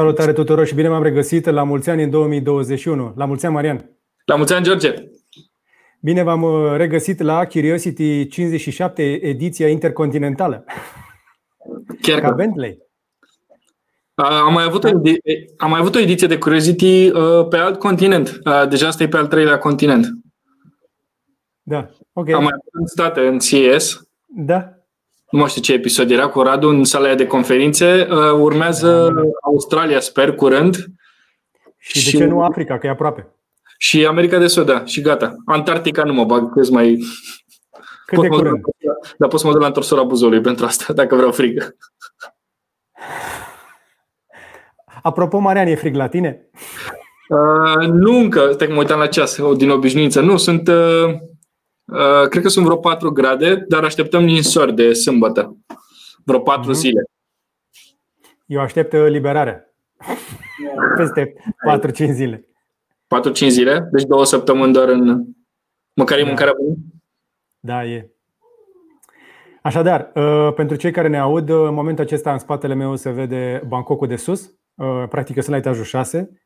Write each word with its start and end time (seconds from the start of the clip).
Salutare 0.00 0.32
tuturor 0.32 0.66
și 0.66 0.74
bine 0.74 0.88
m-am 0.88 1.02
regăsit 1.02 1.44
la 1.46 1.62
mulți 1.62 1.90
ani 1.90 2.02
în 2.02 2.10
2021. 2.10 3.12
La 3.16 3.24
mulți 3.24 3.46
ani, 3.46 3.54
Marian! 3.54 3.90
La 4.24 4.34
mulți 4.34 4.52
ani, 4.52 4.64
George! 4.64 4.94
Bine 6.00 6.22
v-am 6.22 6.42
uh, 6.42 6.76
regăsit 6.76 7.20
la 7.20 7.46
Curiosity 7.46 8.28
57, 8.28 9.02
ediția 9.02 9.68
intercontinentală. 9.68 10.64
Chiar 12.02 12.20
Ca 12.20 12.28
că... 12.28 12.34
Bentley. 12.34 12.78
Am 14.14 14.52
mai, 14.52 14.64
avut 14.64 14.84
o, 14.84 14.88
am 15.56 15.70
mai 15.70 15.80
avut 15.80 15.94
o 15.94 15.98
ediție 15.98 16.26
de 16.26 16.38
Curiosity 16.38 17.08
uh, 17.08 17.48
pe 17.48 17.56
alt 17.56 17.78
continent. 17.78 18.40
Deja 18.68 18.86
asta 18.86 19.02
e 19.02 19.08
pe 19.08 19.16
al 19.16 19.26
treilea 19.26 19.58
continent. 19.58 20.06
Da, 21.62 21.90
ok. 22.12 22.28
Am 22.28 22.42
mai 22.42 22.52
avut 22.52 22.72
în 22.72 22.86
state, 22.86 23.20
în 23.20 23.38
CES. 23.38 24.00
Da. 24.26 24.79
Nu 25.30 25.38
mai 25.38 25.48
știu 25.48 25.62
ce 25.62 25.72
episod 25.72 26.10
era 26.10 26.28
cu 26.28 26.42
Radu 26.42 26.68
în 26.68 26.84
sala 26.84 27.14
de 27.14 27.26
conferințe. 27.26 28.08
Urmează 28.38 29.12
da. 29.14 29.20
Australia, 29.42 30.00
sper, 30.00 30.34
curând. 30.34 30.76
Și 31.76 32.04
de 32.04 32.10
și... 32.10 32.16
ce 32.16 32.24
nu 32.24 32.42
Africa, 32.42 32.78
că 32.78 32.86
e 32.86 32.90
aproape? 32.90 33.28
Și 33.78 34.06
America 34.06 34.38
de 34.38 34.46
Sud, 34.46 34.66
da, 34.66 34.84
și 34.84 35.00
gata. 35.00 35.36
Antarctica 35.44 36.02
nu 36.02 36.12
mă 36.12 36.24
bag, 36.24 36.52
că 36.52 36.60
mai... 36.70 36.98
Cât 38.06 38.18
pot 38.18 38.22
de 38.22 38.28
curând? 38.28 38.60
Dar 39.18 39.28
pot 39.28 39.40
să 39.40 39.46
mă 39.46 39.52
duc 39.52 39.60
la 39.60 39.66
întorsura 39.66 40.02
buzului 40.02 40.40
pentru 40.40 40.64
asta, 40.64 40.92
dacă 41.00 41.14
vreau 41.14 41.32
frig. 41.32 41.76
Apropo, 45.02 45.38
Marian, 45.38 45.66
e 45.66 45.74
frig 45.74 45.94
la 45.94 46.08
tine? 46.08 46.48
Uh, 47.28 47.88
nu 47.88 48.16
încă, 48.18 48.50
stai 48.52 48.66
că 48.66 48.72
mă 48.72 48.78
uitam 48.78 48.98
la 48.98 49.06
ceas, 49.06 49.38
din 49.56 49.70
obișnuință. 49.70 50.20
Nu, 50.20 50.36
sunt, 50.36 50.68
uh, 50.68 51.14
uh, 51.90 52.28
cred 52.28 52.42
că 52.42 52.48
sunt 52.48 52.64
vreo 52.64 52.76
4 52.76 53.10
grade, 53.12 53.64
dar 53.68 53.84
așteptăm 53.84 54.24
ninsori 54.24 54.74
de 54.74 54.92
sâmbătă. 54.92 55.56
Vreo 56.24 56.40
4 56.40 56.70
mm-hmm. 56.70 56.74
zile. 56.74 57.04
Eu 58.46 58.60
aștept 58.60 58.92
uh, 58.92 59.06
liberarea. 59.08 59.74
Peste 60.96 61.34
4-5 62.08 62.10
zile. 62.10 62.48
4-5 63.44 63.46
zile? 63.48 63.88
Deci 63.92 64.06
două 64.06 64.24
săptămâni 64.24 64.72
doar 64.72 64.88
în... 64.88 65.24
Măcar 65.94 66.18
e 66.18 66.20
da. 66.20 66.26
mâncarea 66.26 66.52
bună? 66.56 66.74
Da, 67.60 67.84
e. 67.84 68.10
Așadar, 69.62 70.10
uh, 70.14 70.52
pentru 70.54 70.76
cei 70.76 70.90
care 70.90 71.08
ne 71.08 71.18
aud, 71.18 71.48
uh, 71.48 71.66
în 71.66 71.74
momentul 71.74 72.04
acesta 72.04 72.32
în 72.32 72.38
spatele 72.38 72.74
meu 72.74 72.96
se 72.96 73.10
vede 73.10 73.62
Bangkokul 73.66 74.06
de 74.06 74.16
sus, 74.16 74.54
uh, 74.74 75.04
practic 75.08 75.34
sunt 75.34 75.48
la 75.48 75.56
etajul 75.56 75.84
6. 75.84 76.39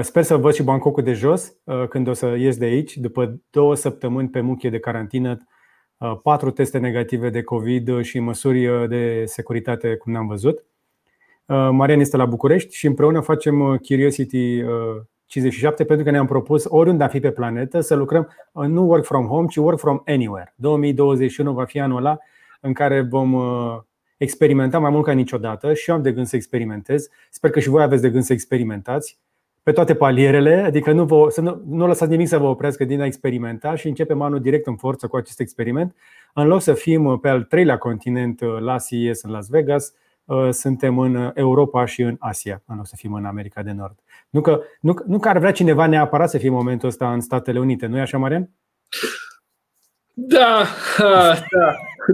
Sper 0.00 0.22
să 0.22 0.36
văd 0.36 0.52
și 0.52 0.62
Bangkokul 0.62 1.02
de 1.02 1.12
jos 1.12 1.56
când 1.88 2.08
o 2.08 2.12
să 2.12 2.26
ies 2.26 2.56
de 2.56 2.64
aici, 2.64 2.96
după 2.96 3.40
două 3.50 3.74
săptămâni 3.74 4.28
pe 4.28 4.40
muchie 4.40 4.70
de 4.70 4.78
carantină, 4.78 5.46
patru 6.22 6.50
teste 6.50 6.78
negative 6.78 7.30
de 7.30 7.42
COVID 7.42 8.00
și 8.00 8.18
măsuri 8.18 8.88
de 8.88 9.24
securitate 9.26 9.96
cum 9.96 10.12
n-am 10.12 10.26
văzut. 10.26 10.64
Marian 11.46 12.00
este 12.00 12.16
la 12.16 12.24
București 12.24 12.76
și 12.76 12.86
împreună 12.86 13.20
facem 13.20 13.76
Curiosity 13.76 14.62
57 15.26 15.84
pentru 15.84 16.04
că 16.04 16.10
ne-am 16.10 16.26
propus 16.26 16.64
oriunde 16.68 17.04
a 17.04 17.08
fi 17.08 17.20
pe 17.20 17.30
planetă 17.30 17.80
să 17.80 17.94
lucrăm 17.94 18.28
nu 18.52 18.82
work 18.82 19.04
from 19.04 19.26
home, 19.26 19.46
ci 19.46 19.56
work 19.56 19.78
from 19.78 20.02
anywhere. 20.04 20.54
2021 20.56 21.52
va 21.52 21.64
fi 21.64 21.80
anul 21.80 21.96
ăla 21.96 22.18
în 22.60 22.72
care 22.72 23.00
vom 23.00 23.32
uh, 23.32 23.78
experimenta 24.16 24.78
mai 24.78 24.90
mult 24.90 25.04
ca 25.04 25.12
niciodată 25.12 25.74
și 25.74 25.90
eu 25.90 25.96
am 25.96 26.02
de 26.02 26.12
gând 26.12 26.26
să 26.26 26.36
experimentez. 26.36 27.08
Sper 27.30 27.50
că 27.50 27.60
și 27.60 27.68
voi 27.68 27.82
aveți 27.82 28.02
de 28.02 28.10
gând 28.10 28.24
să 28.24 28.32
experimentați 28.32 29.18
pe 29.64 29.72
toate 29.72 29.94
palierele, 29.94 30.62
adică 30.62 30.92
nu, 30.92 31.04
vă, 31.04 31.26
să 31.28 31.40
nu, 31.40 31.62
nu 31.68 31.86
lăsați 31.86 32.10
nimic 32.10 32.28
să 32.28 32.38
vă 32.38 32.46
oprească 32.46 32.84
din 32.84 33.00
a 33.00 33.04
experimenta 33.04 33.74
și 33.74 33.88
începem 33.88 34.22
anul 34.22 34.40
direct 34.40 34.66
în 34.66 34.76
forță 34.76 35.06
cu 35.06 35.16
acest 35.16 35.40
experiment. 35.40 35.96
În 36.34 36.46
loc 36.46 36.60
să 36.62 36.72
fim 36.72 37.18
pe 37.18 37.28
al 37.28 37.42
treilea 37.42 37.78
continent 37.78 38.40
uh, 38.40 38.58
la 38.60 38.76
CES 38.78 39.22
în 39.22 39.30
Las 39.30 39.48
Vegas, 39.48 39.92
uh, 40.24 40.48
suntem 40.50 40.98
în 40.98 41.30
Europa 41.34 41.84
și 41.84 42.02
în 42.02 42.16
Asia, 42.18 42.62
în 42.66 42.76
loc 42.76 42.86
să 42.86 42.94
fim 42.96 43.12
în 43.12 43.24
America 43.24 43.62
de 43.62 43.72
Nord. 43.72 43.98
Nu 44.30 44.40
că, 44.40 44.60
nu, 44.80 44.94
nu 45.06 45.18
că 45.18 45.28
ar 45.28 45.38
vrea 45.38 45.52
cineva 45.52 45.86
neapărat 45.86 46.30
să 46.30 46.38
fie 46.38 46.48
în 46.48 46.54
momentul 46.54 46.88
ăsta 46.88 47.12
în 47.12 47.20
Statele 47.20 47.58
Unite, 47.58 47.86
nu 47.86 47.96
e 47.96 48.00
așa, 48.00 48.18
Marian? 48.18 48.50
Da, 50.16 50.64
da, 50.98 51.34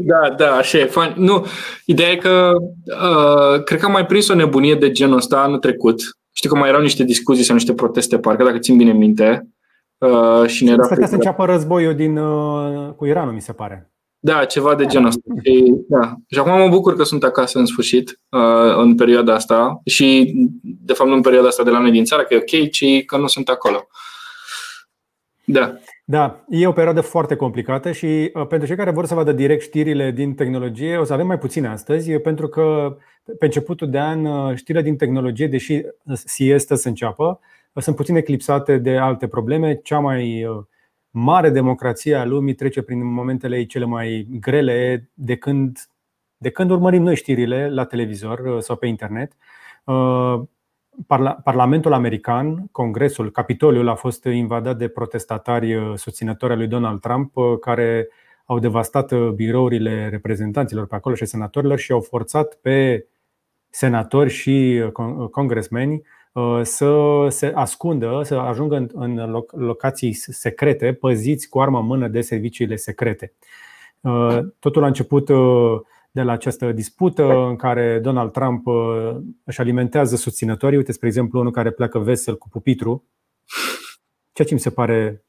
da, 0.00 0.34
da, 0.36 0.54
așa 0.54 0.78
e. 0.78 0.84
Fain. 0.84 1.12
Nu, 1.16 1.47
ideea 1.84 2.10
e 2.10 2.16
că 2.16 2.53
uh, 2.84 3.62
cred 3.64 3.78
că 3.80 3.86
am 3.86 3.92
mai 3.92 4.06
prins 4.06 4.28
o 4.28 4.34
nebunie 4.34 4.74
de 4.74 4.91
genul 4.91 5.16
ăsta 5.16 5.42
anul 5.42 5.58
trecut. 5.58 6.19
Știu 6.40 6.52
că 6.52 6.58
mai 6.58 6.68
erau 6.68 6.80
niște 6.80 7.04
discuții 7.04 7.44
sau 7.44 7.54
niște 7.54 7.74
proteste, 7.74 8.18
parcă, 8.18 8.44
dacă 8.44 8.58
țin 8.58 8.76
bine 8.76 8.92
minte. 8.92 9.48
Uh, 9.98 10.46
și 10.46 10.64
ne 10.64 10.70
era 10.70 10.84
Stătea 10.84 11.06
să 11.06 11.14
înceapă 11.14 11.44
războiul 11.44 11.94
din, 11.94 12.16
uh, 12.16 12.92
cu 12.96 13.06
Iranul, 13.06 13.32
mi 13.32 13.40
se 13.40 13.52
pare. 13.52 13.92
Da, 14.18 14.44
ceva 14.44 14.74
de 14.74 14.86
genul 14.86 15.06
ăsta. 15.06 15.20
Și, 15.44 15.74
da. 15.88 16.14
și 16.26 16.38
acum 16.38 16.58
mă 16.58 16.68
bucur 16.68 16.96
că 16.96 17.02
sunt 17.02 17.24
acasă 17.24 17.58
în 17.58 17.66
sfârșit, 17.66 18.20
uh, 18.28 18.76
în 18.76 18.94
perioada 18.94 19.34
asta. 19.34 19.80
Și, 19.84 20.32
de 20.62 20.92
fapt, 20.92 21.08
nu 21.08 21.16
în 21.16 21.22
perioada 21.22 21.48
asta 21.48 21.62
de 21.62 21.70
la 21.70 21.78
noi 21.78 21.90
din 21.90 22.04
țară, 22.04 22.22
că 22.22 22.34
e 22.34 22.36
ok, 22.36 22.70
ci 22.70 23.04
că 23.04 23.16
nu 23.16 23.26
sunt 23.26 23.48
acolo. 23.48 23.86
Da. 25.52 25.78
Da, 26.04 26.44
e 26.48 26.66
o 26.66 26.72
perioadă 26.72 27.00
foarte 27.00 27.36
complicată 27.36 27.92
și 27.92 28.30
uh, 28.34 28.46
pentru 28.46 28.68
cei 28.68 28.76
care 28.76 28.90
vor 28.90 29.06
să 29.06 29.14
vadă 29.14 29.32
direct 29.32 29.62
știrile 29.62 30.10
din 30.10 30.34
tehnologie, 30.34 30.96
o 30.96 31.04
să 31.04 31.12
avem 31.12 31.26
mai 31.26 31.38
puține 31.38 31.68
astăzi, 31.68 32.12
pentru 32.12 32.48
că 32.48 32.96
pe 33.38 33.44
începutul 33.44 33.90
de 33.90 33.98
an 33.98 34.24
uh, 34.24 34.56
știrile 34.56 34.84
din 34.84 34.96
tehnologie, 34.96 35.46
deși 35.46 35.82
siestă 36.14 36.74
să 36.74 36.88
înceapă, 36.88 37.40
sunt 37.74 37.96
puțin 37.96 38.16
eclipsate 38.16 38.78
de 38.78 38.96
alte 38.96 39.28
probleme. 39.28 39.74
Cea 39.74 39.98
mai 39.98 40.46
mare 41.10 41.50
democrație 41.50 42.14
a 42.14 42.24
lumii 42.24 42.54
trece 42.54 42.82
prin 42.82 43.12
momentele 43.12 43.56
ei 43.56 43.66
cele 43.66 43.84
mai 43.84 44.26
grele 44.40 45.10
de 45.14 45.36
când, 45.36 45.78
de 46.36 46.50
când 46.50 46.70
urmărim 46.70 47.02
noi 47.02 47.16
știrile 47.16 47.70
la 47.70 47.84
televizor 47.84 48.38
uh, 48.38 48.60
sau 48.60 48.76
pe 48.76 48.86
internet. 48.86 49.32
Uh, 51.08 51.34
Parlamentul 51.44 51.92
american, 51.92 52.66
Congresul, 52.72 53.30
Capitoliul 53.30 53.88
a 53.88 53.94
fost 53.94 54.24
invadat 54.24 54.76
de 54.76 54.88
protestatari 54.88 55.74
uh, 55.74 55.92
susținători 55.96 56.52
al 56.52 56.58
lui 56.58 56.68
Donald 56.68 57.00
Trump 57.00 57.32
care 57.60 58.08
au 58.44 58.58
devastat 58.58 59.14
birourile 59.14 60.08
reprezentanților 60.08 60.86
pe 60.86 60.94
acolo 60.94 61.14
și 61.14 61.24
senatorilor 61.24 61.78
și 61.78 61.92
au 61.92 62.00
forțat 62.00 62.58
pe 62.62 63.06
senatori 63.68 64.30
și 64.30 64.84
congresmeni 65.30 66.02
Uh, 66.32 66.60
să 66.62 67.26
se 67.28 67.52
ascundă, 67.54 68.20
să 68.24 68.34
ajungă 68.34 68.86
în 68.92 69.44
locații 69.50 70.12
secrete, 70.12 70.92
păziți 70.92 71.48
cu 71.48 71.60
armă 71.60 71.78
în 71.78 71.86
mână 71.86 72.08
de 72.08 72.20
serviciile 72.20 72.76
secrete. 72.76 73.32
Uh, 74.00 74.38
totul 74.58 74.82
a 74.82 74.86
început 74.86 75.28
uh, 75.28 75.80
de 76.10 76.22
la 76.22 76.32
această 76.32 76.72
dispută 76.72 77.47
în 77.48 77.56
care 77.56 77.98
Donald 77.98 78.32
Trump 78.32 78.66
își 79.44 79.60
alimentează 79.60 80.16
susținătorii. 80.16 80.76
Uite, 80.76 80.93
spre 80.93 81.06
exemplu, 81.06 81.38
unul 81.38 81.53
care 81.53 81.71
pleacă 81.71 81.98
vesel 81.98 82.38
cu 82.38 82.48
pupitru, 82.48 83.09
ceea 84.32 84.48
ce 84.48 84.54
mi 84.54 84.60
se 84.60 84.71
pare 84.71 85.25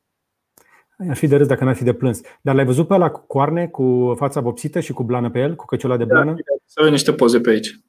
Aș 1.09 1.17
fi 1.17 1.27
de 1.27 1.35
râs 1.35 1.47
dacă 1.47 1.63
n-ar 1.63 1.75
fi 1.75 1.83
de 1.83 1.93
plâns. 1.93 2.21
Dar 2.41 2.55
l-ai 2.55 2.65
văzut 2.65 2.87
pe 2.87 2.93
ăla 2.93 3.09
cu 3.09 3.23
coarne, 3.27 3.67
cu 3.67 4.13
fața 4.17 4.39
vopsită 4.39 4.79
și 4.79 4.93
cu 4.93 5.03
blană 5.03 5.29
pe 5.29 5.39
el, 5.39 5.55
cu 5.55 5.65
căciula 5.65 5.97
de 5.97 6.05
blană? 6.05 6.31
Da, 6.31 6.37
să 6.65 6.89
niște 6.89 7.13
poze 7.13 7.39
pe 7.39 7.49
aici. 7.49 7.79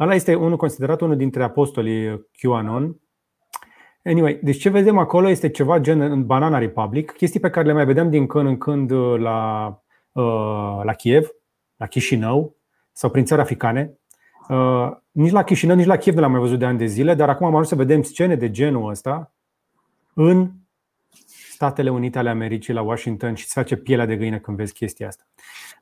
Ăla 0.00 0.14
este 0.14 0.34
unul 0.34 0.56
considerat 0.56 1.00
unul 1.00 1.16
dintre 1.16 1.42
apostolii 1.42 2.28
QAnon. 2.38 3.00
Anyway, 4.04 4.40
deci 4.42 4.60
ce 4.60 4.68
vedem 4.68 4.98
acolo 4.98 5.28
este 5.28 5.48
ceva 5.48 5.78
gen 5.78 6.00
în 6.00 6.26
Banana 6.26 6.58
Republic, 6.58 7.10
chestii 7.10 7.40
pe 7.40 7.50
care 7.50 7.66
le 7.66 7.72
mai 7.72 7.84
vedem 7.84 8.10
din 8.10 8.26
când 8.26 8.46
în 8.46 8.58
când 8.58 8.90
uh, 8.90 9.18
la, 9.18 9.68
uh, 10.12 10.80
la 10.82 10.92
Kiev, 10.92 11.28
la 11.76 11.86
Chișinău 11.86 12.56
sau 12.92 13.10
prin 13.10 13.24
țări 13.24 13.40
africane. 13.40 13.98
Uh, 14.48 14.90
nici 15.10 15.32
la 15.32 15.42
Chișinău, 15.42 15.76
nici 15.76 15.86
la 15.86 15.96
Kiev 15.96 16.14
nu 16.14 16.20
l-am 16.20 16.30
mai 16.30 16.40
văzut 16.40 16.58
de 16.58 16.64
ani 16.64 16.78
de 16.78 16.86
zile, 16.86 17.14
dar 17.14 17.28
acum 17.28 17.46
am 17.46 17.52
ajuns 17.52 17.68
să 17.68 17.74
vedem 17.74 18.02
scene 18.02 18.34
de 18.34 18.50
genul 18.50 18.90
ăsta 18.90 19.32
în 20.14 20.50
Statele 21.50 21.90
Unite 21.90 22.18
ale 22.18 22.30
Americii, 22.30 22.74
la 22.74 22.82
Washington 22.82 23.34
și 23.34 23.44
îți 23.44 23.52
face 23.52 23.76
pielea 23.76 24.06
de 24.06 24.16
găină 24.16 24.38
când 24.38 24.56
vezi 24.56 24.72
chestia 24.72 25.06
asta. 25.06 25.24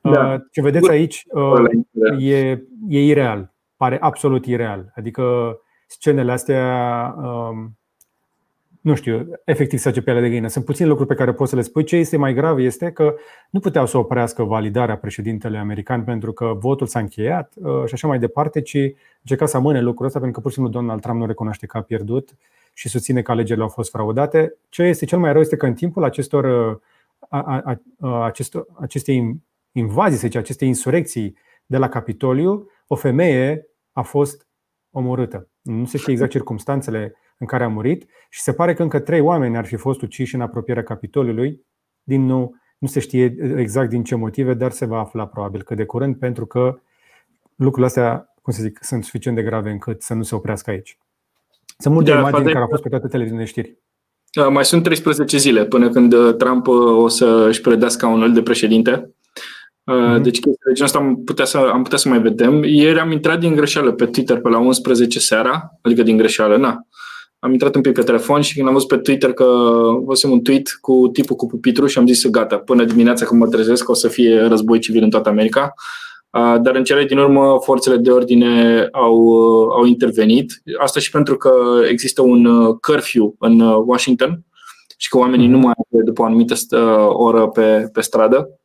Da. 0.01 0.45
Ce 0.51 0.61
vedeți 0.61 0.89
aici 0.89 1.25
e, 2.17 2.49
e 2.87 3.05
ireal 3.05 3.55
pare 3.77 3.97
absolut 3.99 4.45
ireal. 4.45 4.91
Adică 4.95 5.57
scenele 5.87 6.31
astea, 6.31 7.15
um, 7.17 7.77
nu 8.85 8.95
știu, 8.95 9.29
efectiv 9.45 9.79
să 9.79 9.91
pielea 9.91 10.21
de 10.21 10.29
găină. 10.29 10.47
Sunt 10.47 10.65
puține 10.65 10.87
lucruri 10.87 11.09
pe 11.09 11.15
care 11.15 11.33
pot 11.33 11.47
să 11.47 11.55
le 11.55 11.61
spui. 11.61 11.83
Ce 11.83 11.95
este 11.95 12.17
mai 12.17 12.33
grav 12.33 12.57
este 12.59 12.91
că 12.91 13.15
nu 13.49 13.59
puteau 13.59 13.85
să 13.85 13.97
oprească 13.97 14.43
validarea 14.43 14.97
președintele 14.97 15.57
american 15.57 16.03
pentru 16.03 16.33
că 16.33 16.53
votul 16.59 16.87
s-a 16.87 16.99
încheiat 16.99 17.53
uh, 17.55 17.85
și 17.85 17.93
așa 17.93 18.07
mai 18.07 18.19
departe, 18.19 18.61
ci 18.61 18.77
încerca 19.21 19.45
să 19.45 19.57
amâne 19.57 19.81
lucrul 19.81 20.05
ăsta 20.05 20.19
pentru 20.19 20.35
că 20.35 20.41
pur 20.41 20.51
și 20.51 20.57
simplu 20.57 20.79
Donald 20.79 21.01
Trump 21.01 21.19
nu 21.19 21.25
recunoaște 21.25 21.65
că 21.65 21.77
a 21.77 21.81
pierdut 21.81 22.35
și 22.73 22.89
susține 22.89 23.21
că 23.21 23.31
alegerile 23.31 23.63
au 23.63 23.69
fost 23.69 23.91
fraudate. 23.91 24.55
Ce 24.69 24.83
este 24.83 25.05
cel 25.05 25.19
mai 25.19 25.31
rău 25.31 25.41
este 25.41 25.55
că 25.55 25.65
în 25.65 25.73
timpul 25.73 26.03
acestor, 26.03 26.43
uh, 26.43 26.77
a, 27.29 27.61
a, 27.65 27.81
a, 27.99 28.25
acestor 28.25 28.65
acestei 28.79 29.39
invazii, 29.71 30.17
să 30.17 30.25
zice, 30.25 30.37
acestei 30.37 30.67
insurecții 30.67 31.37
de 31.65 31.77
la 31.77 31.89
Capitoliu, 31.89 32.69
o 32.87 32.95
femeie 32.95 33.67
a 33.91 34.01
fost 34.01 34.47
omorâtă. 34.95 35.49
Nu 35.61 35.85
se 35.85 35.97
știe 35.97 36.13
exact 36.13 36.31
circumstanțele 36.31 37.15
în 37.37 37.47
care 37.47 37.63
a 37.63 37.67
murit 37.67 38.05
și 38.29 38.41
se 38.41 38.53
pare 38.53 38.73
că 38.73 38.81
încă 38.81 38.99
trei 38.99 39.19
oameni 39.19 39.57
ar 39.57 39.65
fi 39.65 39.75
fost 39.75 40.01
uciși 40.01 40.35
în 40.35 40.41
apropierea 40.41 40.83
Capitoliului. 40.83 41.61
Din 42.03 42.25
nou, 42.25 42.55
nu 42.77 42.87
se 42.87 42.99
știe 42.99 43.35
exact 43.57 43.89
din 43.89 44.03
ce 44.03 44.15
motive, 44.15 44.53
dar 44.53 44.71
se 44.71 44.85
va 44.85 44.99
afla 44.99 45.27
probabil 45.27 45.63
că 45.63 45.75
de 45.75 45.85
curând, 45.85 46.15
pentru 46.15 46.45
că 46.45 46.79
lucrurile 47.55 47.85
astea, 47.85 48.33
cum 48.41 48.53
să 48.53 48.61
zic, 48.61 48.79
sunt 48.81 49.03
suficient 49.03 49.37
de 49.37 49.43
grave 49.43 49.69
încât 49.69 50.01
să 50.01 50.13
nu 50.13 50.23
se 50.23 50.35
oprească 50.35 50.69
aici. 50.69 50.99
Sunt 51.77 51.93
multe 51.93 52.11
da, 52.11 52.17
imagini 52.17 52.45
care 52.45 52.59
au 52.59 52.67
fost 52.67 52.81
pe 52.81 52.89
toate 52.89 53.07
televiziunile 53.07 53.47
știri. 53.49 53.77
Mai 54.49 54.65
sunt 54.65 54.83
13 54.83 55.37
zile 55.37 55.65
până 55.65 55.89
când 55.89 56.37
Trump 56.37 56.67
o 56.67 57.07
să 57.07 57.45
își 57.49 57.61
predea 57.61 57.87
scaunul 57.87 58.33
de 58.33 58.41
președinte. 58.41 59.14
Mm-hmm. 59.91 60.21
Deci 60.21 60.39
chestia 60.39 60.65
de 60.65 60.73
genul 60.73 60.83
asta 60.83 60.97
am 60.97 61.23
putea, 61.23 61.45
să, 61.45 61.57
am 61.57 61.83
putea 61.83 61.97
să 61.97 62.09
mai 62.09 62.19
vedem. 62.19 62.63
Ieri 62.63 62.99
am 62.99 63.11
intrat 63.11 63.39
din 63.39 63.55
greșeală 63.55 63.91
pe 63.91 64.05
Twitter 64.05 64.39
pe 64.39 64.49
la 64.49 64.57
11 64.57 65.19
seara, 65.19 65.71
adică 65.81 66.03
din 66.03 66.17
greșeală, 66.17 66.57
na. 66.57 66.87
Am 67.39 67.51
intrat 67.51 67.75
un 67.75 67.81
pic 67.81 67.93
pe 67.93 68.01
telefon 68.01 68.41
și 68.41 68.55
când 68.55 68.67
am 68.67 68.73
văzut 68.73 68.87
pe 68.87 68.97
Twitter 68.97 69.33
că 69.33 69.45
văzusem 70.05 70.31
un 70.31 70.41
tweet 70.41 70.77
cu 70.81 71.09
tipul 71.13 71.35
cu 71.35 71.47
pupitru 71.47 71.87
și 71.87 71.97
am 71.97 72.07
zis 72.07 72.29
gata, 72.29 72.57
până 72.57 72.83
dimineața 72.83 73.25
când 73.25 73.41
mă 73.41 73.47
trezesc 73.47 73.89
o 73.89 73.93
să 73.93 74.07
fie 74.07 74.41
război 74.41 74.79
civil 74.79 75.03
în 75.03 75.09
toată 75.09 75.29
America. 75.29 75.73
Dar 76.61 76.75
în 76.75 76.83
cele 76.83 77.05
din 77.05 77.17
urmă 77.17 77.57
forțele 77.61 77.97
de 77.97 78.11
ordine 78.11 78.87
au, 78.91 79.37
au 79.69 79.85
intervenit. 79.85 80.61
Asta 80.79 80.99
și 80.99 81.11
pentru 81.11 81.37
că 81.37 81.51
există 81.89 82.21
un 82.21 82.45
curfew 82.75 83.35
în 83.39 83.59
Washington 83.59 84.43
și 84.97 85.09
că 85.09 85.17
oamenii 85.17 85.47
nu 85.47 85.57
mai 85.57 85.73
au 85.77 86.01
după 86.01 86.21
o 86.21 86.25
anumită 86.25 86.55
oră 87.13 87.47
pe, 87.47 87.89
pe 87.93 88.01
stradă. 88.01 88.59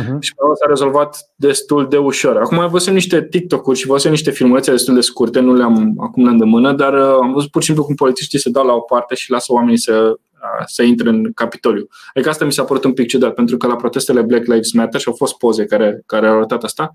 Uh-huh. 0.00 0.18
Și 0.20 0.32
s-a 0.36 0.66
rezolvat 0.68 1.30
destul 1.34 1.88
de 1.88 1.96
ușor. 1.96 2.36
Acum 2.36 2.68
văzut 2.68 2.92
niște 2.92 3.26
TikTok-uri 3.30 3.78
și 3.78 3.86
văzut 3.86 4.10
niște 4.10 4.30
filmulețe 4.30 4.70
destul 4.70 4.94
de 4.94 5.00
scurte, 5.00 5.40
nu 5.40 5.54
le-am 5.54 5.94
acum 5.98 6.24
la 6.24 6.30
îndemână, 6.30 6.72
dar 6.72 6.92
uh, 6.92 7.18
am 7.20 7.32
văzut 7.32 7.50
pur 7.50 7.60
și 7.60 7.66
simplu 7.66 7.84
cum 7.84 7.94
polițiștii 7.94 8.38
se 8.38 8.50
dau 8.50 8.66
la 8.66 8.72
o 8.72 8.80
parte 8.80 9.14
și 9.14 9.30
lasă 9.30 9.52
oamenii 9.52 9.78
să, 9.78 10.12
uh, 10.16 10.64
să 10.66 10.82
intre 10.82 11.08
în 11.08 11.32
Capitoliu. 11.32 11.86
Adică 12.14 12.30
asta 12.30 12.44
mi 12.44 12.52
s-a 12.52 12.64
părut 12.64 12.84
un 12.84 12.92
pic 12.92 13.08
ciudat, 13.08 13.34
pentru 13.34 13.56
că 13.56 13.66
la 13.66 13.76
protestele 13.76 14.22
Black 14.22 14.46
Lives 14.46 14.72
Matter 14.72 15.00
și 15.00 15.08
au 15.08 15.14
fost 15.14 15.36
poze 15.36 15.64
care, 15.64 16.02
care 16.06 16.26
au 16.26 16.36
arătat 16.36 16.62
asta, 16.62 16.92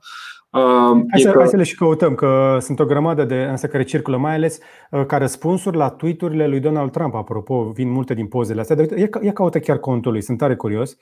Uh, 0.53 1.01
hai, 1.12 1.21
să, 1.21 1.31
că... 1.31 1.38
hai 1.38 1.48
să 1.48 1.56
le 1.56 1.63
și 1.63 1.75
căutăm, 1.75 2.15
că 2.15 2.57
sunt 2.62 2.80
o 2.80 2.86
grămadă 2.86 3.24
de 3.24 3.36
însă 3.36 3.68
care 3.68 3.83
circulă, 3.83 4.18
mai 4.18 4.33
ales 4.33 4.59
uh, 4.92 5.06
ca 5.06 5.18
răspunsuri 5.18 5.77
la 5.77 5.89
tweet-urile 5.89 6.48
lui 6.48 6.59
Donald 6.59 6.92
Trump. 6.92 7.15
Apropo, 7.15 7.71
vin 7.74 7.92
multe 7.92 8.13
din 8.13 8.27
pozele 8.27 8.59
astea. 8.59 8.75
Dar 8.75 8.98
ia, 8.98 9.09
ia 9.21 9.31
caută 9.33 9.59
chiar 9.59 9.77
contul 9.77 10.12
lui, 10.12 10.21
sunt 10.21 10.38
tare 10.38 10.56
curios. 10.56 10.92
Uh, 10.92 10.98
Uh, 10.98 11.00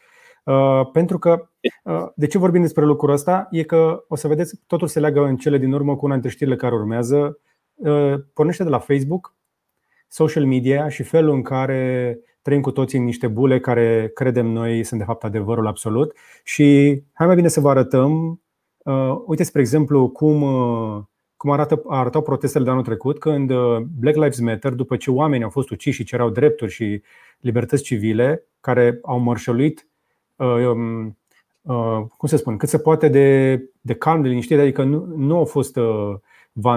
pentru 0.91 1.19
că, 1.19 1.49
uh, 1.83 2.07
de 2.15 2.27
ce 2.27 2.37
vorbim 2.37 2.61
despre 2.61 2.85
lucrul 2.85 3.13
ăsta? 3.13 3.47
E 3.51 3.63
că, 3.63 4.03
o 4.07 4.15
să 4.15 4.27
vedeți, 4.27 4.59
totul 4.67 4.87
se 4.87 4.99
leagă 4.99 5.25
în 5.25 5.37
cele 5.37 5.57
din 5.57 5.73
urmă 5.73 5.95
cu 5.95 6.05
una 6.05 6.13
dintre 6.13 6.31
știrile 6.31 6.55
care 6.55 6.75
urmează. 6.75 7.39
Uh, 7.73 8.13
pornește 8.33 8.63
de 8.63 8.69
la 8.69 8.79
Facebook, 8.79 9.35
social 10.07 10.45
media 10.45 10.89
și 10.89 11.03
felul 11.03 11.33
în 11.33 11.41
care 11.41 12.19
trăim 12.41 12.61
cu 12.61 12.71
toții 12.71 12.97
în 12.97 13.03
niște 13.03 13.27
bule 13.27 13.59
care 13.59 14.11
credem 14.13 14.45
noi 14.45 14.83
sunt 14.83 14.99
de 14.99 15.05
fapt 15.05 15.23
adevărul 15.23 15.67
absolut. 15.67 16.15
Și 16.43 16.99
hai 17.13 17.27
mai 17.27 17.35
bine 17.35 17.47
să 17.47 17.59
vă 17.59 17.69
arătăm. 17.69 18.41
Uite, 19.25 19.43
spre 19.43 19.61
exemplu, 19.61 20.09
cum, 20.09 20.41
cum 21.35 21.51
arată, 21.51 21.81
arătau 21.87 22.21
protestele 22.21 22.63
de 22.63 22.69
anul 22.69 22.83
trecut, 22.83 23.19
când 23.19 23.53
Black 23.99 24.15
Lives 24.15 24.39
Matter, 24.39 24.73
după 24.73 24.95
ce 24.95 25.11
oamenii 25.11 25.43
au 25.43 25.49
fost 25.49 25.69
uciși 25.69 25.97
și 25.97 26.03
cereau 26.03 26.29
drepturi 26.29 26.71
și 26.71 27.01
libertăți 27.39 27.83
civile, 27.83 28.43
care 28.59 28.99
au 29.01 29.19
mărșăluit 29.19 29.49
Uh, 29.49 29.65
um, 29.65 29.67
uh, 29.71 29.88
cum 32.17 32.27
să 32.27 32.37
spun, 32.37 32.57
cât 32.57 32.69
se 32.69 32.79
poate 32.79 33.07
de, 33.07 33.55
de 33.81 33.93
calm, 33.93 34.21
de 34.21 34.27
liniștit, 34.27 34.59
adică 34.59 34.83
nu, 34.83 35.13
nu, 35.15 35.39
a 35.39 35.43
fost, 35.43 35.77
uh, 35.77 36.15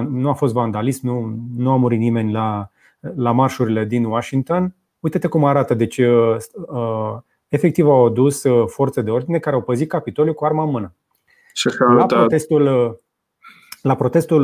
nu 0.09 0.29
a 0.29 0.33
fost 0.33 0.53
vandalism, 0.53 1.07
nu, 1.07 1.39
nu 1.57 1.71
a 1.71 1.77
murit 1.77 1.99
nimeni 1.99 2.33
la, 2.33 2.71
la 3.15 3.33
marșurile 3.33 3.85
din 3.85 4.05
Washington. 4.05 4.75
Uite-te 5.01 5.29
cum 5.29 5.45
arată. 5.45 5.75
Deci, 5.75 6.01
efectiv 7.49 7.87
au 7.87 8.07
adus 8.07 8.45
forțe 8.67 9.03
de 9.03 9.11
ordine 9.11 9.39
care 9.39 9.57
au 9.57 9.63
păzit 9.63 9.89
Capitoliul 9.89 10.35
cu 10.35 10.45
arma 10.45 10.63
în 10.63 10.71
mână. 10.71 10.95
La 11.97 12.07
protestul, 12.07 13.01
la 13.83 13.95
protestul, 13.95 14.43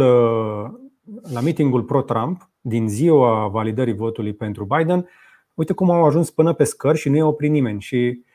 la 1.32 1.40
meetingul 1.42 1.82
pro-Trump, 1.82 2.50
din 2.60 2.88
ziua 2.88 3.48
validării 3.48 3.94
votului 3.94 4.32
pentru 4.32 4.64
Biden, 4.64 5.08
uite 5.54 5.72
cum 5.72 5.90
au 5.90 6.04
ajuns 6.04 6.30
până 6.30 6.52
pe 6.52 6.64
scări 6.64 6.98
și 6.98 7.08
nu 7.08 7.16
i-a 7.16 7.26
oprit 7.26 7.50
nimeni. 7.50 7.80
Și 7.80 7.96
Uh, 7.96 8.26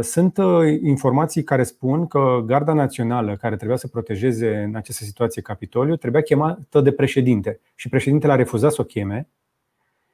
sunt 0.00 0.36
uh, 0.36 0.78
informații 0.82 1.42
care 1.42 1.62
spun 1.62 2.06
că 2.06 2.42
Garda 2.46 2.72
Națională, 2.72 3.36
care 3.36 3.56
trebuia 3.56 3.76
să 3.76 3.88
protejeze 3.88 4.56
în 4.56 4.74
această 4.74 5.04
situație 5.04 5.42
Capitoliu, 5.42 5.96
trebuia 5.96 6.22
chemată 6.22 6.80
de 6.80 6.92
președinte 6.92 7.60
și 7.74 7.88
președintele 7.88 8.32
a 8.32 8.36
refuzat 8.36 8.72
să 8.72 8.80
o 8.80 8.84
cheme. 8.84 9.28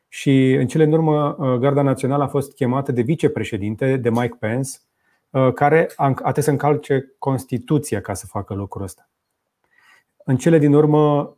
Și 0.08 0.52
în 0.52 0.66
cele 0.66 0.84
din 0.84 0.92
urmă, 0.92 1.36
uh, 1.38 1.54
Garda 1.58 1.82
Națională 1.82 2.22
a 2.22 2.28
fost 2.28 2.54
chemată 2.54 2.92
de 2.92 3.02
vicepreședinte, 3.02 3.96
de 3.96 4.10
Mike 4.10 4.36
Pence, 4.38 4.70
care 5.54 5.88
a 5.96 6.12
trebuit 6.12 6.44
să 6.44 6.50
încalce 6.50 7.12
Constituția 7.18 8.00
ca 8.00 8.14
să 8.14 8.26
facă 8.26 8.54
lucrul 8.54 8.82
ăsta. 8.82 9.08
În 10.24 10.36
cele 10.36 10.58
din 10.58 10.72
urmă, 10.74 11.36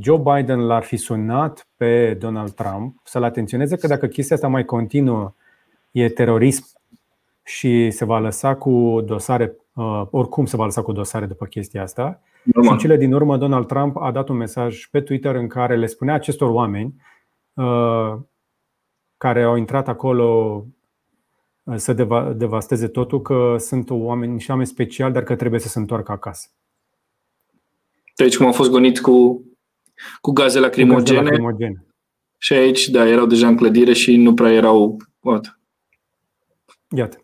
Joe 0.00 0.22
Biden 0.24 0.66
l-ar 0.66 0.82
fi 0.82 0.96
sunat 0.96 1.68
pe 1.76 2.14
Donald 2.14 2.50
Trump 2.50 3.00
să-l 3.04 3.22
atenționeze 3.22 3.76
că 3.76 3.86
dacă 3.86 4.06
chestia 4.06 4.36
asta 4.36 4.48
mai 4.48 4.64
continuă 4.64 5.34
e 5.90 6.08
terorism 6.08 6.64
și 7.44 7.90
se 7.90 8.04
va 8.04 8.18
lăsa 8.18 8.56
cu 8.56 9.02
dosare, 9.04 9.56
uh, 9.74 10.02
oricum 10.10 10.46
se 10.46 10.56
va 10.56 10.64
lăsa 10.64 10.82
cu 10.82 10.92
dosare 10.92 11.26
după 11.26 11.46
chestia 11.46 11.82
asta. 11.82 12.22
Normal. 12.42 12.64
Și 12.64 12.72
în 12.72 12.78
cele 12.78 12.96
din 12.96 13.12
urmă, 13.12 13.36
Donald 13.36 13.66
Trump 13.66 13.96
a 13.96 14.12
dat 14.12 14.28
un 14.28 14.36
mesaj 14.36 14.86
pe 14.86 15.00
Twitter 15.00 15.34
în 15.34 15.48
care 15.48 15.76
le 15.76 15.86
spunea 15.86 16.14
acestor 16.14 16.50
oameni 16.50 16.94
uh, 17.52 18.14
care 19.16 19.42
au 19.42 19.56
intrat 19.56 19.88
acolo 19.88 20.64
uh, 21.62 21.76
să 21.76 21.92
devasteze 22.36 22.88
totul, 22.88 23.22
că 23.22 23.56
sunt 23.58 23.90
oameni 23.90 24.40
și 24.40 24.50
oameni 24.50 24.68
speciali, 24.68 25.12
dar 25.12 25.22
că 25.22 25.36
trebuie 25.36 25.60
să 25.60 25.68
se 25.68 25.78
întoarcă 25.78 26.12
acasă. 26.12 26.48
Deci 28.16 28.36
cum 28.36 28.46
au 28.46 28.52
fost 28.52 28.70
gonit 28.70 29.00
cu, 29.00 29.44
cu 30.20 30.32
gaze 30.32 30.58
lacrimogene. 30.58 31.18
Gaze 31.18 31.30
lacrimogene. 31.30 31.86
Și 32.38 32.52
aici, 32.52 32.88
da, 32.88 33.08
erau 33.08 33.26
deja 33.26 33.48
în 33.48 33.56
clădire 33.56 33.92
și 33.92 34.16
nu 34.16 34.34
prea 34.34 34.52
erau 34.52 34.96
what, 35.20 35.57
Iată. 36.96 37.22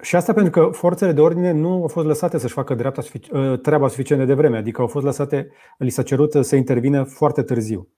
Și 0.00 0.16
asta 0.16 0.32
pentru 0.32 0.50
că 0.50 0.70
forțele 0.72 1.12
de 1.12 1.20
ordine 1.20 1.50
nu 1.50 1.72
au 1.72 1.88
fost 1.88 2.06
lăsate 2.06 2.38
să-și 2.38 2.52
facă 2.52 2.74
dreapta, 2.74 3.02
ă, 3.32 3.56
treaba 3.56 3.88
suficient 3.88 4.20
de 4.20 4.26
devreme, 4.26 4.56
adică 4.56 4.80
au 4.80 4.86
fost 4.86 5.04
lăsate, 5.04 5.50
li 5.78 5.90
s-a 5.90 6.02
cerut 6.02 6.32
să 6.40 6.56
intervină 6.56 7.02
foarte 7.02 7.42
târziu. 7.42 7.88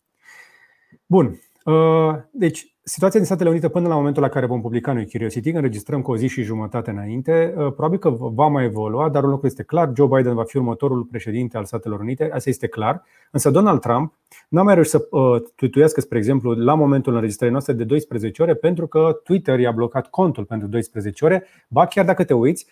Bun. 1.07 1.41
Ă, 1.67 2.29
deci, 2.31 2.77
situația 2.83 3.19
din 3.19 3.29
Statele 3.29 3.51
Unite 3.51 3.69
până 3.69 3.89
la 3.89 3.95
momentul 3.95 4.23
la 4.23 4.29
care 4.29 4.47
vom 4.47 4.61
publica 4.61 4.93
noi 4.93 5.11
Curiosity, 5.11 5.51
înregistrăm 5.51 6.03
cu 6.03 6.11
o 6.11 6.17
zi 6.17 6.27
și 6.27 6.43
jumătate 6.43 6.91
înainte, 6.91 7.55
ă, 7.57 7.71
probabil 7.71 7.99
că 7.99 8.11
va 8.11 8.47
mai 8.47 8.65
evolua, 8.65 9.09
dar 9.09 9.25
un 9.25 9.31
lucru 9.31 9.47
este 9.47 9.63
clar, 9.63 9.93
Joe 9.97 10.07
Biden 10.07 10.35
va 10.35 10.45
fi 10.45 10.57
următorul 10.57 11.03
președinte 11.03 11.57
al 11.57 11.65
Statelor 11.65 12.01
Unite, 12.01 12.31
asta 12.33 12.51
este 12.51 12.67
clar. 12.67 13.03
Însă 13.31 13.51
Donald 13.51 13.81
Trump 13.81 14.15
n-a 14.49 14.63
mai 14.63 14.75
reușit 14.75 14.93
să 14.93 15.07
uh, 15.11 15.43
tuituiască, 15.55 16.01
spre 16.01 16.19
exemplu, 16.19 16.53
la 16.53 16.75
momentul 16.75 17.15
înregistrării 17.15 17.53
noastre 17.53 17.73
de 17.73 17.85
12 17.85 18.43
ore, 18.43 18.55
pentru 18.55 18.87
că 18.87 19.21
Twitter 19.25 19.59
i-a 19.59 19.73
blocat 19.73 20.11
contul 20.11 20.45
pentru 20.45 20.69
12 20.69 21.25
ore. 21.25 21.47
Ba 21.69 21.87
chiar 21.87 22.05
dacă 22.05 22.25
te 22.25 22.35
uiți, 22.35 22.67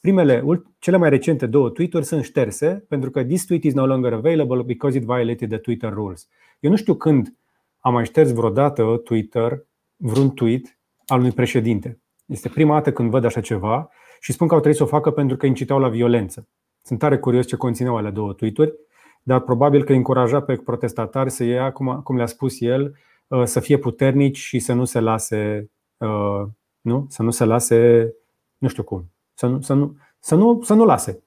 primele, 0.00 0.44
cele 0.78 0.96
mai 0.96 1.08
recente 1.08 1.46
două 1.46 1.70
tweet-uri 1.70 2.04
sunt 2.04 2.24
șterse 2.24 2.84
pentru 2.88 3.10
că 3.10 3.24
this 3.24 3.44
tweet 3.44 3.64
is 3.64 3.74
no 3.74 3.86
longer 3.86 4.12
available 4.12 4.62
because 4.62 4.96
it 4.96 5.04
violated 5.04 5.48
the 5.48 5.58
Twitter 5.58 5.92
rules. 5.92 6.28
Eu 6.60 6.70
nu 6.70 6.76
știu 6.76 6.94
când 6.94 7.34
am 7.78 7.92
mai 7.92 8.04
șters 8.04 8.32
vreodată 8.32 9.00
Twitter, 9.04 9.66
vreun 9.96 10.30
tweet 10.30 10.78
al 11.06 11.18
unui 11.18 11.32
președinte. 11.32 12.00
Este 12.26 12.48
prima 12.48 12.74
dată 12.74 12.92
când 12.92 13.10
văd 13.10 13.24
așa 13.24 13.40
ceva 13.40 13.90
și 14.20 14.32
spun 14.32 14.46
că 14.46 14.54
au 14.54 14.60
trebuit 14.60 14.80
să 14.80 14.86
o 14.86 14.96
facă 14.96 15.10
pentru 15.10 15.36
că 15.36 15.46
incitau 15.46 15.78
la 15.78 15.88
violență. 15.88 16.48
Sunt 16.82 16.98
tare 16.98 17.18
curios 17.18 17.46
ce 17.46 17.56
conțineau 17.56 17.96
alea 17.96 18.10
două 18.10 18.32
tweet-uri, 18.32 18.74
dar 19.22 19.40
probabil 19.40 19.84
că 19.84 19.92
încuraja 19.92 20.42
pe 20.42 20.56
protestatari 20.56 21.30
să 21.30 21.44
ia, 21.44 21.72
cum, 21.72 22.00
cum 22.02 22.16
le-a 22.16 22.26
spus 22.26 22.60
el, 22.60 22.96
uh, 23.28 23.44
să 23.44 23.60
fie 23.60 23.78
puternici 23.78 24.36
și 24.36 24.58
să 24.58 24.72
nu 24.72 24.84
se 24.84 25.00
lase, 25.00 25.70
uh, 25.96 26.42
nu? 26.80 27.06
Să 27.08 27.22
nu 27.22 27.30
se 27.30 27.44
lase, 27.44 28.12
nu 28.58 28.68
știu 28.68 28.82
cum, 28.82 29.12
să 29.34 29.46
nu, 29.46 29.60
să 29.60 29.74
nu, 29.74 29.96
să 30.18 30.34
nu, 30.34 30.62
să 30.62 30.74
nu 30.74 30.84
lase. 30.84 31.22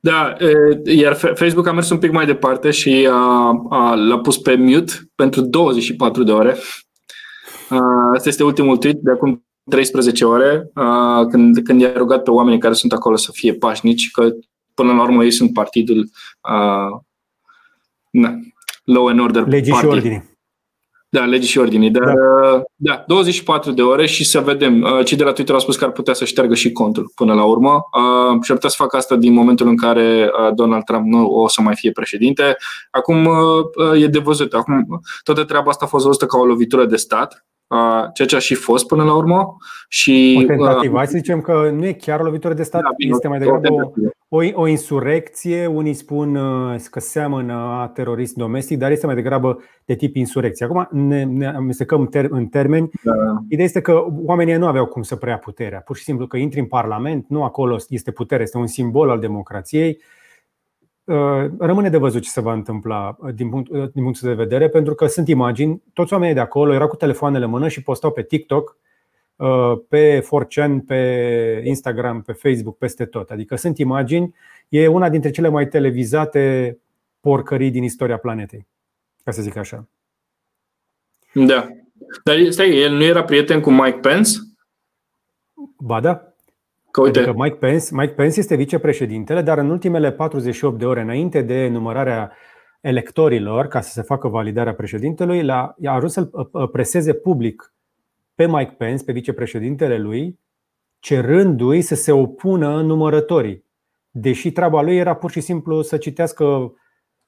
Da, 0.00 0.36
iar 0.84 1.14
Facebook 1.14 1.66
a 1.66 1.72
mers 1.72 1.90
un 1.90 1.98
pic 1.98 2.12
mai 2.12 2.26
departe 2.26 2.70
și 2.70 3.08
a, 3.10 3.50
a, 3.70 3.94
l-a 3.94 4.18
pus 4.18 4.38
pe 4.38 4.54
mute 4.54 4.92
pentru 5.14 5.40
24 5.40 6.22
de 6.22 6.32
ore. 6.32 6.56
Asta 8.14 8.28
este 8.28 8.44
ultimul 8.44 8.76
tweet 8.76 8.96
de 8.96 9.10
acum 9.10 9.46
13 9.70 10.24
ore, 10.24 10.70
când, 11.30 11.58
când 11.58 11.80
i-a 11.80 11.92
rugat 11.96 12.22
pe 12.22 12.30
oamenii 12.30 12.58
care 12.58 12.74
sunt 12.74 12.92
acolo 12.92 13.16
să 13.16 13.30
fie 13.32 13.54
pașnici, 13.54 14.10
că 14.10 14.30
până 14.74 14.92
la 14.92 15.02
urmă 15.02 15.24
ei 15.24 15.30
sunt 15.30 15.52
partidul 15.52 16.10
na, 18.10 18.38
Law 18.84 19.06
and 19.06 19.20
Order 19.20 19.46
Legii 19.46 19.72
Party. 19.72 19.86
și 19.86 19.92
ordine. 19.92 20.37
Da, 21.10 21.24
legii 21.24 21.48
și 21.48 21.58
ordinii. 21.58 21.90
Dar, 21.90 22.04
da. 22.04 22.62
da, 22.76 23.04
24 23.06 23.70
de 23.70 23.82
ore 23.82 24.06
și 24.06 24.24
să 24.24 24.40
vedem. 24.40 24.82
Uh, 24.82 25.04
cei 25.04 25.16
de 25.16 25.24
la 25.24 25.32
Twitter 25.32 25.54
au 25.54 25.60
spus 25.60 25.76
că 25.76 25.84
ar 25.84 25.90
putea 25.90 26.14
să 26.14 26.24
șteargă 26.24 26.54
și 26.54 26.72
contul 26.72 27.12
până 27.14 27.34
la 27.34 27.44
urmă 27.44 27.70
uh, 27.72 28.42
și 28.42 28.50
ar 28.50 28.56
putea 28.56 28.68
să 28.68 28.76
facă 28.78 28.96
asta 28.96 29.16
din 29.16 29.32
momentul 29.32 29.66
în 29.66 29.76
care 29.76 30.30
uh, 30.40 30.54
Donald 30.54 30.84
Trump 30.84 31.06
nu 31.06 31.26
o 31.26 31.48
să 31.48 31.60
mai 31.62 31.74
fie 31.74 31.92
președinte. 31.92 32.56
Acum 32.90 33.28
e 34.00 34.06
de 34.06 34.18
văzut. 34.18 34.54
Acum, 34.54 35.00
toată 35.22 35.44
treaba 35.44 35.70
asta 35.70 35.84
a 35.84 35.88
fost 35.88 36.04
văzută 36.04 36.26
ca 36.26 36.38
o 36.38 36.44
lovitură 36.44 36.84
de 36.84 36.96
stat 36.96 37.46
ceea 38.14 38.28
ce 38.28 38.36
a 38.36 38.38
și 38.38 38.54
fost 38.54 38.86
până 38.86 39.04
la 39.04 39.14
urmă. 39.14 39.56
Și, 39.88 40.40
o 40.42 40.46
tentativă. 40.46 40.96
Hai 40.96 41.06
să 41.06 41.16
zicem 41.16 41.40
că 41.40 41.70
nu 41.74 41.86
e 41.86 41.92
chiar 41.92 42.20
o 42.20 42.24
lovitură 42.24 42.54
de 42.54 42.62
stat, 42.62 42.82
da, 42.82 42.88
este 42.96 43.28
mai 43.28 43.38
degrabă 43.38 43.92
o, 44.28 44.36
o, 44.36 44.42
o 44.52 44.66
insurecție. 44.66 45.66
Unii 45.66 45.94
spun 45.94 46.38
că 46.90 47.00
seamănă 47.00 47.52
a 47.52 47.90
terorist 47.94 48.34
domestic, 48.34 48.78
dar 48.78 48.90
este 48.90 49.06
mai 49.06 49.14
degrabă 49.14 49.62
de 49.84 49.94
tip 49.94 50.16
insurecție. 50.16 50.66
Acum 50.66 50.88
ne, 50.90 51.24
ne 51.24 51.46
amestecăm 51.46 52.08
ter- 52.08 52.28
în 52.28 52.46
termeni. 52.46 52.90
Da. 53.02 53.12
Ideea 53.48 53.66
este 53.66 53.80
că 53.80 54.04
oamenii 54.24 54.56
nu 54.56 54.66
aveau 54.66 54.86
cum 54.86 55.02
să 55.02 55.16
preia 55.16 55.38
puterea. 55.38 55.80
Pur 55.80 55.96
și 55.96 56.02
simplu 56.02 56.26
că 56.26 56.36
intri 56.36 56.60
în 56.60 56.66
Parlament, 56.66 57.24
nu 57.28 57.44
acolo 57.44 57.76
este 57.88 58.10
putere, 58.10 58.42
este 58.42 58.58
un 58.58 58.66
simbol 58.66 59.10
al 59.10 59.18
democrației 59.18 59.98
Uh, 60.00 60.17
rămâne 61.58 61.88
de 61.88 61.96
văzut 61.96 62.22
ce 62.22 62.28
se 62.28 62.40
va 62.40 62.52
întâmpla 62.52 63.16
uh, 63.18 63.34
din, 63.34 63.48
punct, 63.48 63.70
uh, 63.70 63.90
din 63.92 64.02
punctul 64.02 64.28
de 64.28 64.34
vedere, 64.34 64.68
pentru 64.68 64.94
că 64.94 65.06
sunt 65.06 65.28
imagini, 65.28 65.82
toți 65.92 66.12
oamenii 66.12 66.34
de 66.34 66.40
acolo 66.40 66.72
erau 66.72 66.88
cu 66.88 66.96
telefoanele 66.96 67.44
în 67.44 67.50
mână 67.50 67.68
și 67.68 67.82
postau 67.82 68.12
pe 68.12 68.22
TikTok, 68.22 68.76
pe 69.88 70.20
4chan, 70.20 70.78
pe 70.86 71.62
Instagram, 71.64 72.22
pe 72.22 72.32
Facebook, 72.32 72.78
peste 72.78 73.04
tot. 73.04 73.30
Adică 73.30 73.56
sunt 73.56 73.78
imagini, 73.78 74.34
e 74.68 74.86
una 74.86 75.08
dintre 75.08 75.30
cele 75.30 75.48
mai 75.48 75.68
televizate 75.68 76.78
porcării 77.20 77.70
din 77.70 77.82
istoria 77.82 78.16
planetei, 78.16 78.66
ca 79.24 79.30
să 79.30 79.42
zic 79.42 79.56
așa. 79.56 79.88
Da. 81.34 81.68
Dar 82.24 82.36
stai, 82.50 82.76
el 82.76 82.92
nu 82.92 83.02
era 83.02 83.24
prieten 83.24 83.60
cu 83.60 83.70
Mike 83.70 83.98
Pence? 83.98 84.30
Ba 85.78 86.00
da, 86.00 86.27
Că 86.98 87.04
uite. 87.04 87.18
Adică 87.18 87.34
Mike 87.42 87.56
Pence, 87.56 87.86
Mike 87.90 88.12
Pence 88.12 88.38
este 88.38 88.54
vicepreședintele, 88.54 89.42
dar 89.42 89.58
în 89.58 89.70
ultimele 89.70 90.12
48 90.12 90.78
de 90.78 90.84
ore 90.86 91.00
înainte 91.00 91.40
de 91.40 91.68
numărarea 91.68 92.32
electorilor, 92.80 93.66
ca 93.66 93.80
să 93.80 93.90
se 93.90 94.02
facă 94.02 94.28
validarea 94.28 94.74
președintelui, 94.74 95.50
a 95.50 95.74
ajuns 95.84 96.12
să-l 96.12 96.28
uh, 96.32 96.46
uh, 96.52 96.70
preseze 96.70 97.12
public 97.12 97.74
pe 98.34 98.46
Mike 98.46 98.74
Pence, 98.78 99.04
pe 99.04 99.12
vicepreședintele 99.12 99.98
lui, 99.98 100.38
cerându-i 100.98 101.80
să 101.80 101.94
se 101.94 102.12
opună 102.12 102.80
numărătorii. 102.80 103.64
Deși 104.10 104.52
treaba 104.52 104.82
lui 104.82 104.96
era 104.96 105.14
pur 105.14 105.30
și 105.30 105.40
simplu 105.40 105.82
să 105.82 105.96
citească 105.96 106.44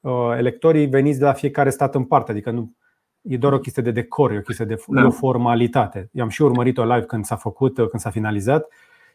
uh, 0.00 0.34
electorii 0.36 0.86
veniți 0.86 1.18
de 1.18 1.24
la 1.24 1.32
fiecare 1.32 1.70
stat 1.70 1.94
în 1.94 2.04
parte, 2.04 2.30
adică 2.30 2.50
nu, 2.50 2.74
e 3.22 3.36
doar 3.36 3.52
o 3.52 3.58
chestie 3.58 3.82
de 3.82 3.90
decor, 3.90 4.32
e 4.32 4.38
o 4.38 4.40
chestie 4.40 4.64
de 4.64 4.76
da. 4.86 5.06
o 5.06 5.10
formalitate. 5.10 6.08
I-am 6.12 6.28
și 6.28 6.42
urmărit-o 6.42 6.84
live 6.84 7.04
când 7.04 7.24
s-a 7.24 7.36
făcut, 7.36 7.74
când 7.74 8.00
s-a 8.00 8.10
finalizat 8.10 8.68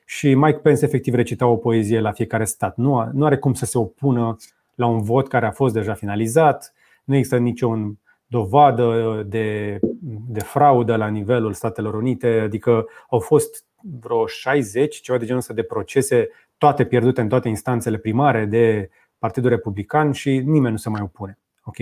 și 0.06 0.36
Mike 0.36 0.58
Pence 0.58 0.86
efectiv 0.86 1.14
recita 1.14 1.46
o 1.46 1.56
poezie 1.56 2.00
la 2.00 2.12
fiecare 2.12 2.46
stat. 2.46 2.78
Nu, 2.78 3.10
nu 3.14 3.26
are 3.26 3.38
cum 3.38 3.54
să 3.54 3.66
se 3.66 3.78
opună 3.78 4.38
la 4.76 4.86
un 4.86 5.02
vot 5.02 5.28
care 5.28 5.46
a 5.46 5.52
fost 5.52 5.74
deja 5.74 5.94
finalizat, 5.94 6.74
nu 7.04 7.16
există 7.16 7.38
niciun 7.38 8.00
dovadă 8.28 9.24
de, 9.28 9.80
de 10.28 10.40
fraudă 10.40 10.96
la 10.96 11.08
nivelul 11.08 11.54
Statelor 11.54 11.94
Unite, 11.94 12.28
adică 12.28 12.86
au 13.10 13.20
fost 13.20 13.66
vreo 14.00 14.26
60, 14.28 14.96
ceva 14.96 15.18
de 15.18 15.26
genul 15.26 15.40
ăsta 15.40 15.54
de 15.54 15.64
procese, 15.64 16.30
toate 16.58 16.86
pierdute 16.86 17.22
în 17.22 17.30
toate 17.30 17.48
instanțele 17.48 17.98
primare 17.98 18.46
de 18.46 18.90
Partidul 19.18 19.50
Republican 19.50 20.12
și 20.12 20.30
nimeni 20.30 20.72
nu 20.72 20.78
se 20.78 20.90
mai 20.90 21.02
opune. 21.02 21.40
Ok. 21.64 21.76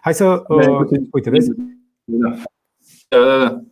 Hai 0.00 0.14
să. 0.14 0.44
Uh, 0.48 1.00
uite, 1.12 1.30
vezi? 1.30 1.50
Da. 2.04 2.34
Da, 3.08 3.24
da, 3.24 3.38
da. 3.38 3.62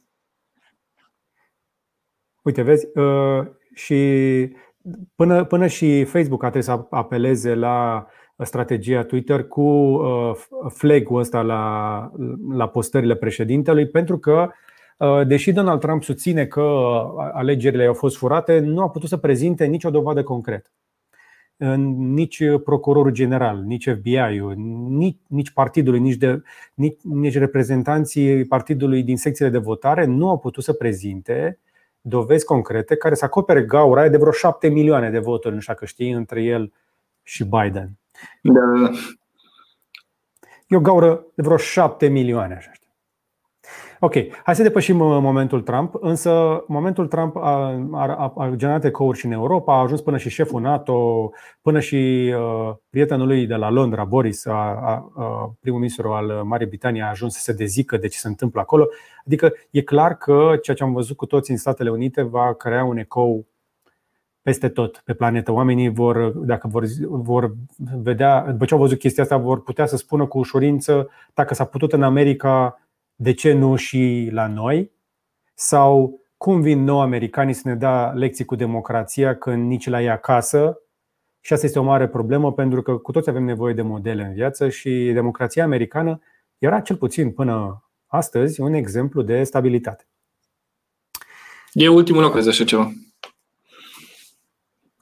Uite, 2.42 2.62
vezi, 2.62 2.86
uh, 2.94 3.46
și 3.74 3.96
până, 5.14 5.44
până 5.44 5.66
și 5.66 6.04
Facebook 6.04 6.42
a 6.42 6.50
trebuit 6.50 6.64
să 6.64 6.86
apeleze 6.90 7.54
la 7.54 8.06
strategia 8.36 9.04
Twitter 9.04 9.44
cu 9.48 9.62
uh, 9.62 10.32
flag-ul 10.68 11.18
ăsta 11.18 11.42
la, 11.42 12.10
la 12.52 12.68
postările 12.68 13.14
președintelui, 13.14 13.86
pentru 13.86 14.18
că, 14.18 14.50
uh, 14.98 15.26
deși 15.26 15.52
Donald 15.52 15.80
Trump 15.80 16.02
susține 16.02 16.46
că 16.46 16.60
alegerile 17.32 17.86
au 17.86 17.94
fost 17.94 18.16
furate, 18.16 18.58
nu 18.58 18.82
a 18.82 18.90
putut 18.90 19.08
să 19.08 19.16
prezinte 19.16 19.64
nicio 19.64 19.90
dovadă 19.90 20.22
concretă. 20.22 20.70
Nici 21.96 22.42
procurorul 22.64 23.12
general, 23.12 23.62
nici 23.62 23.88
FBI-ul, 23.88 24.54
nici, 24.88 25.18
nici 25.26 25.50
partidului, 25.50 26.00
nici, 26.00 26.16
de, 26.16 26.42
nici, 26.74 26.98
nici 27.02 27.38
reprezentanții 27.38 28.44
partidului 28.44 29.02
din 29.02 29.16
secțiile 29.16 29.50
de 29.50 29.58
votare 29.58 30.04
nu 30.04 30.28
au 30.28 30.38
putut 30.38 30.62
să 30.62 30.72
prezinte 30.72 31.58
uh, 31.58 31.71
dovezi 32.02 32.44
concrete 32.44 32.96
care 32.96 33.14
să 33.14 33.24
acopere 33.24 33.62
gaura 33.62 34.08
de 34.08 34.16
vreo 34.16 34.32
șapte 34.32 34.68
milioane 34.68 35.10
de 35.10 35.18
voturi, 35.18 35.54
nu 35.54 35.60
știu 35.60 35.74
că 35.74 35.84
știi, 35.84 36.10
între 36.10 36.42
el 36.42 36.72
și 37.22 37.44
Biden. 37.44 37.98
Da. 38.40 38.90
E 40.66 40.76
o 40.76 40.80
gaură 40.80 41.26
de 41.34 41.42
vreo 41.42 41.56
șapte 41.56 42.08
milioane, 42.08 42.54
așa. 42.54 42.70
Ok, 44.04 44.14
hai 44.42 44.54
să 44.54 44.62
depășim 44.62 45.00
uh, 45.00 45.18
momentul 45.20 45.60
Trump, 45.60 45.94
însă 46.00 46.64
momentul 46.66 47.06
Trump 47.06 47.36
a, 47.36 47.86
a, 47.92 48.32
a 48.36 48.50
generat 48.54 48.84
ecouri 48.84 49.18
și 49.18 49.26
în 49.26 49.32
Europa, 49.32 49.74
a 49.74 49.80
ajuns 49.80 50.00
până 50.00 50.16
și 50.16 50.28
șeful 50.28 50.60
NATO, 50.60 51.30
până 51.60 51.80
și 51.80 52.32
uh, 52.36 52.74
prietenul 52.90 53.26
lui 53.26 53.46
de 53.46 53.54
la 53.54 53.70
Londra, 53.70 54.04
Boris, 54.04 54.46
a, 54.46 54.52
a, 54.52 55.12
a, 55.16 55.54
primul 55.60 55.78
ministru 55.78 56.12
al 56.12 56.26
Marii 56.26 56.66
Britanii, 56.66 57.00
a 57.00 57.08
ajuns 57.08 57.34
să 57.34 57.40
se 57.40 57.52
dezică 57.52 57.96
de 57.96 58.08
ce 58.08 58.18
se 58.18 58.28
întâmplă 58.28 58.60
acolo. 58.60 58.88
Adică 59.26 59.52
e 59.70 59.82
clar 59.82 60.16
că 60.16 60.58
ceea 60.62 60.76
ce 60.76 60.82
am 60.82 60.92
văzut 60.92 61.16
cu 61.16 61.26
toți 61.26 61.50
în 61.50 61.56
Statele 61.56 61.90
Unite 61.90 62.22
va 62.22 62.54
crea 62.54 62.84
un 62.84 62.96
ecou 62.96 63.46
peste 64.42 64.68
tot 64.68 65.02
pe 65.04 65.14
planetă. 65.14 65.52
Oamenii 65.52 65.88
vor, 65.88 66.28
dacă 66.28 66.68
vor, 66.68 66.84
vor 67.08 67.54
vedea, 68.02 68.40
după 68.50 68.64
ce 68.64 68.74
au 68.74 68.80
văzut 68.80 68.98
chestia 68.98 69.22
asta, 69.22 69.36
vor 69.36 69.62
putea 69.62 69.86
să 69.86 69.96
spună 69.96 70.26
cu 70.26 70.38
ușurință 70.38 71.08
dacă 71.34 71.54
s-a 71.54 71.64
putut 71.64 71.92
în 71.92 72.02
America 72.02 72.81
de 73.22 73.32
ce 73.32 73.52
nu 73.52 73.76
și 73.76 74.28
la 74.32 74.46
noi? 74.46 74.92
Sau 75.54 76.20
cum 76.36 76.60
vin 76.60 76.84
nou 76.84 77.00
americanii 77.00 77.54
să 77.54 77.62
ne 77.64 77.74
dea 77.74 78.12
lecții 78.12 78.44
cu 78.44 78.54
democrația 78.54 79.36
când 79.36 79.66
nici 79.66 79.86
la 79.86 80.00
ei 80.00 80.10
acasă? 80.10 80.80
Și 81.40 81.52
asta 81.52 81.66
este 81.66 81.78
o 81.78 81.82
mare 81.82 82.08
problemă 82.08 82.52
pentru 82.52 82.82
că 82.82 82.96
cu 82.96 83.12
toți 83.12 83.28
avem 83.28 83.44
nevoie 83.44 83.74
de 83.74 83.82
modele 83.82 84.24
în 84.24 84.32
viață 84.32 84.68
și 84.68 85.10
democrația 85.12 85.64
americană 85.64 86.20
era 86.58 86.80
cel 86.80 86.96
puțin 86.96 87.32
până 87.32 87.84
astăzi 88.06 88.60
un 88.60 88.72
exemplu 88.72 89.22
de 89.22 89.44
stabilitate. 89.44 90.06
E 91.72 91.88
ultimul 91.88 92.22
loc, 92.22 92.36
așa 92.36 92.64
ceva. 92.64 92.92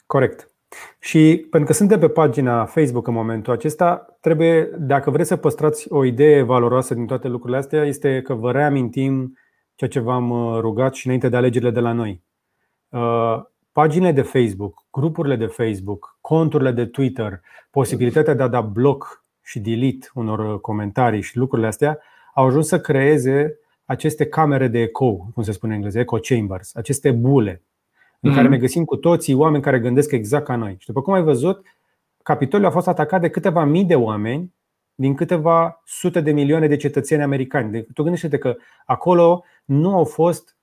Corect. 0.07 0.50
Și 0.99 1.47
pentru 1.51 1.69
că 1.69 1.75
suntem 1.75 1.99
pe 1.99 2.09
pagina 2.09 2.65
Facebook 2.65 3.07
în 3.07 3.15
momentul 3.15 3.53
acesta, 3.53 4.17
trebuie, 4.21 4.71
dacă 4.79 5.11
vreți 5.11 5.29
să 5.29 5.37
păstrați 5.37 5.93
o 5.93 6.05
idee 6.05 6.43
valoroasă 6.43 6.95
din 6.95 7.07
toate 7.07 7.29
lucrurile 7.29 7.59
astea, 7.59 7.85
este 7.85 8.23
că 8.23 8.35
vă 8.35 8.53
reamintim 8.53 9.39
ceea 9.75 9.91
ce 9.91 10.01
v-am 10.01 10.31
uh, 10.31 10.59
rugat 10.61 10.95
și 10.95 11.07
înainte 11.07 11.29
de 11.29 11.37
alegerile 11.37 11.71
de 11.71 11.81
la 11.81 11.93
noi. 11.93 12.23
Uh, 12.89 13.43
paginile 13.73 14.13
de 14.13 14.23
Facebook, 14.23 14.87
grupurile 14.91 15.37
de 15.37 15.47
Facebook, 15.47 16.19
conturile 16.21 16.71
de 16.71 16.87
Twitter, 16.87 17.41
posibilitatea 17.71 18.35
de 18.35 18.43
a 18.43 18.49
da 18.49 18.61
bloc 18.61 19.25
și 19.43 19.61
delete 19.61 20.09
unor 20.15 20.39
uh, 20.39 20.61
comentarii 20.61 21.23
și 21.23 21.37
lucrurile 21.37 21.69
astea 21.69 21.99
au 22.35 22.47
ajuns 22.47 22.67
să 22.67 22.81
creeze 22.81 23.59
aceste 23.85 24.27
camere 24.27 24.69
de 24.69 24.81
eco, 24.81 25.17
cum 25.35 25.43
se 25.43 25.53
spune 25.53 25.73
în 25.73 25.77
engleză, 25.77 25.99
echo 25.99 26.17
chambers, 26.17 26.75
aceste 26.75 27.11
bule 27.11 27.63
în 28.21 28.31
care 28.31 28.43
mhm. 28.43 28.51
ne 28.51 28.59
găsim 28.59 28.85
cu 28.85 28.97
toții 28.97 29.35
oameni 29.35 29.63
care 29.63 29.81
gândesc 29.81 30.13
exact 30.13 30.45
ca 30.45 30.57
noi. 30.57 30.77
Și 30.79 30.87
după 30.87 31.03
cum 31.03 31.13
ai 31.13 31.23
văzut, 31.23 31.67
Capitolul 32.23 32.67
a 32.67 32.71
fost 32.71 32.89
atacat 32.89 33.21
de 33.21 33.31
câteva 33.31 33.65
mii 33.65 33.85
de 33.85 33.95
oameni 33.95 34.55
din 34.95 35.15
câteva 35.15 35.83
sute 35.85 36.21
de 36.21 36.33
milioane 36.33 36.67
de 36.67 36.77
cetățeni 36.77 37.23
americani. 37.23 37.71
Deci, 37.71 37.87
tu 37.95 38.03
gândește-te 38.03 38.39
că 38.39 38.57
acolo 38.87 39.45
nu 39.65 39.95
au 39.95 40.05
fost 40.05 40.57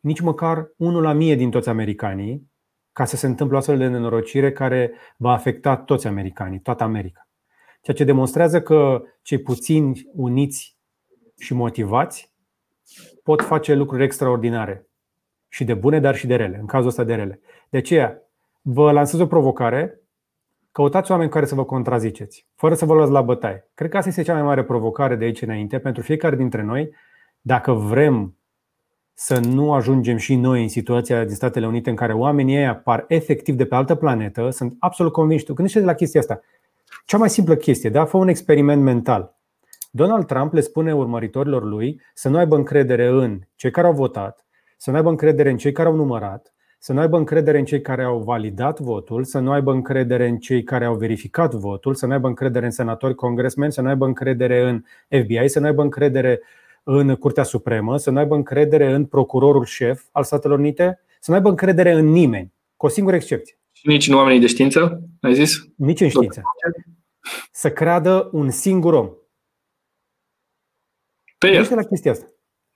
nici 0.00 0.20
măcar 0.20 0.72
unul 0.76 1.02
la 1.02 1.12
mie 1.12 1.34
din 1.34 1.50
toți 1.50 1.68
americanii 1.68 2.50
ca 2.92 3.04
să 3.04 3.16
se 3.16 3.26
întâmple 3.26 3.56
o 3.56 3.58
astfel 3.58 3.78
de 3.78 3.88
nenorocire 3.88 4.52
care 4.52 4.92
va 5.16 5.32
afecta 5.32 5.76
toți 5.76 6.06
americanii, 6.06 6.60
toată 6.60 6.82
America. 6.82 7.28
Ceea 7.80 7.96
ce 7.96 8.04
demonstrează 8.04 8.62
că 8.62 9.02
cei 9.22 9.38
puțini 9.38 10.10
uniți 10.14 10.76
și 11.38 11.54
motivați 11.54 12.32
pot 13.22 13.42
face 13.42 13.74
lucruri 13.74 14.04
extraordinare 14.04 14.88
și 15.54 15.64
de 15.64 15.74
bune, 15.74 16.00
dar 16.00 16.14
și 16.14 16.26
de 16.26 16.36
rele, 16.36 16.56
în 16.60 16.66
cazul 16.66 16.88
ăsta 16.88 17.04
de 17.04 17.14
rele. 17.14 17.40
De 17.68 17.78
aceea, 17.78 18.22
vă 18.62 18.92
lansez 18.92 19.20
o 19.20 19.26
provocare, 19.26 20.00
căutați 20.72 21.10
oameni 21.10 21.30
care 21.30 21.44
să 21.44 21.54
vă 21.54 21.64
contraziceți, 21.64 22.46
fără 22.54 22.74
să 22.74 22.84
vă 22.84 22.94
luați 22.94 23.10
la 23.10 23.22
bătaie. 23.22 23.70
Cred 23.74 23.90
că 23.90 23.96
asta 23.96 24.08
este 24.08 24.22
cea 24.22 24.32
mai 24.32 24.42
mare 24.42 24.64
provocare 24.64 25.16
de 25.16 25.24
aici 25.24 25.42
înainte 25.42 25.78
pentru 25.78 26.02
fiecare 26.02 26.36
dintre 26.36 26.62
noi, 26.62 26.94
dacă 27.40 27.72
vrem 27.72 28.36
să 29.12 29.40
nu 29.40 29.72
ajungem 29.72 30.16
și 30.16 30.34
noi 30.34 30.62
în 30.62 30.68
situația 30.68 31.24
din 31.24 31.34
Statele 31.34 31.66
Unite 31.66 31.90
în 31.90 31.96
care 31.96 32.12
oamenii 32.12 32.56
ei 32.56 32.66
apar 32.66 33.04
efectiv 33.08 33.54
de 33.54 33.64
pe 33.64 33.74
altă 33.74 33.94
planetă, 33.94 34.50
sunt 34.50 34.76
absolut 34.78 35.12
convinși. 35.12 35.44
Tu 35.44 35.54
gândește 35.54 35.80
de 35.80 35.86
la 35.86 35.94
chestia 35.94 36.20
asta. 36.20 36.40
Cea 37.04 37.18
mai 37.18 37.30
simplă 37.30 37.56
chestie, 37.56 37.90
da? 37.90 38.04
Fă 38.04 38.16
un 38.16 38.28
experiment 38.28 38.82
mental. 38.82 39.38
Donald 39.90 40.26
Trump 40.26 40.52
le 40.52 40.60
spune 40.60 40.94
urmăritorilor 40.94 41.64
lui 41.64 42.00
să 42.14 42.28
nu 42.28 42.36
aibă 42.36 42.56
încredere 42.56 43.06
în 43.06 43.40
cei 43.54 43.70
care 43.70 43.86
au 43.86 43.92
votat, 43.92 44.43
să 44.84 44.90
nu 44.90 44.96
aibă 44.96 45.08
încredere 45.08 45.50
în 45.50 45.56
cei 45.56 45.72
care 45.72 45.88
au 45.88 45.94
numărat, 45.94 46.54
să 46.78 46.92
nu 46.92 47.00
aibă 47.00 47.16
încredere 47.16 47.58
în 47.58 47.64
cei 47.64 47.80
care 47.80 48.02
au 48.02 48.18
validat 48.18 48.80
votul, 48.80 49.24
să 49.24 49.38
nu 49.38 49.50
aibă 49.50 49.72
încredere 49.72 50.28
în 50.28 50.38
cei 50.38 50.62
care 50.62 50.84
au 50.84 50.94
verificat 50.94 51.54
votul, 51.54 51.94
să 51.94 52.06
nu 52.06 52.12
aibă 52.12 52.28
încredere 52.28 52.64
în 52.64 52.70
senatori, 52.70 53.14
congresmeni, 53.14 53.72
să 53.72 53.80
nu 53.80 53.88
aibă 53.88 54.06
încredere 54.06 54.68
în 54.68 54.84
FBI, 55.22 55.48
să 55.48 55.60
nu 55.60 55.66
aibă 55.66 55.82
încredere 55.82 56.40
în 56.82 57.16
Curtea 57.16 57.42
Supremă, 57.42 57.96
să 57.96 58.10
nu 58.10 58.18
aibă 58.18 58.34
încredere 58.34 58.92
în 58.92 59.04
procurorul 59.04 59.64
șef 59.64 60.04
al 60.12 60.24
Statelor 60.24 60.58
Unite, 60.58 61.00
să 61.20 61.30
nu 61.30 61.36
aibă 61.36 61.48
încredere 61.48 61.92
în 61.92 62.06
nimeni, 62.06 62.52
cu 62.76 62.86
o 62.86 62.88
singură 62.88 63.16
excepție. 63.16 63.58
Și 63.72 63.88
nici 63.88 64.08
în 64.08 64.14
oamenii 64.14 64.40
de 64.40 64.46
știință, 64.46 65.02
ai 65.20 65.34
zis? 65.34 65.68
Nici 65.76 66.00
în 66.00 66.08
știință. 66.08 66.42
Să 67.52 67.70
creadă 67.70 68.28
un 68.32 68.50
singur 68.50 68.94
om. 68.94 69.10
Pe 71.38 71.48
el. 71.48 71.68
la 71.74 71.82
chestia 71.82 72.10
asta. 72.10 72.26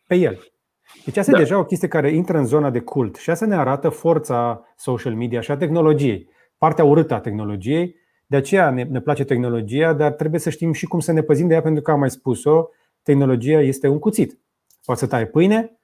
Pe 0.07 0.15
el. 0.15 0.58
Deci 1.05 1.17
asta 1.17 1.33
da. 1.33 1.39
e 1.39 1.41
deja 1.41 1.59
o 1.59 1.65
chestie 1.65 1.89
care 1.89 2.13
intră 2.13 2.39
în 2.39 2.45
zona 2.45 2.71
de 2.71 2.81
cult 2.81 3.17
și 3.17 3.31
asta 3.31 3.47
ne 3.47 3.57
arată 3.57 3.89
forța 3.89 4.65
social 4.77 5.15
media 5.15 5.41
și 5.41 5.51
a 5.51 5.57
tehnologiei. 5.57 6.29
Partea 6.59 6.85
urâtă 6.85 7.15
a 7.15 7.21
tehnologiei. 7.21 7.97
De 8.27 8.37
aceea 8.37 8.71
ne, 8.71 8.83
ne 8.83 9.01
place 9.01 9.25
tehnologia, 9.25 9.93
dar 9.93 10.13
trebuie 10.13 10.41
să 10.41 10.51
știm 10.51 10.73
și 10.73 10.87
cum 10.87 11.01
să 11.01 11.13
ne 11.13 11.23
păzim 11.23 11.49
de 11.49 11.55
ea, 11.55 11.63
pentru 11.63 11.83
că 11.83 11.91
am 11.91 11.99
mai 11.99 12.11
spus-o, 12.11 12.69
tehnologia 13.03 13.61
este 13.61 13.89
un 13.89 13.99
cuțit. 13.99 14.39
Poate 14.85 15.01
să 15.01 15.07
taie 15.07 15.27
pâine, 15.27 15.81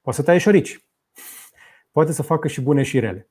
poate 0.00 0.18
să 0.18 0.24
taie 0.24 0.38
șorici. 0.38 0.84
Poate 1.92 2.12
să 2.12 2.22
facă 2.22 2.48
și 2.48 2.60
bune 2.60 2.82
și 2.82 2.98
rele. 2.98 3.28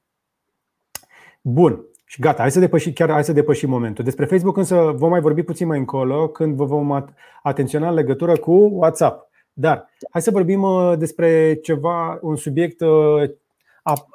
Bun. 1.41 1.85
Și 2.05 2.21
gata, 2.21 2.41
hai 2.41 2.51
să 2.51 2.59
depășim, 2.59 2.91
chiar 2.91 3.09
hai 3.09 3.23
să 3.23 3.33
depășim 3.33 3.69
momentul. 3.69 4.03
Despre 4.03 4.25
Facebook 4.25 4.57
însă 4.57 4.93
vom 4.95 5.09
mai 5.09 5.19
vorbi 5.19 5.43
puțin 5.43 5.67
mai 5.67 5.77
încolo 5.77 6.27
când 6.27 6.55
vă 6.55 6.65
vom 6.65 7.05
atenționa 7.43 7.87
în 7.87 7.93
legătură 7.93 8.37
cu 8.37 8.51
WhatsApp. 8.51 9.29
Dar 9.53 9.89
hai 10.11 10.21
să 10.21 10.31
vorbim 10.31 10.61
uh, 10.61 10.93
despre 10.97 11.59
ceva, 11.61 12.19
un 12.21 12.35
subiect 12.35 12.81
uh, 12.81 13.29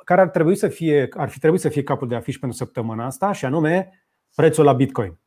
care 0.04 0.20
ar 0.20 0.28
trebui 0.28 0.56
să 0.56 0.68
fie, 0.68 1.08
ar 1.16 1.28
fi 1.28 1.38
trebuit 1.38 1.60
să 1.60 1.68
fie 1.68 1.82
capul 1.82 2.08
de 2.08 2.14
afiș 2.14 2.36
pentru 2.38 2.58
săptămâna 2.58 3.06
asta, 3.06 3.32
și 3.32 3.44
anume 3.44 4.04
prețul 4.34 4.64
la 4.64 4.72
Bitcoin. 4.72 5.18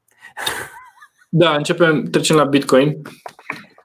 Da, 1.29 1.55
începem, 1.55 2.03
trecem 2.03 2.35
la 2.35 2.43
Bitcoin. 2.43 3.01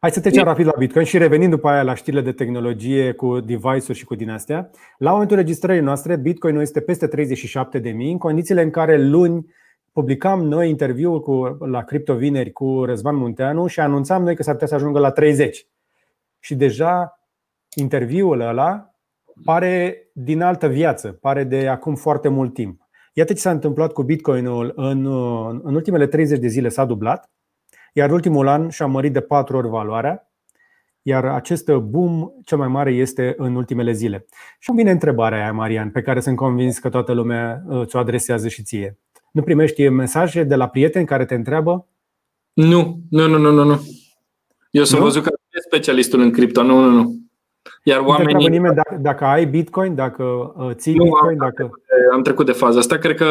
Hai 0.01 0.11
să 0.11 0.21
trecem 0.21 0.45
rapid 0.45 0.67
la 0.67 0.73
Bitcoin 0.79 1.05
și 1.05 1.19
revenim 1.19 1.51
după 1.51 1.69
aia 1.69 1.83
la 1.83 1.95
știrile 1.95 2.23
de 2.23 2.33
tehnologie 2.33 3.13
cu 3.13 3.41
device-uri 3.41 3.99
și 3.99 4.05
cu 4.05 4.15
din 4.15 4.31
astea. 4.31 4.71
La 4.99 5.11
momentul 5.11 5.37
registrării 5.37 5.81
noastre, 5.81 6.17
Bitcoin 6.17 6.57
este 6.57 6.81
peste 6.81 7.09
37.000, 7.09 7.83
în 7.83 8.19
condițiile 8.19 8.63
în 8.63 8.71
care 8.71 9.03
luni 9.03 9.55
publicam 9.93 10.45
noi 10.45 10.69
interviul 10.69 11.23
cu, 11.23 11.57
la 11.61 11.83
Crypto 11.83 12.15
Vineri 12.15 12.53
cu 12.53 12.85
Răzvan 12.85 13.17
Munteanu 13.17 13.67
și 13.67 13.81
anunțam 13.81 14.23
noi 14.23 14.37
că 14.37 14.43
s-ar 14.43 14.53
putea 14.53 14.69
să 14.69 14.75
ajungă 14.75 14.99
la 14.99 15.11
30. 15.11 15.67
Și 16.41 16.55
deja 16.55 17.21
interviul 17.75 18.41
ăla 18.41 18.91
pare 19.45 20.09
din 20.13 20.43
altă 20.43 20.67
viață, 20.67 21.13
pare 21.13 21.45
de 21.45 21.69
acum 21.69 21.95
foarte 21.95 22.29
mult 22.29 22.55
timp. 22.55 22.81
Iată 23.13 23.33
ce 23.33 23.41
s-a 23.41 23.51
întâmplat 23.51 23.93
cu 23.93 24.03
Bitcoinul 24.03 24.73
în, 24.77 25.07
în 25.63 25.75
ultimele 25.75 26.07
30 26.07 26.39
de 26.39 26.47
zile 26.47 26.69
s-a 26.69 26.85
dublat 26.85 27.31
iar 27.97 28.11
ultimul 28.11 28.49
an 28.49 28.69
și-a 28.69 28.87
mărit 28.87 29.13
de 29.13 29.21
patru 29.21 29.57
ori 29.57 29.69
valoarea, 29.69 30.31
iar 31.03 31.25
acest 31.25 31.71
boom 31.71 32.31
cel 32.45 32.59
mai 32.59 32.69
mare 32.69 32.93
este 32.93 33.35
în 33.37 33.55
ultimele 33.55 33.93
zile. 33.93 34.27
Și 34.59 34.71
îmi 34.71 34.79
vine 34.79 34.91
întrebarea 34.91 35.39
aia, 35.39 35.53
Marian, 35.53 35.91
pe 35.91 36.03
care 36.03 36.21
sunt 36.21 36.37
convins 36.37 36.79
că 36.79 36.89
toată 36.89 37.13
lumea 37.13 37.63
uh, 37.67 37.87
ți-o 37.87 37.99
adresează 37.99 38.49
și 38.49 38.63
ție. 38.63 38.99
Nu 39.33 39.43
primești 39.43 39.89
mesaje 39.89 40.45
de 40.45 40.55
la 40.55 40.69
prieteni 40.69 41.07
care 41.07 41.25
te 41.25 41.35
întreabă? 41.35 41.87
Nu, 42.53 43.01
nu, 43.11 43.29
nu, 43.29 43.39
nu, 43.39 43.51
nu. 43.51 43.65
nu. 43.65 43.81
Eu 44.71 44.85
sunt 44.85 45.01
văzut 45.01 45.23
că 45.23 45.31
specialistul 45.67 46.21
în 46.21 46.31
cripto, 46.31 46.63
nu, 46.63 46.81
nu, 46.81 46.91
nu. 46.91 47.15
Iar 47.83 48.01
nu 48.01 48.07
oamenii... 48.07 48.49
nimeni 48.49 48.75
dacă, 48.75 48.97
dacă 49.01 49.25
ai 49.25 49.47
Bitcoin, 49.47 49.95
dacă 49.95 50.23
uh, 50.57 50.71
ții 50.75 50.95
nu, 50.95 51.03
Bitcoin, 51.03 51.41
am, 51.41 51.49
dacă... 51.49 51.71
Am 52.13 52.23
trecut 52.23 52.47
de 52.47 52.53
faza 52.53 52.79
asta. 52.79 52.99
Cred 52.99 53.17
că, 53.17 53.27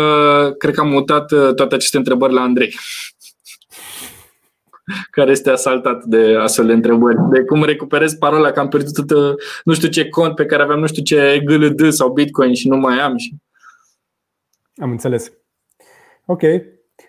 cred 0.58 0.74
că 0.74 0.80
am 0.80 0.90
mutat 0.90 1.32
uh, 1.32 1.54
toate 1.54 1.76
aceste 1.76 1.98
întrebări 1.98 2.34
la 2.34 2.42
Andrei 2.42 2.76
care 5.12 5.32
este 5.32 5.50
asaltat 5.50 6.04
de 6.04 6.36
astfel 6.40 6.66
de 6.66 6.74
întrebări. 6.74 7.18
De 7.32 7.44
cum 7.44 7.64
recuperez 7.64 8.14
parola 8.14 8.52
că 8.52 8.60
am 8.60 8.68
pierdut 8.68 9.12
nu 9.64 9.74
știu 9.74 9.88
ce 9.88 10.10
cont 10.10 10.36
pe 10.36 10.46
care 10.46 10.64
aveam 10.64 10.80
nu 10.80 10.88
știu 10.88 11.04
ce 11.04 11.42
GLD 11.46 11.92
sau 11.92 12.14
Bitcoin 12.14 12.54
și 12.54 12.68
nu 12.68 12.78
mai 12.78 13.00
am. 13.00 13.18
Și... 13.18 13.36
Am 14.78 14.92
înțeles. 14.92 15.32
Ok. 16.26 16.42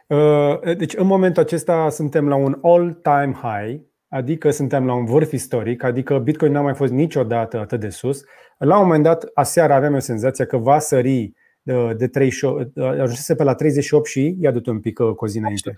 Uh, 0.06 0.74
deci 0.76 0.94
în 0.94 1.06
momentul 1.06 1.42
acesta 1.42 1.88
suntem 1.90 2.28
la 2.28 2.34
un 2.34 2.58
all-time 2.62 3.36
high, 3.42 3.80
adică 4.08 4.50
suntem 4.50 4.86
la 4.86 4.94
un 4.94 5.04
vârf 5.04 5.32
istoric, 5.32 5.82
adică 5.82 6.18
Bitcoin 6.18 6.52
n-a 6.52 6.60
mai 6.60 6.74
fost 6.74 6.92
niciodată 6.92 7.58
atât 7.58 7.80
de 7.80 7.88
sus. 7.88 8.24
La 8.58 8.78
un 8.78 8.82
moment 8.82 9.02
dat, 9.02 9.30
aseară 9.34 9.72
aveam 9.72 9.94
o 9.94 9.98
senzație 9.98 10.44
că 10.44 10.56
va 10.56 10.78
sări 10.78 11.32
uh, 11.62 11.90
de 11.96 12.08
38, 12.08 12.76
uh, 12.76 12.84
ajunsese 12.84 13.34
pe 13.34 13.42
la 13.42 13.54
38 13.54 14.06
și 14.06 14.36
ia 14.40 14.50
du 14.50 14.70
un 14.70 14.80
pic 14.80 14.98
cu 15.16 15.26
zi 15.26 15.38
înainte. 15.38 15.74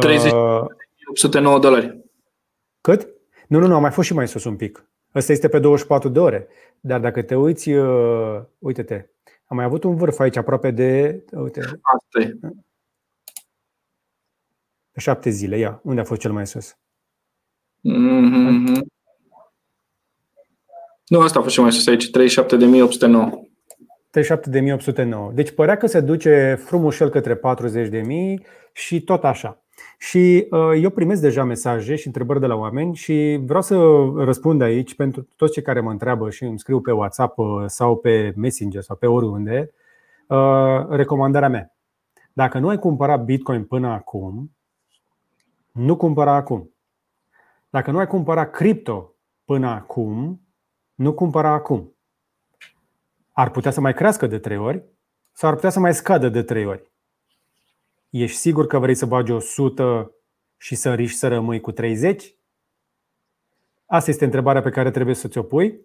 3809 0.00 1.58
dolari. 1.58 2.04
Cât? 2.80 3.08
Nu, 3.48 3.58
nu, 3.58 3.66
nu, 3.66 3.74
a 3.74 3.78
mai 3.78 3.90
fost 3.90 4.06
și 4.06 4.14
mai 4.14 4.28
sus 4.28 4.44
un 4.44 4.56
pic. 4.56 4.88
Ăsta 5.14 5.32
este 5.32 5.48
pe 5.48 5.58
24 5.58 6.08
de 6.08 6.18
ore. 6.18 6.48
Dar 6.80 7.00
dacă 7.00 7.22
te 7.22 7.34
uiți, 7.34 7.70
uh, 7.70 8.40
uite-te, 8.58 9.06
am 9.46 9.56
mai 9.56 9.64
avut 9.64 9.84
un 9.84 9.96
vârf 9.96 10.18
aici 10.18 10.36
aproape 10.36 10.70
de. 10.70 11.22
Uite, 11.32 11.60
Asta 11.60 12.20
e. 12.20 12.38
Pe 14.94 15.00
șapte 15.00 15.30
zile, 15.30 15.58
ia. 15.58 15.80
Unde 15.82 16.00
a 16.00 16.04
fost 16.04 16.20
cel 16.20 16.32
mai 16.32 16.46
sus? 16.46 16.76
Mm-hmm. 17.88 18.80
Nu, 21.06 21.20
asta 21.20 21.38
a 21.38 21.42
fost 21.42 21.54
cel 21.54 21.62
mai 21.62 21.72
sus 21.72 21.86
aici, 21.86 22.10
37.809. 22.10 23.44
37.809. 25.28 25.32
Deci 25.32 25.50
părea 25.50 25.76
că 25.76 25.86
se 25.86 26.00
duce 26.00 26.58
frumușel 26.64 27.08
către 27.08 27.36
40.000 27.36 27.40
și 28.72 29.02
tot 29.02 29.24
așa. 29.24 29.62
Și 29.98 30.46
uh, 30.50 30.80
eu 30.82 30.90
primesc 30.90 31.20
deja 31.20 31.44
mesaje 31.44 31.94
și 31.94 32.06
întrebări 32.06 32.40
de 32.40 32.46
la 32.46 32.54
oameni 32.54 32.94
și 32.94 33.40
vreau 33.44 33.62
să 33.62 33.76
răspund 34.16 34.62
aici 34.62 34.94
pentru 34.94 35.28
toți 35.36 35.52
cei 35.52 35.62
care 35.62 35.80
mă 35.80 35.90
întreabă 35.90 36.30
și 36.30 36.44
îmi 36.44 36.58
scriu 36.58 36.80
pe 36.80 36.92
WhatsApp 36.92 37.38
uh, 37.38 37.46
sau 37.66 37.96
pe 37.96 38.32
Messenger 38.36 38.82
sau 38.82 38.96
pe 38.96 39.06
oriunde 39.06 39.70
uh, 40.26 40.86
recomandarea 40.88 41.48
mea. 41.48 41.74
Dacă 42.32 42.58
nu 42.58 42.68
ai 42.68 42.78
cumpărat 42.78 43.24
Bitcoin 43.24 43.64
până 43.64 43.88
acum, 43.88 44.50
nu 45.74 45.96
cumpăra 45.96 46.34
acum. 46.34 46.74
Dacă 47.68 47.90
nu 47.90 47.98
ai 47.98 48.06
cumpărat 48.06 48.50
cripto 48.50 49.14
până 49.44 49.68
acum, 49.68 50.46
nu 50.94 51.14
cumpăra 51.14 51.50
acum. 51.50 51.96
Ar 53.32 53.50
putea 53.50 53.70
să 53.70 53.80
mai 53.80 53.94
crească 53.94 54.26
de 54.26 54.38
trei 54.38 54.56
ori 54.56 54.84
sau 55.32 55.48
ar 55.48 55.54
putea 55.54 55.70
să 55.70 55.80
mai 55.80 55.94
scadă 55.94 56.28
de 56.28 56.42
trei 56.42 56.64
ori. 56.64 56.92
Ești 58.10 58.36
sigur 58.36 58.66
că 58.66 58.78
vrei 58.78 58.94
să 58.94 59.06
bagi 59.06 59.32
100 59.32 60.10
și 60.56 60.74
să 60.74 60.94
riști 60.94 61.18
să 61.18 61.28
rămâi 61.28 61.60
cu 61.60 61.72
30? 61.72 62.36
Asta 63.86 64.10
este 64.10 64.24
întrebarea 64.24 64.62
pe 64.62 64.70
care 64.70 64.90
trebuie 64.90 65.14
să 65.14 65.28
ți-o 65.28 65.42
pui. 65.42 65.80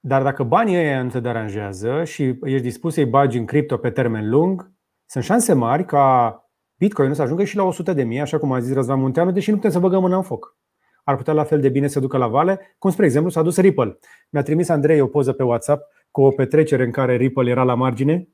Dar 0.00 0.22
dacă 0.22 0.42
banii 0.42 0.76
ăia 0.76 1.02
nu 1.02 1.08
te 1.08 1.20
deranjează 1.20 2.04
și 2.04 2.38
ești 2.42 2.66
dispus 2.66 2.94
să-i 2.94 3.06
bagi 3.06 3.38
în 3.38 3.46
cripto 3.46 3.76
pe 3.76 3.90
termen 3.90 4.28
lung, 4.28 4.72
sunt 5.04 5.24
șanse 5.24 5.52
mari 5.52 5.84
ca 5.84 6.40
Bitcoin 6.78 7.14
să 7.14 7.22
ajungă 7.22 7.44
și 7.44 7.56
la 7.56 7.62
100 7.62 7.92
de 7.92 8.02
mii, 8.02 8.20
așa 8.20 8.38
cum 8.38 8.52
a 8.52 8.60
zis 8.60 8.74
Răzvan 8.74 8.98
Munteanu, 8.98 9.30
deși 9.30 9.50
nu 9.50 9.56
putem 9.56 9.70
să 9.70 9.78
băgăm 9.78 10.00
mâna 10.00 10.16
în 10.16 10.22
foc. 10.22 10.56
Ar 11.04 11.16
putea 11.16 11.32
la 11.32 11.44
fel 11.44 11.60
de 11.60 11.68
bine 11.68 11.88
să 11.88 12.00
ducă 12.00 12.16
la 12.16 12.26
vale, 12.26 12.74
cum 12.78 12.90
spre 12.90 13.04
exemplu 13.04 13.30
s-a 13.30 13.42
dus 13.42 13.56
Ripple. 13.56 13.98
Mi-a 14.30 14.42
trimis 14.42 14.68
Andrei 14.68 15.00
o 15.00 15.06
poză 15.06 15.32
pe 15.32 15.42
WhatsApp 15.42 15.82
cu 16.10 16.22
o 16.22 16.30
petrecere 16.30 16.84
în 16.84 16.90
care 16.90 17.16
Ripple 17.16 17.50
era 17.50 17.62
la 17.62 17.74
margine 17.74 18.28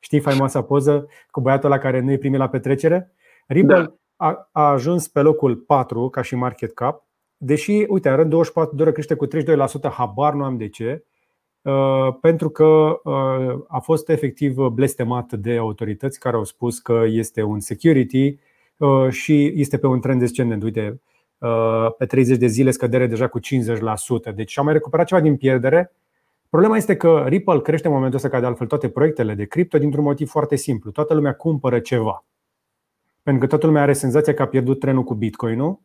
Știi 0.00 0.20
faimoasa 0.20 0.62
poză 0.62 1.08
cu 1.30 1.40
băiatul 1.40 1.68
la 1.68 1.78
care 1.78 2.00
nu 2.00 2.12
i 2.12 2.18
primit 2.18 2.38
la 2.38 2.48
petrecere? 2.48 3.12
Ripple 3.46 3.82
da. 3.82 3.94
a, 4.16 4.48
a 4.52 4.70
ajuns 4.70 5.08
pe 5.08 5.20
locul 5.20 5.56
4 5.56 6.08
ca 6.08 6.22
și 6.22 6.34
market 6.34 6.72
cap, 6.72 7.06
deși, 7.36 7.84
uite, 7.88 8.08
în 8.08 8.16
rând 8.16 8.30
24 8.30 8.76
de 8.76 8.82
ore 8.82 8.92
crește 8.92 9.14
cu 9.14 9.26
32%, 9.26 9.30
habar 9.90 10.34
nu 10.34 10.44
am 10.44 10.56
de 10.56 10.68
ce, 10.68 11.04
uh, 11.04 11.17
pentru 12.20 12.50
că 12.50 13.00
uh, 13.04 13.64
a 13.68 13.78
fost 13.78 14.08
efectiv 14.08 14.56
blestemat 14.56 15.32
de 15.32 15.56
autorități 15.56 16.18
care 16.18 16.36
au 16.36 16.44
spus 16.44 16.78
că 16.78 17.04
este 17.06 17.42
un 17.42 17.60
security 17.60 18.38
uh, 18.76 19.08
și 19.10 19.52
este 19.56 19.78
pe 19.78 19.86
un 19.86 20.00
trend 20.00 20.20
descendent. 20.20 20.62
Uite, 20.62 21.00
pe 21.98 22.06
30 22.06 22.38
de 22.38 22.46
zile 22.46 22.70
scădere 22.70 23.06
deja 23.06 23.28
cu 23.28 23.40
50%. 23.40 24.34
Deci 24.34 24.58
am 24.58 24.64
mai 24.64 24.72
recuperat 24.72 25.06
ceva 25.06 25.20
din 25.20 25.36
pierdere, 25.36 25.92
Problema 26.48 26.76
este 26.76 26.96
că 26.96 27.24
Ripple 27.26 27.60
crește 27.60 27.86
în 27.86 27.92
momentul 27.92 28.16
ăsta 28.16 28.28
ca 28.28 28.40
de 28.40 28.46
altfel 28.46 28.66
toate 28.66 28.88
proiectele 28.88 29.34
de 29.34 29.44
cripto 29.44 29.78
dintr-un 29.78 30.04
motiv 30.04 30.28
foarte 30.28 30.56
simplu. 30.56 30.90
Toată 30.90 31.14
lumea 31.14 31.34
cumpără 31.34 31.78
ceva. 31.78 32.24
Pentru 33.22 33.42
că 33.42 33.48
toată 33.48 33.66
lumea 33.66 33.82
are 33.82 33.92
senzația 33.92 34.34
că 34.34 34.42
a 34.42 34.46
pierdut 34.46 34.80
trenul 34.80 35.04
cu 35.04 35.14
Bitcoin-ul, 35.14 35.80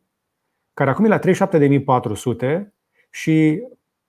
care 0.74 0.90
acum 0.90 1.04
e 1.04 1.08
la 1.08 1.18
37.400 1.18 2.66
și 3.10 3.62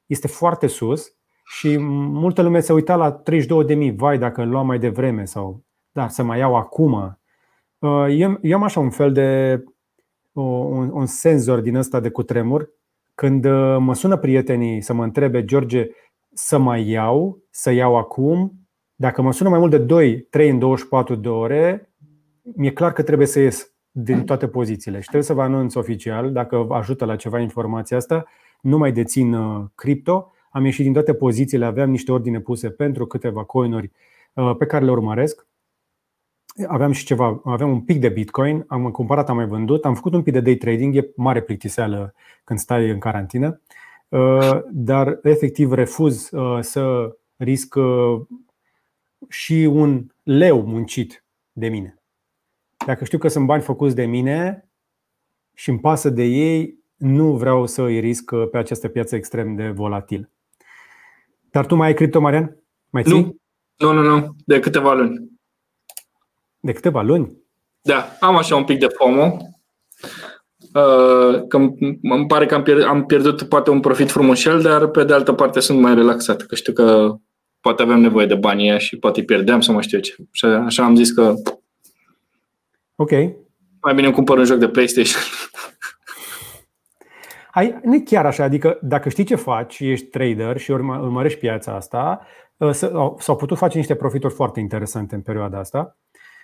este 0.06 0.28
foarte 0.28 0.68
sus 0.68 1.15
și 1.46 1.78
multă 1.78 2.42
lume 2.42 2.60
se 2.60 2.74
uita 2.74 2.96
la 2.96 3.22
32.000, 3.90 3.96
vai 3.96 4.18
dacă 4.18 4.42
îl 4.42 4.50
luam 4.50 4.66
mai 4.66 4.80
devreme 4.80 5.26
sau 5.26 5.64
da, 5.92 6.08
să 6.08 6.24
mai 6.24 6.40
iau 6.40 6.56
acum. 6.56 7.20
Uh, 7.80 8.06
eu, 8.10 8.38
eu 8.42 8.56
am 8.56 8.64
așa 8.64 8.80
un 8.80 8.90
fel 8.90 9.12
de 9.12 9.64
un, 10.32 10.90
un 10.94 11.06
senzor 11.06 11.60
din 11.60 11.76
ăsta 11.76 12.00
de 12.00 12.10
cutremur 12.10 12.70
când 13.16 13.46
uh, 13.46 13.78
mă 13.80 13.94
sună 13.94 14.18
prietenii 14.18 14.82
să 14.82 14.94
mă 14.94 15.04
întrebe, 15.04 15.46
George, 15.46 15.88
să 16.34 16.58
mai 16.58 16.88
iau, 16.90 17.44
să 17.50 17.72
iau 17.72 17.98
acum. 17.98 18.52
Dacă 18.96 19.22
mă 19.22 19.32
sună 19.32 19.50
mai 19.50 19.60
mult 19.60 19.72
de 19.72 19.78
2, 19.78 20.22
3 20.22 20.50
în 20.50 20.60
24 20.60 21.16
de 21.16 21.30
ore, 21.30 21.94
mi-e 22.56 22.72
clar 22.72 22.94
că 22.94 23.04
trebuie 23.04 23.28
să 23.28 23.40
ies. 23.40 23.74
din 23.92 24.24
toate 24.26 24.48
pozițiile 24.48 24.98
și 24.98 25.04
trebuie 25.04 25.24
să 25.24 25.34
vă 25.34 25.42
anunț 25.42 25.76
oficial, 25.76 26.32
dacă 26.32 26.68
ajută 26.70 27.06
la 27.06 27.16
ceva 27.16 27.40
informația 27.40 27.98
asta, 27.98 28.26
nu 28.62 28.78
mai 28.78 28.92
dețin 28.92 29.34
uh, 29.34 29.66
cripto, 29.76 30.32
am 30.56 30.66
ieșit 30.66 30.84
din 30.84 30.94
toate 30.94 31.14
pozițiile, 31.14 31.66
aveam 31.66 31.90
niște 31.90 32.12
ordine 32.12 32.40
puse 32.40 32.70
pentru 32.70 33.06
câteva 33.06 33.44
coinuri 33.44 33.92
uh, 34.34 34.56
pe 34.58 34.66
care 34.66 34.86
le 34.86 34.92
urmăresc. 34.92 35.48
Aveam 36.68 36.92
și 36.92 37.06
ceva, 37.06 37.42
aveam 37.44 37.70
un 37.70 37.82
pic 37.82 38.00
de 38.00 38.10
Bitcoin, 38.10 38.64
am 38.68 38.92
cumpărat, 38.92 39.30
am 39.30 39.36
mai 39.36 39.46
vândut, 39.46 39.86
am 39.86 39.96
făcut 39.96 40.14
un 40.14 40.24
pic 40.24 40.34
de 40.34 40.40
day 40.40 40.56
trading, 40.56 40.96
e 40.96 41.12
mare 41.16 41.42
plictiseală 41.42 42.14
când 42.44 42.60
stai 42.60 42.90
în 42.90 43.00
carantină, 43.00 43.62
uh, 44.08 44.60
dar 44.72 45.20
efectiv 45.22 45.72
refuz 45.72 46.30
să 46.60 47.16
risc 47.36 47.76
și 49.30 49.70
un 49.72 50.08
leu 50.24 50.62
muncit 50.62 51.26
de 51.52 51.68
mine. 51.68 52.00
Dacă 52.86 53.04
știu 53.04 53.18
că 53.18 53.28
sunt 53.28 53.46
bani 53.46 53.62
făcuți 53.62 53.96
de 53.96 54.06
mine 54.06 54.70
și 55.54 55.70
îmi 55.70 55.80
pasă 55.80 56.10
de 56.10 56.24
ei, 56.24 56.80
nu 56.96 57.36
vreau 57.36 57.66
să 57.66 57.82
îi 57.82 58.00
risc 58.00 58.32
pe 58.52 58.58
această 58.58 58.88
piață 58.88 59.16
extrem 59.16 59.56
de 59.56 59.70
volatilă. 59.70 60.30
Dar 61.56 61.66
tu 61.66 61.76
mai 61.76 61.88
ai 61.88 61.94
cripto, 61.94 62.20
Marian? 62.20 62.58
Mai 62.90 63.04
ții? 63.04 63.36
Nu, 63.78 63.92
nu, 63.92 64.02
nu, 64.02 64.10
nu. 64.10 64.36
De 64.46 64.60
câteva 64.60 64.94
luni. 64.94 65.32
De 66.60 66.72
câteva 66.72 67.02
luni? 67.02 67.38
Da, 67.82 68.16
am 68.20 68.36
așa 68.36 68.56
un 68.56 68.64
pic 68.64 68.80
de 68.80 68.88
FOMO. 68.88 69.38
Uh, 70.62 71.48
că 71.48 71.58
îmi 72.02 72.28
pare 72.28 72.46
că 72.46 72.56
am 72.56 72.64
pierdut, 72.64 72.86
am 72.86 73.06
pierdut 73.06 73.44
poate 73.44 73.70
un 73.70 73.80
profit 73.80 74.12
frumușel, 74.12 74.62
dar 74.62 74.88
pe 74.88 75.04
de 75.04 75.14
altă 75.14 75.34
parte 75.34 75.60
sunt 75.60 75.80
mai 75.80 75.96
relaxat, 75.96 76.42
că 76.42 76.56
știu 76.56 76.74
că 76.74 77.16
poate 77.60 77.82
aveam 77.82 78.00
nevoie 78.00 78.26
de 78.26 78.36
banii 78.36 78.80
și 78.80 78.98
poate 78.98 79.20
îi 79.20 79.26
pierdeam 79.26 79.62
sau 79.62 79.74
mai 79.74 79.84
știu 79.84 80.00
ce. 80.00 80.16
Și 80.32 80.46
așa 80.46 80.84
am 80.84 80.96
zis 80.96 81.12
că 81.12 81.34
Ok. 82.96 83.12
Mai 83.82 83.94
bine 83.94 84.06
îmi 84.06 84.16
cumpăr 84.16 84.38
un 84.38 84.46
joc 84.46 84.58
de 84.58 84.68
PlayStation. 84.68 85.22
Hai, 87.56 87.80
nu 87.84 88.02
chiar 88.06 88.26
așa, 88.26 88.44
adică 88.44 88.80
dacă 88.82 89.10
știi 89.10 89.24
ce 89.24 89.36
faci, 89.36 89.80
ești 89.80 90.06
trader 90.06 90.58
și 90.58 90.72
urmărești 90.72 91.40
piața 91.40 91.76
asta, 91.76 92.22
uh, 92.58 92.72
s-au 93.18 93.36
putut 93.36 93.58
face 93.58 93.78
niște 93.78 93.96
profituri 93.96 94.34
foarte 94.34 94.60
interesante 94.60 95.16
în 95.16 95.22
perioada 95.22 95.60
asta 95.60 95.98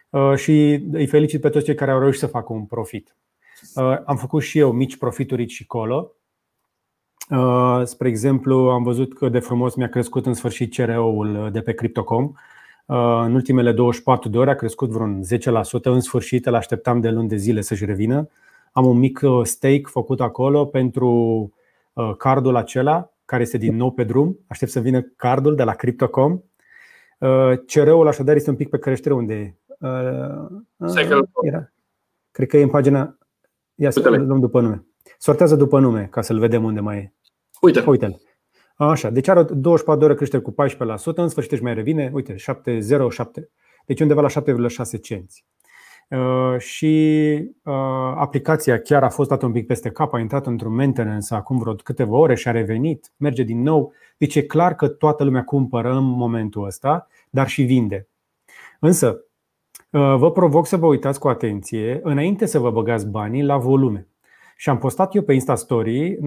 uh, 0.09 0.35
și 0.35 0.85
îi 0.91 1.07
felicit 1.07 1.41
pe 1.41 1.49
toți 1.49 1.65
cei 1.65 1.75
care 1.75 1.91
au 1.91 1.99
reușit 1.99 2.19
să 2.19 2.27
facă 2.27 2.53
un 2.53 2.65
profit. 2.65 3.15
Uh, 3.75 3.97
am 4.05 4.17
făcut 4.17 4.41
și 4.41 4.59
eu 4.59 4.71
mici 4.71 4.97
profituri 4.97 5.47
și 5.47 5.65
colo. 5.65 6.11
Spre 7.83 8.07
exemplu, 8.07 8.55
am 8.55 8.83
văzut 8.83 9.13
că 9.13 9.29
de 9.29 9.39
frumos 9.39 9.75
mi-a 9.75 9.89
crescut 9.89 10.25
în 10.25 10.33
sfârșit 10.33 10.75
CRO-ul 10.75 11.49
de 11.51 11.61
pe 11.61 11.73
Crypto.com 11.73 12.33
Uh, 12.91 13.21
în 13.23 13.33
ultimele 13.33 13.71
24 13.71 14.29
de 14.29 14.37
ore 14.37 14.49
a 14.49 14.55
crescut 14.55 14.89
vreun 14.89 15.21
10%. 15.23 15.83
În 15.83 15.99
sfârșit, 15.99 16.45
îl 16.45 16.55
așteptam 16.55 16.99
de 16.99 17.09
luni 17.09 17.27
de 17.27 17.35
zile 17.35 17.61
să-și 17.61 17.85
revină. 17.85 18.29
Am 18.71 18.85
un 18.85 18.97
mic 18.97 19.19
uh, 19.23 19.39
stake 19.43 19.81
făcut 19.83 20.21
acolo 20.21 20.65
pentru 20.65 21.09
uh, 21.93 22.15
cardul 22.17 22.55
acela, 22.55 23.13
care 23.25 23.41
este 23.41 23.57
din 23.57 23.75
nou 23.75 23.91
pe 23.91 24.03
drum. 24.03 24.39
Aștept 24.47 24.71
să 24.71 24.79
vină 24.79 25.01
cardul 25.01 25.55
de 25.55 25.63
la 25.63 25.73
Crypto.com. 25.73 26.41
CR-ul 27.65 28.07
așadar 28.07 28.35
este 28.35 28.49
un 28.49 28.55
pic 28.55 28.69
pe 28.69 28.79
creștere 28.79 29.13
unde 29.13 29.33
e. 29.33 29.55
Era. 31.41 31.71
Cred 32.31 32.47
că 32.47 32.57
e 32.57 32.63
în 32.63 32.69
pagina. 32.69 33.17
Ia 33.75 33.89
să 33.89 34.09
luăm 34.09 34.39
după 34.39 34.61
nume. 34.61 34.85
Sortează 35.17 35.55
după 35.55 35.79
nume 35.79 36.07
ca 36.11 36.21
să-l 36.21 36.39
vedem 36.39 36.63
unde 36.63 36.79
mai 36.79 36.97
e. 36.97 37.13
Uite. 37.61 37.83
Uite-l. 37.85 38.21
Așa, 38.75 39.09
deci 39.09 39.27
are 39.27 39.43
24 39.43 39.99
de 39.99 40.05
ore 40.05 40.15
creștere 40.15 40.41
cu 40.41 40.51
14%, 40.51 41.15
în 41.15 41.27
sfârșit 41.27 41.51
își 41.51 41.63
mai 41.63 41.73
revine, 41.73 42.11
uite, 42.13 42.35
7,07, 42.35 43.25
deci 43.85 43.99
undeva 43.99 44.21
la 44.21 44.27
7,6 44.27 45.01
cenți. 45.01 45.45
Uh, 46.11 46.57
și 46.57 47.33
uh, 47.63 47.73
aplicația 48.15 48.79
chiar 48.79 49.03
a 49.03 49.09
fost 49.09 49.29
dată 49.29 49.45
un 49.45 49.51
pic 49.51 49.67
peste 49.67 49.89
cap, 49.89 50.13
a 50.13 50.19
intrat 50.19 50.45
într-un 50.45 50.73
maintenance 50.73 51.33
acum 51.33 51.57
vreo 51.57 51.73
câteva 51.73 52.17
ore 52.17 52.35
și 52.35 52.47
a 52.47 52.51
revenit, 52.51 53.11
merge 53.17 53.43
din 53.43 53.61
nou. 53.61 53.93
Deci 54.17 54.35
e 54.35 54.41
clar 54.41 54.75
că 54.75 54.87
toată 54.87 55.23
lumea 55.23 55.43
cumpără 55.43 55.91
în 55.91 56.03
momentul 56.03 56.65
ăsta, 56.65 57.07
dar 57.29 57.47
și 57.47 57.63
vinde. 57.63 58.07
Însă, 58.79 59.23
uh, 59.89 60.15
vă 60.17 60.31
provoc 60.31 60.67
să 60.67 60.77
vă 60.77 60.85
uitați 60.85 61.19
cu 61.19 61.27
atenție 61.27 61.99
înainte 62.03 62.45
să 62.45 62.59
vă 62.59 62.71
băgați 62.71 63.07
banii 63.07 63.43
la 63.43 63.57
volume. 63.57 64.07
Și 64.55 64.69
am 64.69 64.77
postat 64.77 65.15
eu 65.15 65.21
pe 65.21 65.33
Insta 65.33 65.55
Story 65.55 66.19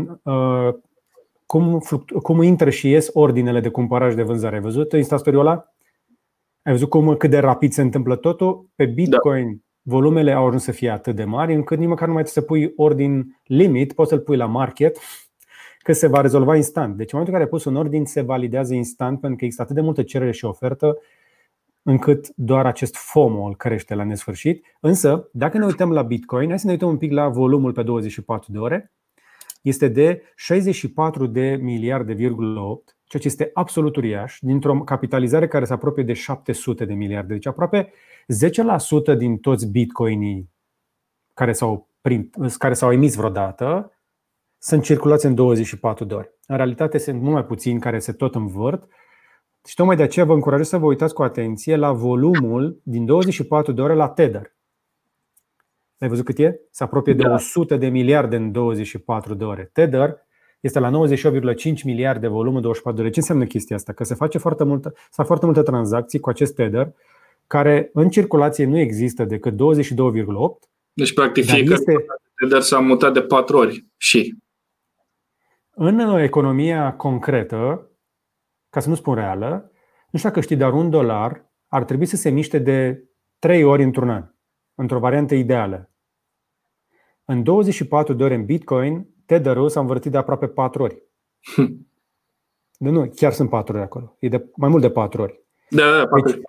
cum, 1.47 1.83
cum 2.23 2.43
intră 2.43 2.71
și 2.71 2.91
ies 2.91 3.11
ordinele 3.13 3.61
de 3.61 3.69
cumpărare 3.69 4.11
și 4.11 4.17
de 4.17 4.23
vânzare. 4.23 4.55
Ai 4.55 4.63
văzut 4.63 4.93
Instastory 4.93 5.39
ăla? 5.39 5.75
Ai 6.63 6.73
văzut 6.73 6.89
cum, 6.89 7.17
cât 7.17 7.31
de 7.31 7.39
rapid 7.39 7.73
se 7.73 7.83
întâmplă 7.83 8.17
totul? 8.17 8.69
Pe 8.75 8.85
Bitcoin 8.85 9.53
da. 9.53 9.64
Volumele 9.87 10.33
au 10.33 10.47
ajuns 10.47 10.63
să 10.63 10.73
fie 10.73 10.91
atât 10.91 11.17
de 11.17 11.25
mari 11.25 11.55
încât 11.55 11.79
nici 11.79 11.89
măcar 11.89 12.07
nu 12.07 12.15
mai 12.15 12.23
trebuie 12.23 12.45
să 12.45 12.53
pui 12.53 12.73
ordin 12.77 13.41
limit, 13.45 13.93
poți 13.93 14.09
să-l 14.09 14.21
pui 14.21 14.37
la 14.37 14.47
market 14.47 14.99
că 15.79 15.93
se 15.93 16.07
va 16.07 16.21
rezolva 16.21 16.57
instant. 16.57 16.97
Deci 16.97 17.13
în 17.13 17.19
momentul 17.19 17.35
în 17.35 17.41
care 17.41 17.43
ai 17.43 17.49
pus 17.49 17.65
un 17.65 17.77
ordin 17.77 18.05
se 18.05 18.21
validează 18.21 18.75
instant 18.75 19.21
pentru 19.21 19.39
că 19.39 19.45
există 19.45 19.63
atât 19.63 19.75
de 19.75 19.81
multă 19.81 20.03
cerere 20.03 20.31
și 20.31 20.45
ofertă 20.45 20.99
încât 21.83 22.29
doar 22.37 22.67
acest 22.67 22.97
FOMO 22.97 23.47
îl 23.47 23.57
crește 23.57 23.95
la 23.95 24.05
nesfârșit. 24.05 24.65
Însă, 24.81 25.29
dacă 25.33 25.59
ne 25.59 25.65
uităm 25.65 25.93
la 25.93 26.03
Bitcoin, 26.03 26.49
hai 26.49 26.59
să 26.59 26.67
ne 26.67 26.73
uităm 26.73 26.89
un 26.89 26.97
pic 26.97 27.13
la 27.13 27.29
volumul 27.29 27.73
pe 27.73 27.83
24 27.83 28.53
de 28.53 28.59
ore 28.59 28.93
este 29.63 29.89
de 29.89 30.23
64 30.35 31.27
de 31.27 31.59
miliarde, 31.61 32.15
ceea 33.19 33.35
ce 33.35 33.43
este 33.43 33.51
absolut 33.55 33.97
uriaș, 33.97 34.39
dintr-o 34.41 34.81
capitalizare 34.81 35.49
care 35.49 35.65
se 35.65 35.73
apropie 35.73 36.03
de 36.03 36.13
700 36.13 36.85
de 36.85 36.95
miliarde. 36.95 37.33
Deci 37.33 37.47
aproape 37.47 37.93
10% 39.15 39.17
din 39.17 39.39
toți 39.39 39.67
bitcoinii 39.67 40.51
care 41.35 41.53
s-au, 41.53 41.89
care 42.59 42.75
s-au 42.75 42.93
emis 42.93 43.15
vreodată 43.15 43.93
sunt 44.59 44.83
circulați 44.83 45.27
în 45.27 45.35
24 45.35 46.05
de 46.05 46.15
ore. 46.15 46.35
În 46.47 46.57
realitate 46.57 46.99
sunt 46.99 47.21
mult 47.21 47.33
mai 47.33 47.45
puțini 47.45 47.81
care 47.81 47.99
se 47.99 48.13
tot 48.13 48.35
învârt 48.35 48.89
și 49.67 49.75
tocmai 49.75 49.97
de 49.97 50.03
aceea 50.03 50.25
vă 50.25 50.33
încurajez 50.33 50.69
să 50.69 50.79
vă 50.79 50.87
uitați 50.87 51.15
cu 51.15 51.23
atenție 51.23 51.77
la 51.77 51.93
volumul 51.93 52.81
din 52.83 53.05
24 53.05 53.73
de 53.73 53.81
ore 53.81 53.95
la 53.95 54.09
Tether. 54.09 54.55
Ai 55.99 56.09
văzut 56.09 56.25
cât 56.25 56.39
e? 56.39 56.61
Se 56.71 56.85
apropie 56.85 57.13
da. 57.13 57.29
de 57.29 57.35
100 57.35 57.77
de 57.77 57.89
miliarde 57.89 58.37
în 58.37 58.53
24 58.53 59.35
de 59.35 59.45
ore. 59.45 59.71
Tether 59.73 60.24
este 60.65 60.79
la 60.79 60.91
98,5 60.91 61.83
miliarde 61.85 62.21
de 62.21 62.27
volum 62.27 62.55
în 62.55 62.63
24 62.63 63.01
de 63.01 63.01
ore. 63.03 63.15
Ce 63.15 63.21
înseamnă 63.21 63.45
chestia 63.45 63.77
asta? 63.77 63.93
Că 63.93 64.05
se 64.05 64.15
face 64.15 64.39
foarte 64.39 64.65
multă, 64.65 64.93
se 64.97 65.11
fac 65.11 65.27
foarte 65.27 65.45
multe 65.45 65.63
tranzacții 65.63 66.21
cu 66.21 66.29
acest 66.29 66.55
Tether 66.55 66.93
care 67.47 67.91
în 67.93 68.09
circulație 68.09 68.65
nu 68.65 68.79
există 68.79 69.25
decât 69.25 69.53
22,8. 69.53 69.59
Deci, 70.93 71.13
practic, 71.13 71.45
fiecare 71.45 71.73
este... 71.73 72.05
Tether 72.35 72.61
s-a 72.61 72.79
mutat 72.79 73.13
de 73.13 73.23
patru 73.23 73.57
ori 73.57 73.87
și. 73.97 74.37
În 75.71 75.99
economia 75.99 76.95
concretă, 76.95 77.91
ca 78.71 78.81
să 78.81 78.89
nu 78.89 78.95
spun 78.95 79.15
reală, 79.15 79.71
nu 80.11 80.19
știu 80.19 80.29
dacă 80.29 80.41
știi, 80.41 80.57
dar 80.57 80.73
un 80.73 80.91
dolar 80.91 81.51
ar 81.69 81.85
trebui 81.85 82.07
să 82.07 82.17
se 82.17 82.31
miște 82.31 82.59
de 82.59 83.05
3 83.39 83.65
ori 83.65 83.83
într-un 83.83 84.11
an 84.11 84.35
într-o 84.75 84.99
variantă 84.99 85.35
ideală. 85.35 85.91
În 87.25 87.43
24 87.43 88.13
de 88.13 88.25
ore 88.25 88.35
în 88.35 88.45
Bitcoin, 88.45 89.14
Tether-ul 89.27 89.69
s-a 89.69 89.81
învârtit 89.81 90.11
de 90.11 90.19
aproape 90.19 90.47
4 90.47 90.83
ori. 90.83 91.03
De 92.79 92.91
nu, 92.91 93.13
chiar 93.15 93.33
sunt 93.33 93.49
4 93.49 93.75
ori 93.75 93.85
acolo. 93.85 94.17
E 94.19 94.29
de 94.29 94.45
mai 94.57 94.69
mult 94.69 94.83
de 94.83 94.91
4 94.91 95.23
ori. 95.23 95.43
Da, 95.71 95.97
da, 95.97 96.07
4 96.07 96.31
deci, 96.31 96.41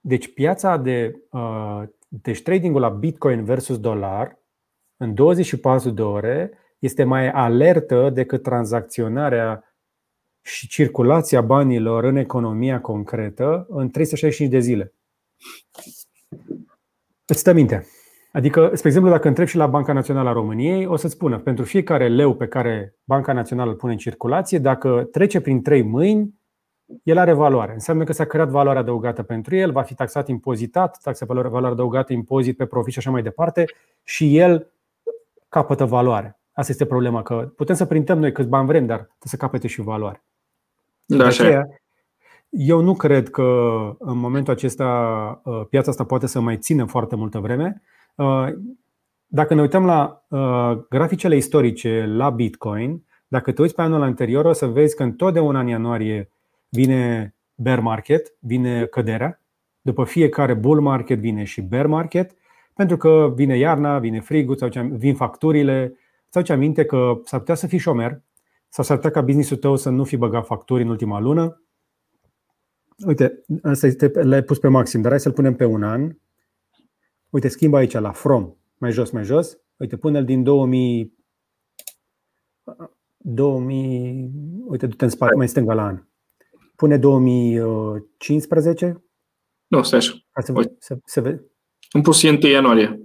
deci 0.00 0.34
piața 0.34 0.76
de. 0.76 1.20
Uh, 1.30 1.82
deci 2.08 2.42
tradingul 2.42 2.80
la 2.80 2.88
Bitcoin 2.88 3.44
versus 3.44 3.78
dolar 3.80 4.38
în 4.96 5.14
24 5.14 5.90
de 5.90 6.02
ore 6.02 6.52
este 6.78 7.04
mai 7.04 7.30
alertă 7.30 8.10
decât 8.10 8.42
tranzacționarea 8.42 9.76
și 10.42 10.68
circulația 10.68 11.40
banilor 11.40 12.04
în 12.04 12.16
economia 12.16 12.80
concretă 12.80 13.66
în 13.68 13.90
365 13.90 14.50
de 14.50 14.58
zile. 14.58 14.92
Îți 17.26 17.38
stă 17.38 17.52
minte. 17.52 17.86
Adică, 18.36 18.70
spre 18.74 18.88
exemplu, 18.88 19.10
dacă 19.10 19.28
întreb 19.28 19.46
și 19.46 19.56
la 19.56 19.66
Banca 19.66 19.92
Națională 19.92 20.28
a 20.28 20.32
României, 20.32 20.86
o 20.86 20.96
să-ți 20.96 21.14
spună, 21.14 21.38
pentru 21.38 21.64
fiecare 21.64 22.08
leu 22.08 22.34
pe 22.34 22.46
care 22.46 22.94
Banca 23.04 23.32
Națională 23.32 23.70
îl 23.70 23.76
pune 23.76 23.92
în 23.92 23.98
circulație, 23.98 24.58
dacă 24.58 25.08
trece 25.12 25.40
prin 25.40 25.62
trei 25.62 25.82
mâini, 25.82 26.34
el 27.02 27.18
are 27.18 27.32
valoare. 27.32 27.72
Înseamnă 27.72 28.04
că 28.04 28.12
s-a 28.12 28.24
creat 28.24 28.48
valoare 28.48 28.78
adăugată 28.78 29.22
pentru 29.22 29.56
el, 29.56 29.72
va 29.72 29.82
fi 29.82 29.94
taxat 29.94 30.28
impozitat, 30.28 30.98
taxa 31.02 31.26
valoare, 31.26 31.48
valoare 31.48 31.74
adăugată, 31.74 32.12
impozit 32.12 32.56
pe 32.56 32.66
profit 32.66 32.92
și 32.92 32.98
așa 32.98 33.10
mai 33.10 33.22
departe, 33.22 33.64
și 34.02 34.38
el 34.38 34.72
capătă 35.48 35.84
valoare. 35.84 36.38
Asta 36.52 36.72
este 36.72 36.86
problema, 36.86 37.22
că 37.22 37.52
putem 37.56 37.74
să 37.74 37.84
printăm 37.84 38.18
noi 38.18 38.32
câți 38.32 38.48
bani 38.48 38.66
vrem, 38.66 38.86
dar 38.86 38.98
trebuie 38.98 39.18
să 39.20 39.36
capete 39.36 39.66
și 39.66 39.80
valoare. 39.80 40.24
Da, 41.04 41.16
de 41.16 41.24
aceea, 41.24 41.68
eu 42.48 42.80
nu 42.80 42.94
cred 42.94 43.30
că 43.30 43.42
în 43.98 44.18
momentul 44.18 44.52
acesta 44.52 44.88
uh, 45.44 45.62
piața 45.70 45.90
asta 45.90 46.04
poate 46.04 46.26
să 46.26 46.40
mai 46.40 46.56
țină 46.56 46.84
foarte 46.84 47.16
multă 47.16 47.38
vreme. 47.38 47.82
Uh, 48.16 48.48
dacă 49.26 49.54
ne 49.54 49.60
uităm 49.60 49.84
la 49.84 50.24
uh, 50.28 50.78
graficele 50.88 51.36
istorice 51.36 52.06
la 52.06 52.30
Bitcoin, 52.30 53.04
dacă 53.28 53.52
te 53.52 53.62
uiți 53.62 53.74
pe 53.74 53.82
anul 53.82 54.02
anterior, 54.02 54.44
o 54.44 54.52
să 54.52 54.66
vezi 54.66 54.96
că 54.96 55.02
întotdeauna 55.02 55.60
în 55.60 55.66
ianuarie 55.66 56.30
vine 56.68 57.34
bear 57.54 57.80
market, 57.80 58.34
vine 58.38 58.84
căderea. 58.84 59.40
După 59.80 60.04
fiecare 60.04 60.54
bull 60.54 60.80
market 60.80 61.18
vine 61.18 61.44
și 61.44 61.60
bear 61.60 61.86
market. 61.86 62.34
Pentru 62.74 62.96
că 62.96 63.32
vine 63.34 63.56
iarna, 63.56 63.98
vine 63.98 64.20
frigul, 64.20 64.56
sau 64.56 64.68
vin 64.90 65.14
facturile, 65.14 65.96
sau 66.28 66.42
ce 66.42 66.52
aminte 66.52 66.84
că 66.84 67.20
s-ar 67.24 67.38
putea 67.40 67.54
să 67.54 67.66
fii 67.66 67.78
șomer 67.78 68.22
sau 68.68 68.84
s-ar 68.84 68.96
putea 68.96 69.10
ca 69.10 69.20
businessul 69.20 69.56
tău 69.56 69.76
să 69.76 69.90
nu 69.90 70.04
fi 70.04 70.16
băgat 70.16 70.46
facturi 70.46 70.82
în 70.82 70.88
ultima 70.88 71.20
lună. 71.20 71.62
Uite, 73.06 73.44
asta 73.62 73.86
este, 73.86 74.10
l-ai 74.22 74.42
pus 74.42 74.58
pe 74.58 74.68
maxim, 74.68 75.00
dar 75.00 75.10
hai 75.10 75.20
să-l 75.20 75.32
punem 75.32 75.54
pe 75.54 75.64
un 75.64 75.82
an. 75.82 76.16
Uite, 77.36 77.48
schimbă 77.48 77.76
aici 77.76 77.92
la 77.92 78.12
from, 78.12 78.56
mai 78.78 78.92
jos, 78.92 79.10
mai 79.10 79.24
jos. 79.24 79.58
Uite, 79.76 79.96
pune-l 79.96 80.24
din 80.24 80.42
2000, 80.42 81.14
2000 83.16 84.30
uite, 84.66 84.86
du-te 84.86 85.04
în 85.04 85.10
spate, 85.10 85.34
mai 85.34 85.48
stânga 85.48 85.74
la 85.74 85.84
an. 85.84 86.02
Pune 86.76 86.96
2015? 86.96 89.04
Nu, 89.66 89.82
stai 89.82 89.98
așa. 89.98 90.12
Să, 90.42 90.70
să, 90.78 90.98
să 91.04 91.20
vezi. 91.20 91.42
Am 91.90 92.02
pus 92.02 92.22
1 92.22 92.38
ianuarie. 92.40 93.00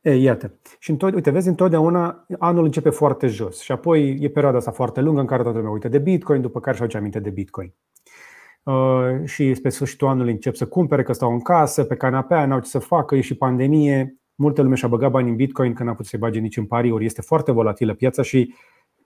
E, 0.00 0.14
iată. 0.14 0.58
Și 0.78 0.96
tot, 0.96 1.14
uite, 1.14 1.30
vezi, 1.30 1.48
întotdeauna 1.48 2.26
anul 2.38 2.64
începe 2.64 2.90
foarte 2.90 3.26
jos 3.26 3.60
și 3.60 3.72
apoi 3.72 4.18
e 4.20 4.30
perioada 4.30 4.58
asta 4.58 4.70
foarte 4.70 5.00
lungă 5.00 5.20
în 5.20 5.26
care 5.26 5.42
toată 5.42 5.56
lumea 5.56 5.72
uită 5.72 5.88
de 5.88 5.98
Bitcoin, 5.98 6.40
după 6.40 6.60
care 6.60 6.76
și 6.76 6.82
aduce 6.82 6.96
aminte 6.96 7.20
de 7.20 7.30
Bitcoin. 7.30 7.74
Uh, 8.68 9.24
și 9.24 9.54
spre 9.54 9.68
sfârșitul 9.68 10.08
anului 10.08 10.32
încep 10.32 10.54
să 10.54 10.66
cumpere, 10.66 11.02
că 11.02 11.12
stau 11.12 11.32
în 11.32 11.40
casă, 11.40 11.84
pe 11.84 11.96
canapea, 11.96 12.46
n-au 12.46 12.60
ce 12.60 12.68
să 12.68 12.78
facă, 12.78 13.16
e 13.16 13.20
și 13.20 13.34
pandemie. 13.34 14.16
Multă 14.34 14.62
lume 14.62 14.74
și-a 14.74 14.88
băgat 14.88 15.10
bani 15.10 15.28
în 15.28 15.36
Bitcoin 15.36 15.72
când 15.74 15.88
n-a 15.88 15.94
putut 15.94 16.10
să-i 16.10 16.18
bage 16.18 16.38
nici 16.38 16.56
în 16.56 16.64
pariuri. 16.64 17.04
Este 17.04 17.22
foarte 17.22 17.52
volatilă 17.52 17.94
piața 17.94 18.22
și 18.22 18.54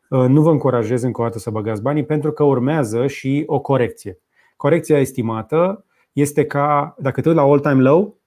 uh, 0.09 0.25
nu 0.29 0.43
vă 0.43 0.51
încurajez 0.51 1.03
încă 1.03 1.21
o 1.21 1.25
dată 1.25 1.39
să 1.39 1.51
băgați 1.51 1.83
banii 1.83 2.05
pentru 2.05 2.33
că 2.33 2.43
urmează 2.45 3.07
și 3.07 3.43
o 3.47 3.61
corecție. 3.61 4.19
Corecția 4.57 4.99
estimată 4.99 5.85
este 6.13 6.47
ca, 6.47 6.95
dacă 6.99 7.21
te 7.21 7.33
la 7.33 7.43
all-time 7.43 7.83
low, 7.83 8.21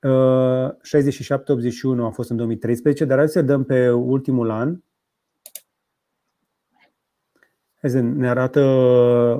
67-81 0.00 0.06
a 2.00 2.10
fost 2.10 2.30
în 2.30 2.36
2013, 2.36 3.04
dar 3.04 3.18
hai 3.18 3.28
să 3.28 3.42
dăm 3.42 3.64
pe 3.64 3.90
ultimul 3.90 4.50
an. 4.50 4.76
Hai 7.84 7.92
să 7.92 8.00
ne 8.00 8.28
arată 8.28 8.60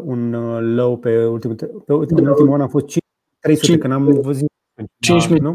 un 0.04 0.30
low 0.74 0.98
pe 0.98 1.24
ultimul, 1.24 1.56
pe 1.56 1.92
ultimul, 1.92 2.28
ultimul 2.28 2.54
an 2.54 2.60
a 2.60 2.66
fost 2.66 2.98
300, 3.40 3.78
când 3.78 3.92
am 3.92 4.20
văzut 4.20 4.50
5.000, 5.28 5.36
nu? 5.38 5.54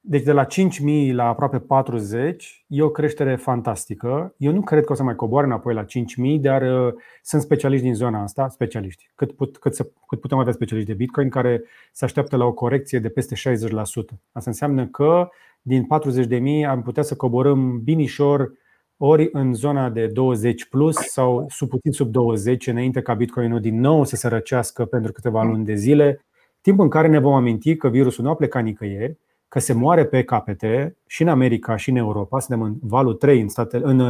Deci 0.00 0.22
de 0.22 0.32
la 0.32 0.46
5.000 0.46 1.12
la 1.12 1.24
aproape 1.24 1.58
40 1.58 2.64
e 2.68 2.82
o 2.82 2.90
creștere 2.90 3.36
fantastică. 3.36 4.34
Eu 4.36 4.52
nu 4.52 4.60
cred 4.60 4.84
că 4.84 4.92
o 4.92 4.94
să 4.94 5.02
mai 5.02 5.14
coboare 5.14 5.46
înapoi 5.46 5.74
la 5.74 5.84
5.000, 5.84 6.40
dar 6.40 6.62
uh, 6.62 6.94
sunt 7.22 7.42
specialiști 7.42 7.84
din 7.84 7.94
zona 7.94 8.22
asta, 8.22 8.48
specialiști. 8.48 9.10
Cât, 9.14 9.32
put, 9.32 9.58
cât, 9.58 9.74
să, 9.74 9.90
cât 10.06 10.20
putem 10.20 10.38
avea 10.38 10.52
specialiști 10.52 10.90
de 10.90 10.96
Bitcoin 10.96 11.28
care 11.28 11.62
se 11.92 12.04
așteaptă 12.04 12.36
la 12.36 12.44
o 12.44 12.52
corecție 12.52 12.98
de 12.98 13.08
peste 13.08 13.34
60%. 13.34 13.40
Asta 14.32 14.50
înseamnă 14.50 14.86
că 14.86 15.28
din 15.62 15.86
40.000 16.62 16.68
am 16.68 16.82
putea 16.82 17.02
să 17.02 17.16
coborâm 17.16 17.80
binișor 17.82 18.52
ori 19.02 19.28
în 19.32 19.54
zona 19.54 19.90
de 19.90 20.06
20 20.06 20.64
plus 20.64 20.96
sau 20.96 21.46
sub 21.48 21.68
puțin 21.68 21.92
sub 21.92 22.10
20 22.10 22.66
înainte 22.66 23.00
ca 23.00 23.14
Bitcoinul 23.14 23.60
din 23.60 23.80
nou 23.80 24.04
să 24.04 24.16
se 24.16 24.28
răcească 24.28 24.84
pentru 24.84 25.12
câteva 25.12 25.42
luni 25.42 25.64
de 25.64 25.74
zile, 25.74 26.24
timp 26.60 26.80
în 26.80 26.88
care 26.88 27.08
ne 27.08 27.18
vom 27.18 27.32
aminti 27.32 27.76
că 27.76 27.88
virusul 27.88 28.24
nu 28.24 28.30
a 28.30 28.34
plecat 28.34 28.62
nicăieri 28.62 29.18
că 29.48 29.58
se 29.58 29.72
moare 29.72 30.06
pe 30.06 30.22
capete 30.22 30.96
și 31.06 31.22
în 31.22 31.28
America 31.28 31.76
și 31.76 31.90
în 31.90 31.96
Europa, 31.96 32.38
suntem 32.38 32.64
în 32.64 32.74
valul 32.80 33.14
3 33.14 33.40
în, 33.40 33.48
state, 33.48 33.80
în, 33.82 34.00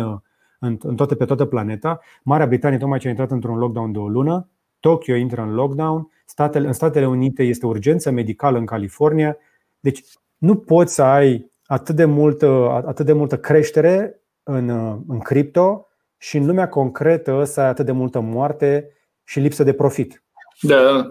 în, 0.59 0.79
în 0.81 0.97
toate, 0.97 1.15
pe 1.15 1.25
toată 1.25 1.45
planeta. 1.45 2.01
Marea 2.23 2.47
Britanie 2.47 2.79
tocmai 2.79 2.99
ce 2.99 3.07
a 3.07 3.11
intrat 3.11 3.31
într-un 3.31 3.59
lockdown 3.59 3.93
de 3.93 3.99
o 3.99 4.09
lună, 4.09 4.49
Tokyo 4.81 5.15
intră 5.15 5.43
în 5.43 5.55
lockdown, 5.55 6.11
statele, 6.25 6.67
în 6.67 6.73
Statele 6.73 7.07
Unite 7.07 7.43
este 7.43 7.67
urgență 7.67 8.11
medicală 8.11 8.59
în 8.59 8.67
California. 8.67 9.37
Deci 9.81 10.05
nu 10.39 10.57
poți 10.57 10.95
să 10.95 11.03
ai 11.03 11.51
atât 11.67 11.95
de 11.95 12.05
multă, 12.05 12.71
atât 12.87 13.07
de 13.07 13.13
multă 13.13 13.39
creștere 13.39 14.20
în, 14.43 14.69
în 15.09 15.19
cripto 15.19 15.87
și 16.17 16.37
în 16.37 16.47
lumea 16.47 16.69
concretă 16.69 17.45
să 17.45 17.61
ai 17.61 17.67
atât 17.69 17.87
de 17.87 17.93
multă 17.93 18.21
moarte 18.21 18.93
și 19.25 19.41
lipsă 19.41 19.63
de 19.63 19.73
profit. 19.73 20.25
Da. 20.61 21.09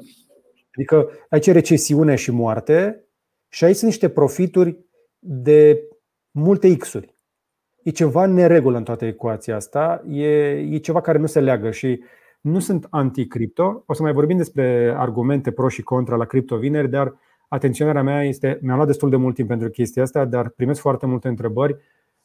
Adică 0.75 1.09
aici 1.29 1.47
e 1.47 1.51
recesiune 1.51 2.15
și 2.15 2.31
moarte 2.31 3.03
și 3.49 3.63
aici 3.63 3.75
sunt 3.75 3.89
niște 3.89 4.09
profituri 4.09 4.79
de 5.19 5.83
multe 6.31 6.77
X-uri. 6.77 7.15
E 7.83 7.89
ceva 7.89 8.23
în 8.23 8.33
neregulă 8.33 8.77
în 8.77 8.83
toată 8.83 9.05
ecuația 9.05 9.55
asta, 9.55 10.03
e, 10.09 10.49
e 10.49 10.77
ceva 10.77 11.01
care 11.01 11.17
nu 11.17 11.25
se 11.25 11.39
leagă 11.39 11.71
și 11.71 12.03
nu 12.41 12.59
sunt 12.59 12.87
anti-cripto. 12.89 13.83
O 13.85 13.93
să 13.93 14.01
mai 14.01 14.13
vorbim 14.13 14.37
despre 14.37 14.93
argumente 14.97 15.51
pro 15.51 15.67
și 15.67 15.81
contra 15.81 16.15
la 16.15 16.25
cripto 16.25 16.57
vineri, 16.57 16.89
dar 16.89 17.15
atenționarea 17.47 18.03
mea 18.03 18.23
este, 18.23 18.59
mi-a 18.61 18.75
luat 18.75 18.87
destul 18.87 19.09
de 19.09 19.15
mult 19.15 19.35
timp 19.35 19.47
pentru 19.47 19.69
chestia 19.69 20.03
asta, 20.03 20.25
dar 20.25 20.49
primesc 20.49 20.81
foarte 20.81 21.05
multe 21.05 21.27
întrebări. 21.27 21.77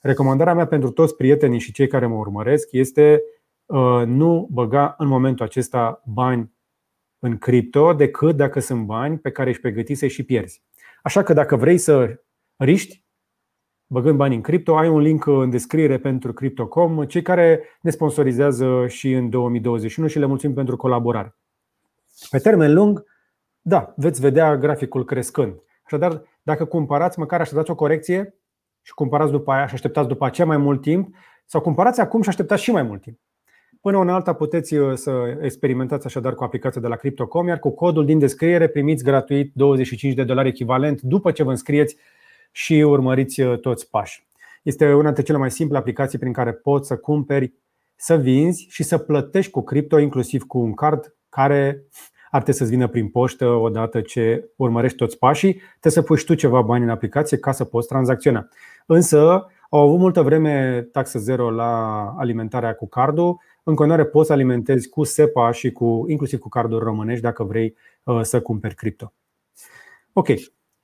Recomandarea 0.04 0.54
mea 0.54 0.66
pentru 0.66 0.90
toți 0.90 1.16
prietenii 1.16 1.58
și 1.58 1.72
cei 1.72 1.86
care 1.86 2.06
mă 2.06 2.14
urmăresc 2.14 2.68
este 2.72 3.22
uh, 3.66 4.02
nu 4.06 4.48
băga 4.50 4.94
în 4.98 5.06
momentul 5.06 5.44
acesta 5.44 6.02
bani 6.04 6.52
în 7.18 7.38
cripto 7.38 7.92
decât 7.92 8.36
dacă 8.36 8.60
sunt 8.60 8.84
bani 8.86 9.18
pe 9.18 9.30
care 9.30 9.50
ești 9.50 9.62
pregătit 9.62 9.98
să-i 9.98 10.08
și 10.08 10.22
pierzi. 10.22 10.62
Așa 11.02 11.22
că 11.22 11.32
dacă 11.32 11.56
vrei 11.56 11.78
să 11.78 12.20
riști, 12.56 13.04
băgând 13.86 14.16
bani 14.16 14.34
în 14.34 14.40
cripto, 14.40 14.76
ai 14.76 14.88
un 14.88 15.00
link 15.00 15.26
în 15.26 15.50
descriere 15.50 15.98
pentru 15.98 16.32
Crypto.com, 16.32 17.04
cei 17.04 17.22
care 17.22 17.62
ne 17.80 17.90
sponsorizează 17.90 18.86
și 18.86 19.12
în 19.12 19.30
2021 19.30 20.08
și 20.08 20.18
le 20.18 20.26
mulțumim 20.26 20.54
pentru 20.54 20.76
colaborare. 20.76 21.36
Pe 22.30 22.38
termen 22.38 22.74
lung, 22.74 23.04
da, 23.60 23.94
veți 23.96 24.20
vedea 24.20 24.56
graficul 24.56 25.04
crescând. 25.04 25.54
Așadar, 25.84 26.22
dacă 26.42 26.64
cumpărați, 26.64 27.18
măcar 27.18 27.40
așteptați 27.40 27.70
o 27.70 27.74
corecție 27.74 28.34
și 28.84 28.94
cumpărați 28.94 29.30
după 29.30 29.52
aia 29.52 29.66
și 29.66 29.74
așteptați 29.74 30.08
după 30.08 30.24
aceea 30.24 30.46
mai 30.46 30.56
mult 30.56 30.80
timp, 30.80 31.14
sau 31.46 31.60
cumpărați 31.60 32.00
acum 32.00 32.22
și 32.22 32.28
așteptați 32.28 32.62
și 32.62 32.70
mai 32.70 32.82
mult 32.82 33.00
timp. 33.00 33.18
Până 33.80 33.96
una 33.96 34.14
alta 34.14 34.32
puteți 34.32 34.74
uh, 34.74 34.94
să 34.94 35.38
experimentați 35.40 36.06
așadar 36.06 36.34
cu 36.34 36.44
aplicația 36.44 36.80
de 36.80 36.86
la 36.86 36.96
Crypto.com, 36.96 37.46
iar 37.46 37.58
cu 37.58 37.70
codul 37.70 38.04
din 38.04 38.18
descriere 38.18 38.68
primiți 38.68 39.04
gratuit 39.04 39.52
25 39.54 40.14
de 40.14 40.24
dolari 40.24 40.48
echivalent 40.48 41.00
după 41.00 41.30
ce 41.30 41.42
vă 41.42 41.50
înscrieți 41.50 41.96
și 42.50 42.74
urmăriți 42.74 43.40
uh, 43.40 43.58
toți 43.58 43.90
pașii. 43.90 44.26
Este 44.62 44.92
una 44.92 45.04
dintre 45.04 45.22
cele 45.22 45.38
mai 45.38 45.50
simple 45.50 45.78
aplicații 45.78 46.18
prin 46.18 46.32
care 46.32 46.52
poți 46.52 46.88
să 46.88 46.96
cumperi, 46.96 47.52
să 47.96 48.16
vinzi 48.16 48.66
și 48.68 48.82
să 48.82 48.98
plătești 48.98 49.50
cu 49.50 49.62
cripto, 49.62 49.98
inclusiv 49.98 50.42
cu 50.42 50.58
un 50.58 50.74
card 50.74 51.16
care 51.28 51.84
ar 52.34 52.42
trebui 52.42 52.60
să-ți 52.60 52.70
vină 52.70 52.88
prin 52.88 53.08
poștă 53.08 53.46
odată 53.46 54.00
ce 54.00 54.50
urmărești 54.56 54.96
toți 54.96 55.18
pașii. 55.18 55.52
Trebuie 55.52 55.92
să 55.92 56.02
pui 56.02 56.16
și 56.16 56.24
tu 56.24 56.34
ceva 56.34 56.60
bani 56.60 56.84
în 56.84 56.90
aplicație 56.90 57.38
ca 57.38 57.52
să 57.52 57.64
poți 57.64 57.88
tranzacționa. 57.88 58.48
Însă 58.86 59.46
au 59.70 59.80
avut 59.80 59.98
multă 59.98 60.22
vreme 60.22 60.82
taxă 60.92 61.18
zero 61.18 61.50
la 61.50 62.04
alimentarea 62.18 62.74
cu 62.74 62.88
cardul 62.88 63.40
în 63.62 63.74
continuare 63.74 64.04
poți 64.04 64.26
să 64.26 64.32
alimentezi 64.32 64.88
cu 64.88 65.04
SEPA 65.04 65.50
și 65.50 65.72
cu, 65.72 66.04
inclusiv 66.08 66.38
cu 66.38 66.48
carduri 66.48 66.84
românești 66.84 67.22
dacă 67.22 67.44
vrei 67.44 67.76
uh, 68.02 68.20
să 68.22 68.40
cumperi 68.40 68.74
cripto. 68.74 69.12
Ok, 70.12 70.26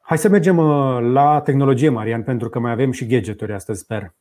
hai 0.01 0.19
să 0.19 0.29
mergem 0.29 0.59
uh, 0.59 0.99
la 1.01 1.41
tehnologie, 1.41 1.89
Marian, 1.89 2.23
pentru 2.23 2.49
că 2.49 2.59
mai 2.59 2.73
avem 2.73 2.91
și 2.91 3.07
gadgeturi 3.07 3.53
astăzi, 3.53 3.81
sper. 3.81 4.15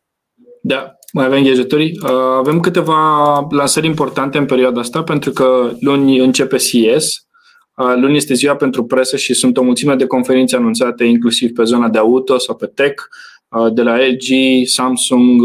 Da, 0.61 0.93
mai 1.13 1.25
avem 1.25 1.43
gadgeturi. 1.43 1.99
Uh, 2.03 2.09
avem 2.37 2.59
câteva 2.59 3.47
lansări 3.49 3.85
importante 3.85 4.37
în 4.37 4.45
perioada 4.45 4.79
asta, 4.79 5.03
pentru 5.03 5.31
că 5.31 5.71
luni 5.79 6.19
începe 6.19 6.57
CES. 6.57 7.23
Luni 7.95 8.17
este 8.17 8.33
ziua 8.33 8.55
pentru 8.55 8.85
presă 8.85 9.17
și 9.17 9.33
sunt 9.33 9.57
o 9.57 9.61
mulțime 9.61 9.95
de 9.95 10.05
conferințe 10.05 10.55
anunțate, 10.55 11.03
inclusiv 11.03 11.51
pe 11.51 11.63
zona 11.63 11.89
de 11.89 11.97
auto 11.97 12.37
sau 12.37 12.55
pe 12.55 12.65
tech, 12.65 13.03
de 13.73 13.81
la 13.81 13.97
LG, 13.97 14.27
Samsung, 14.65 15.41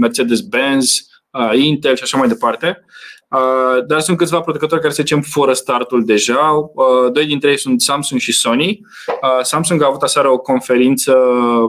Mercedes-Benz, 0.00 1.08
uh, 1.30 1.58
Intel 1.58 1.96
și 1.96 2.02
așa 2.02 2.18
mai 2.18 2.28
departe. 2.28 2.84
Uh, 3.30 3.84
dar 3.86 4.00
sunt 4.00 4.16
câțiva 4.16 4.40
producători 4.40 4.80
care 4.80 4.92
se 4.92 5.02
zicem 5.02 5.20
fără 5.20 5.52
startul 5.52 6.04
deja. 6.04 6.70
Uh, 6.74 7.12
doi 7.12 7.26
dintre 7.26 7.50
ei 7.50 7.58
sunt 7.58 7.80
Samsung 7.80 8.20
și 8.20 8.32
Sony. 8.32 8.80
Uh, 9.22 9.42
Samsung 9.42 9.82
a 9.82 9.86
avut 9.86 10.02
aseară 10.02 10.30
o 10.30 10.38
conferință 10.38 11.16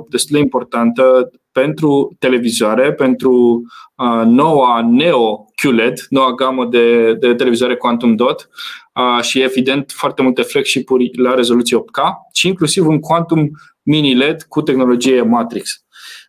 destul 0.10 0.36
de 0.36 0.41
importantă 0.41 1.30
pentru 1.52 2.15
televizoare, 2.19 2.93
pentru 2.93 3.62
uh, 3.95 4.26
noua 4.26 4.82
Neo 4.89 5.45
QLED, 5.62 6.06
noua 6.10 6.34
gamă 6.34 6.65
de, 6.65 7.13
de 7.13 7.34
televizoare 7.34 7.76
Quantum 7.76 8.15
Dot 8.15 8.50
uh, 8.93 9.24
și 9.24 9.41
evident 9.41 9.91
foarte 9.91 10.22
multe 10.22 10.41
flagship-uri 10.41 11.12
la 11.17 11.34
rezoluție 11.34 11.78
8K 11.78 12.02
și 12.34 12.48
inclusiv 12.48 12.88
un 12.88 13.00
Quantum 13.00 13.50
Mini 13.82 14.15
LED 14.15 14.41
cu 14.41 14.62
tehnologie 14.62 15.22
Matrix. 15.22 15.86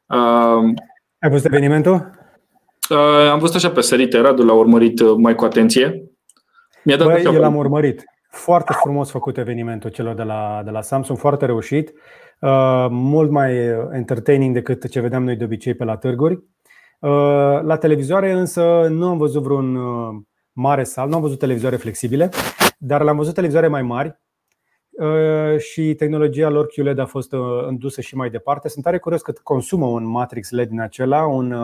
Uh, 0.07 0.75
Ai 1.19 1.31
văzut 1.31 1.45
evenimentul? 1.45 2.20
Uh, 2.91 3.31
am 3.31 3.39
văzut 3.39 3.55
așa 3.55 3.71
pe 3.71 3.81
sărite, 3.81 4.21
Radu 4.21 4.43
l-a 4.43 4.53
urmărit 4.53 5.01
uh, 5.01 5.15
mai 5.17 5.35
cu 5.35 5.45
atenție. 5.45 6.05
Mi-a 6.85 6.97
dat 6.97 7.07
Băi, 7.07 7.23
eu 7.25 7.33
l-am 7.33 7.57
urmărit. 7.57 8.05
Foarte 8.31 8.73
frumos 8.73 9.11
făcut 9.11 9.39
evenimentul 9.39 9.91
celor 9.91 10.15
de 10.15 10.23
la, 10.23 10.61
de 10.65 10.71
la 10.71 10.83
Samsung, 10.83 11.19
foarte 11.19 11.47
reușit, 11.47 11.93
uh, 12.41 12.87
mult 12.91 13.31
mai 13.31 13.57
entertaining 13.93 14.55
decât 14.55 14.89
ce 14.89 15.01
vedeam 15.01 15.25
noi 15.25 15.37
de 15.37 15.45
obicei 15.45 15.75
pe 15.75 15.85
la 15.85 15.97
târguri. 15.97 16.35
Uh, 16.35 17.61
la 17.63 17.77
televizoare 17.81 18.33
însă 18.33 18.87
nu 18.89 19.09
am 19.09 19.19
văzut 19.19 19.43
vreun 19.43 19.77
uh, 19.77 20.15
mare 20.53 20.85
sal, 20.85 21.09
nu 21.09 21.15
am 21.15 21.21
văzut 21.21 21.39
televizoare 21.39 21.77
flexibile, 21.77 22.29
dar 22.79 23.03
l-am 23.03 23.17
văzut 23.17 23.35
televizoare 23.35 23.69
mai 23.69 23.83
mari, 23.83 24.19
și 25.59 25.95
tehnologia 25.95 26.49
lor 26.49 26.67
QLED 26.67 26.99
a 26.99 27.07
fost 27.07 27.35
îndusă 27.67 28.01
și 28.01 28.17
mai 28.17 28.31
departe. 28.31 28.69
Sunt 28.69 28.85
tare 28.85 28.99
curios 28.99 29.23
cât 29.23 29.39
consumă 29.39 29.87
un 29.87 30.07
Matrix 30.07 30.51
LED 30.51 30.69
din 30.69 30.81
acela, 30.81 31.27
un 31.27 31.55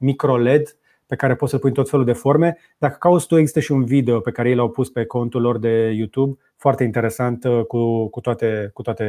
micro 0.00 0.36
LED 0.36 0.76
pe 1.06 1.16
care 1.16 1.34
poți 1.34 1.50
să 1.50 1.58
pui 1.58 1.72
tot 1.72 1.90
felul 1.90 2.04
de 2.04 2.12
forme. 2.12 2.58
Dacă 2.78 2.96
cauți 3.00 3.26
tu, 3.26 3.36
există 3.36 3.60
și 3.60 3.72
un 3.72 3.84
video 3.84 4.20
pe 4.20 4.30
care 4.30 4.48
ei 4.48 4.54
l-au 4.54 4.70
pus 4.70 4.90
pe 4.90 5.04
contul 5.04 5.40
lor 5.40 5.58
de 5.58 5.90
YouTube, 5.90 6.38
foarte 6.56 6.84
interesant 6.84 7.44
cu, 7.68 8.08
cu 8.08 8.20
toate, 8.20 8.70
cu 8.72 8.82
toate 8.82 9.04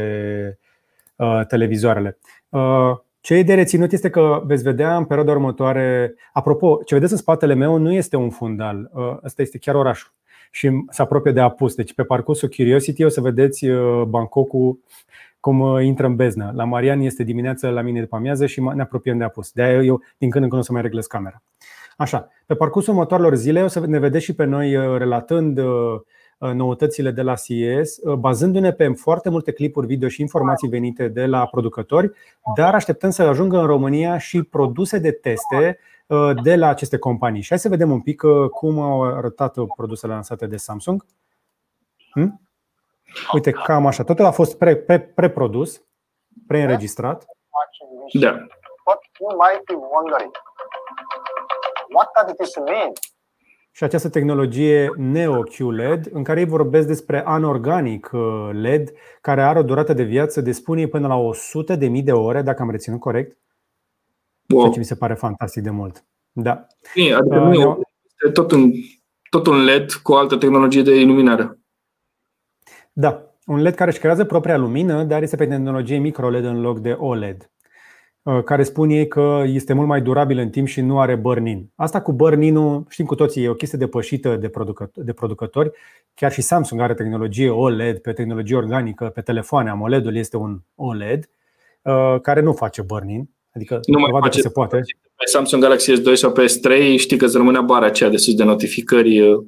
uh, 1.15 1.41
televizoarele. 1.47 2.17
Uh, 2.49 2.97
ce 3.21 3.33
e 3.33 3.43
de 3.43 3.53
reținut 3.53 3.91
este 3.91 4.09
că 4.09 4.41
veți 4.45 4.63
vedea 4.63 4.97
în 4.97 5.05
perioada 5.05 5.31
următoare. 5.31 6.15
Apropo, 6.33 6.81
ce 6.85 6.93
vedeți 6.93 7.11
în 7.11 7.17
spatele 7.17 7.53
meu 7.53 7.77
nu 7.77 7.93
este 7.93 8.15
un 8.15 8.29
fundal, 8.29 8.89
uh, 8.93 9.17
ăsta 9.23 9.41
este 9.41 9.57
chiar 9.57 9.75
orașul 9.75 10.11
și 10.51 10.69
se 10.89 11.01
apropie 11.01 11.31
de 11.31 11.39
apus. 11.39 11.75
Deci 11.75 11.93
pe 11.93 12.03
parcursul 12.03 12.49
Curiosity 12.49 13.03
o 13.03 13.09
să 13.09 13.21
vedeți 13.21 13.67
uh, 13.67 14.03
Bangkokul 14.03 14.79
cum 15.41 15.59
uh, 15.59 15.83
intră 15.83 16.05
în 16.05 16.15
beznă. 16.15 16.51
La 16.55 16.63
Marian 16.63 16.99
este 16.99 17.23
dimineața 17.23 17.69
la 17.69 17.81
mine 17.81 17.99
după 17.99 18.15
amiază 18.15 18.45
și 18.45 18.61
ne 18.61 18.81
apropiem 18.81 19.17
de 19.17 19.23
apus. 19.23 19.51
De 19.51 19.61
aia 19.61 19.83
eu 19.83 20.01
din 20.17 20.29
când 20.29 20.43
în 20.43 20.49
când 20.49 20.61
o 20.61 20.65
să 20.65 20.71
mai 20.71 20.81
reglez 20.81 21.05
camera. 21.05 21.43
Așa, 21.97 22.27
pe 22.45 22.55
parcursul 22.55 22.93
următoarelor 22.93 23.35
zile 23.35 23.63
o 23.63 23.67
să 23.67 23.85
ne 23.85 23.99
vedeți 23.99 24.23
și 24.23 24.35
pe 24.35 24.43
noi 24.43 24.97
relatând 24.97 25.59
noutățile 26.53 27.11
de 27.11 27.21
la 27.21 27.33
CES, 27.35 27.99
bazându-ne 28.19 28.71
pe 28.71 28.87
foarte 28.87 29.29
multe 29.29 29.51
clipuri 29.51 29.87
video 29.87 30.07
și 30.07 30.21
informații 30.21 30.67
venite 30.67 31.07
de 31.07 31.25
la 31.25 31.45
producători, 31.45 32.11
dar 32.55 32.73
așteptăm 32.73 33.09
să 33.09 33.21
ajungă 33.21 33.59
în 33.59 33.65
România 33.65 34.17
și 34.17 34.43
produse 34.43 34.99
de 34.99 35.11
teste 35.11 35.77
Uh, 36.11 36.41
de 36.43 36.55
la 36.55 36.67
aceste 36.67 36.97
companii. 36.97 37.41
Și 37.41 37.49
hai 37.49 37.59
să 37.59 37.69
vedem 37.69 37.91
un 37.91 38.01
pic 38.01 38.23
uh, 38.23 38.49
cum 38.49 38.79
au 38.79 39.03
arătat 39.03 39.57
produsele 39.75 40.13
lansate 40.13 40.47
de 40.47 40.57
Samsung. 40.57 41.05
Hm? 42.11 42.41
Uite, 43.33 43.51
cam 43.51 43.85
așa. 43.85 44.03
Totul 44.03 44.25
a 44.25 44.31
fost 44.31 44.57
pre, 44.57 44.75
pre, 44.75 44.99
pre-produs, 44.99 45.81
pre-înregistrat. 46.47 47.25
Da. 48.11 48.45
Și 53.71 53.83
această 53.83 54.09
tehnologie 54.09 54.89
Neo 54.97 55.41
QLED, 55.41 56.09
în 56.11 56.23
care 56.23 56.39
ei 56.39 56.45
vorbesc 56.45 56.87
despre 56.87 57.25
anorganic 57.25 58.09
uh, 58.13 58.49
LED, 58.51 58.91
care 59.21 59.41
are 59.41 59.59
o 59.59 59.63
durată 59.63 59.93
de 59.93 60.03
viață 60.03 60.41
de 60.41 60.51
spune 60.51 60.87
până 60.87 61.07
la 61.07 61.15
100.000 61.77 62.03
de 62.03 62.11
ore, 62.11 62.41
dacă 62.41 62.61
am 62.61 62.71
reținut 62.71 62.99
corect. 62.99 63.37
Wow. 64.47 64.59
Ceea 64.59 64.73
ce 64.73 64.79
mi 64.79 64.85
se 64.85 64.95
pare 64.95 65.13
fantastic 65.13 65.63
de 65.63 65.69
mult. 65.69 66.05
Da. 66.31 66.67
Bine, 66.93 67.13
adică 67.13 67.39
uh, 67.39 67.41
nu 67.41 67.81
e 68.27 68.31
tot 68.31 68.51
un, 68.51 68.71
tot 69.29 69.47
un 69.47 69.63
LED 69.63 69.91
cu 69.91 70.11
o 70.11 70.15
altă 70.15 70.37
tehnologie 70.37 70.81
de 70.81 70.99
iluminare. 70.99 71.60
Da, 72.91 73.35
un 73.45 73.61
LED 73.61 73.75
care 73.75 73.89
își 73.89 73.99
creează 73.99 74.25
propria 74.25 74.57
lumină, 74.57 75.03
dar 75.03 75.21
este 75.21 75.35
pe 75.35 75.45
tehnologie 75.45 75.97
micro-LED 75.97 76.45
în 76.45 76.61
loc 76.61 76.79
de 76.79 76.91
OLED 76.91 77.51
uh, 78.23 78.43
care 78.43 78.63
spune 78.63 79.05
că 79.05 79.43
este 79.45 79.73
mult 79.73 79.87
mai 79.87 80.01
durabil 80.01 80.37
în 80.37 80.49
timp 80.49 80.67
și 80.67 80.81
nu 80.81 80.99
are 80.99 81.15
burn-in. 81.15 81.71
Asta 81.75 82.01
cu 82.01 82.13
burn-in-ul, 82.13 82.85
știm 82.89 83.05
cu 83.05 83.15
toții, 83.15 83.43
e 83.43 83.49
o 83.49 83.53
chestie 83.53 83.77
depășită 83.77 84.35
de, 84.35 84.49
producători, 84.49 85.05
de 85.05 85.13
producători. 85.13 85.71
Chiar 86.13 86.31
și 86.31 86.41
Samsung 86.41 86.81
are 86.81 86.93
tehnologie 86.93 87.49
OLED 87.49 87.97
pe 87.97 88.13
tehnologie 88.13 88.55
organică, 88.55 89.05
pe 89.05 89.21
telefoane. 89.21 89.69
AMOLED-ul 89.69 90.15
este 90.15 90.37
un 90.37 90.59
OLED 90.75 91.29
uh, 91.81 92.15
care 92.21 92.41
nu 92.41 92.53
face 92.53 92.81
burn-in. 92.81 93.29
Adică 93.53 93.79
nu 93.87 93.99
mai 93.99 94.21
face 94.21 94.41
se 94.41 94.49
poate. 94.49 94.79
Pe 95.15 95.25
Samsung 95.25 95.61
Galaxy 95.61 95.91
S2 95.91 96.13
sau 96.13 96.31
pe 96.31 96.45
S3 96.45 96.97
știi 96.97 97.17
că 97.17 97.25
îți 97.25 97.37
rămânea 97.37 97.61
bara 97.61 97.85
aceea 97.85 98.09
de 98.09 98.17
sus 98.17 98.33
de 98.33 98.43
notificări 98.43 99.21
uh, 99.21 99.43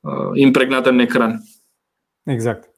uh, 0.00 0.10
impregnată 0.34 0.88
în 0.88 0.98
ecran. 0.98 1.42
Exact. 2.26 2.70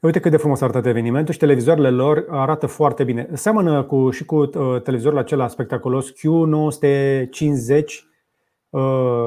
Uite 0.00 0.20
cât 0.20 0.30
de 0.30 0.36
frumos 0.36 0.60
arată 0.60 0.88
evenimentul 0.88 1.32
și 1.32 1.38
televizoarele 1.38 1.90
lor 1.90 2.26
arată 2.28 2.66
foarte 2.66 3.04
bine. 3.04 3.28
Seamănă 3.32 3.82
cu, 3.82 4.10
și 4.10 4.24
cu 4.24 4.36
uh, 4.36 4.82
televizorul 4.82 5.18
acela 5.18 5.48
spectaculos 5.48 6.12
Q950 6.12 7.84
uh, 8.70 9.26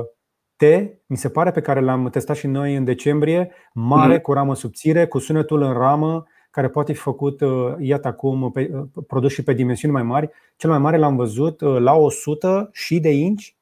T, 0.55 0.63
mi 1.05 1.17
se 1.17 1.29
pare, 1.29 1.51
pe 1.51 1.61
care 1.61 1.81
l-am 1.81 2.09
testat 2.09 2.35
și 2.35 2.47
noi 2.47 2.75
în 2.75 2.83
decembrie, 2.83 3.51
mare, 3.73 4.17
mm-hmm. 4.17 4.21
cu 4.21 4.33
ramă 4.33 4.55
subțire, 4.55 5.07
cu 5.07 5.19
sunetul 5.19 5.61
în 5.61 5.73
ramă, 5.73 6.23
care 6.51 6.69
poate 6.69 6.93
fi 6.93 6.99
făcut, 6.99 7.41
uh, 7.41 7.73
iată 7.79 8.07
acum, 8.07 8.51
pe, 8.51 8.71
uh, 8.73 9.03
produs 9.07 9.31
și 9.31 9.43
pe 9.43 9.53
dimensiuni 9.53 9.93
mai 9.93 10.03
mari. 10.03 10.29
Cel 10.55 10.69
mai 10.69 10.79
mare 10.79 10.97
l-am 10.97 11.15
văzut 11.15 11.61
uh, 11.61 11.77
la 11.79 11.93
100 11.93 12.69
și 12.73 12.99
de 12.99 13.09
inci, 13.09 13.56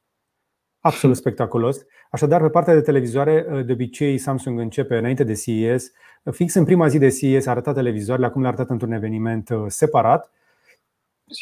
absolut 0.86 1.16
spectaculos. 1.16 1.84
Așadar, 2.10 2.40
pe 2.40 2.48
partea 2.48 2.74
de 2.74 2.80
televizoare, 2.80 3.62
de 3.66 3.72
obicei 3.72 4.18
Samsung 4.18 4.58
începe 4.58 4.96
înainte 4.96 5.24
de 5.24 5.34
CES. 5.34 5.92
Fix 6.30 6.54
în 6.54 6.64
prima 6.64 6.88
zi 6.88 6.98
de 6.98 7.08
CES 7.08 7.46
a 7.46 7.50
arătat 7.50 7.74
televizoarele, 7.74 8.26
acum 8.26 8.40
le-a 8.40 8.50
arătat 8.50 8.70
într-un 8.70 8.92
eveniment 8.92 9.48
separat. 9.66 10.30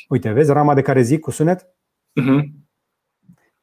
Uite, 0.09 0.31
vezi 0.31 0.53
rama 0.53 0.75
de 0.75 0.83
care 0.83 1.03
zic 1.03 1.21
cu 1.21 1.31
sunet? 1.31 1.63
Uh-huh. 2.21 2.43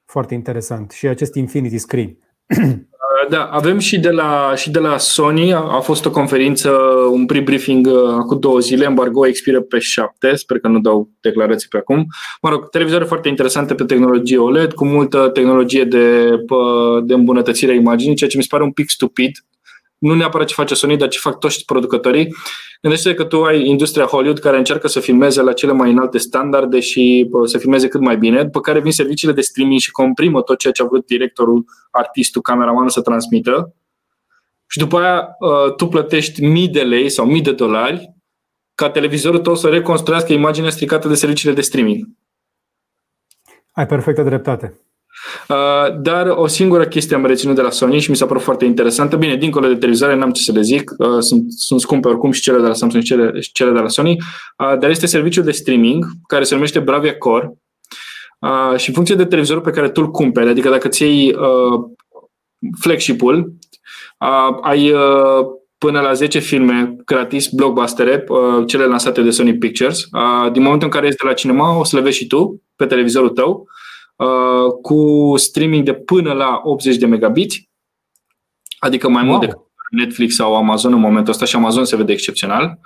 Foarte 0.06 0.34
interesant. 0.34 0.92
Și 0.92 1.08
acest 1.08 1.36
Infinity 1.36 1.78
Screen. 1.78 2.18
Da, 3.32 3.44
avem 3.44 3.80
și 3.80 4.00
de 4.00 4.10
la, 4.10 4.54
și 4.56 4.72
de 4.72 4.80
la 4.80 4.98
Sony, 4.98 5.54
a, 5.54 5.58
a 5.58 5.80
fost 5.80 6.06
o 6.06 6.12
conferință, 6.12 6.70
un 7.12 7.26
pre-briefing 7.26 7.88
uh, 7.88 8.16
cu 8.26 8.36
două 8.36 8.60
zile, 8.60 8.86
embargo 8.86 9.28
expiră 9.28 9.62
pe 9.62 9.80
7, 9.80 10.36
sper 10.36 10.60
că 10.60 10.68
nu 10.68 10.80
dau 10.80 11.10
declarații 11.22 11.68
pe 11.68 11.78
acum. 11.78 12.06
Mă 12.42 12.50
rog, 12.50 12.70
televizoare 12.70 13.06
foarte 13.06 13.30
interesante 13.30 13.76
pe 13.76 13.84
tehnologie 13.84 14.38
OLED, 14.38 14.74
cu 14.74 14.86
multă 14.86 15.30
tehnologie 15.34 15.84
de, 15.84 16.36
de 17.04 17.14
îmbunătățire 17.14 17.72
a 17.72 17.76
imaginii, 17.76 18.16
ceea 18.16 18.30
ce 18.30 18.38
mi 18.38 18.44
se 18.44 18.50
pare 18.52 18.64
un 18.64 18.72
pic 18.72 18.90
stupid, 18.90 19.32
nu 20.02 20.16
neapărat 20.16 20.48
ce 20.48 20.54
face 20.54 20.74
Sony, 20.74 20.98
dar 20.98 21.08
ce 21.08 21.20
fac 21.20 21.40
toți 21.40 21.66
producătorii. 21.66 22.36
Gândește 22.82 23.14
că 23.14 23.24
tu 23.24 23.44
ai 23.44 23.66
industria 23.66 24.06
Hollywood 24.06 24.40
care 24.40 24.58
încearcă 24.58 24.88
să 24.88 25.00
filmeze 25.00 25.42
la 25.42 25.54
cele 25.54 25.72
mai 25.72 25.92
înalte 25.92 26.18
standarde 26.18 26.80
și 26.80 27.30
să 27.46 27.58
filmeze 27.58 27.88
cât 27.88 28.02
mai 28.02 28.18
bine, 28.18 28.44
după 28.44 28.60
care 28.60 28.80
vin 28.80 28.92
serviciile 28.92 29.34
de 29.34 29.42
streaming 29.42 29.80
și 29.80 29.92
comprimă 29.92 30.42
tot 30.42 30.58
ceea 30.58 30.74
ce 30.74 30.82
a 30.82 30.86
vrut 30.86 31.06
directorul, 31.06 31.66
artistul, 31.92 32.42
cameramanul 32.42 32.90
să 32.90 33.02
transmită. 33.02 33.76
Și 34.68 34.78
după 34.78 35.00
aia 35.00 35.38
ă, 35.42 35.70
tu 35.70 35.88
plătești 35.88 36.46
mii 36.46 36.68
de 36.68 36.82
lei 36.82 37.10
sau 37.10 37.26
mii 37.26 37.42
de 37.42 37.52
dolari 37.52 38.14
ca 38.76 38.90
televizorul 38.90 39.40
tău 39.40 39.56
să 39.56 39.70
reconstruiască 39.70 40.34
imaginea 40.34 40.70
stricată 40.70 41.08
de 41.08 41.16
serviciile 41.16 41.54
de 41.54 41.62
streaming. 41.62 42.08
Ai 43.72 43.86
perfectă 43.86 44.24
dreptate. 44.24 44.80
Uh, 45.48 45.96
dar 46.02 46.28
o 46.28 46.48
singură 46.48 46.86
chestie 46.86 47.16
am 47.16 47.26
reținut 47.26 47.56
de 47.56 47.62
la 47.62 47.70
Sony 47.70 48.00
și 48.00 48.10
mi 48.10 48.16
s-a 48.16 48.26
părut 48.26 48.42
foarte 48.42 48.66
interesantă. 48.66 49.16
Bine, 49.16 49.36
dincolo 49.36 49.68
de 49.68 49.76
televizoare, 49.76 50.16
n-am 50.16 50.32
ce 50.32 50.42
să 50.42 50.52
le 50.52 50.62
zic, 50.62 50.92
uh, 50.98 51.20
sunt, 51.20 51.52
sunt 51.52 51.80
scumpe 51.82 52.08
oricum 52.08 52.32
și 52.32 52.42
cele 52.42 52.60
de 52.60 52.68
la 52.68 52.74
Samsung 52.74 53.04
și 53.04 53.10
cele, 53.10 53.40
și 53.40 53.52
cele 53.52 53.72
de 53.72 53.80
la 53.80 53.88
Sony, 53.88 54.12
uh, 54.58 54.78
dar 54.80 54.90
este 54.90 55.06
serviciul 55.06 55.44
de 55.44 55.52
streaming 55.52 56.06
care 56.28 56.44
se 56.44 56.54
numește 56.54 56.80
Bravia 56.80 57.18
Core 57.18 57.54
și 58.78 58.88
în 58.88 58.94
funcție 58.94 59.16
de 59.16 59.26
televizorul 59.26 59.62
pe 59.62 59.72
care 59.72 59.90
tu 59.90 60.02
îl 60.02 60.12
cumperi, 60.12 60.50
adică 60.50 60.70
dacă 60.70 60.88
ți 60.88 61.04
iei 61.04 61.36
flagship-ul, 62.80 63.54
ai 64.62 64.94
până 65.78 66.00
la 66.00 66.14
10 66.14 66.40
filme 66.40 66.96
gratis, 67.06 67.48
blockbustere, 67.48 68.24
cele 68.68 68.86
lansate 68.86 69.22
de 69.22 69.30
Sony 69.30 69.58
Pictures. 69.58 70.08
Din 70.52 70.62
momentul 70.62 70.88
în 70.88 70.94
care 70.94 71.08
ești 71.08 71.22
de 71.22 71.28
la 71.28 71.34
cinema, 71.34 71.80
o 71.80 71.84
să 71.84 71.96
le 71.96 72.02
vezi 72.02 72.18
și 72.18 72.28
tu 72.28 72.62
pe 72.76 72.86
televizorul 72.86 73.30
tău 73.30 73.68
Uh, 73.72 73.81
cu 74.82 75.34
streaming 75.36 75.84
de 75.84 75.94
până 75.94 76.34
la 76.34 76.62
80 76.64 76.96
de 76.96 77.06
megabiți, 77.06 77.70
adică 78.80 79.10
mai 79.10 79.22
wow. 79.22 79.32
mult 79.32 79.42
decât 79.42 79.60
Netflix 79.92 80.36
sau 80.36 80.56
Amazon 80.56 80.94
în 80.94 81.00
momentul 81.00 81.34
ăsta 81.34 81.46
și 81.46 81.56
Amazon 81.56 81.86
se 81.86 81.96
vede 81.96 82.12
excepțional. 82.12 82.80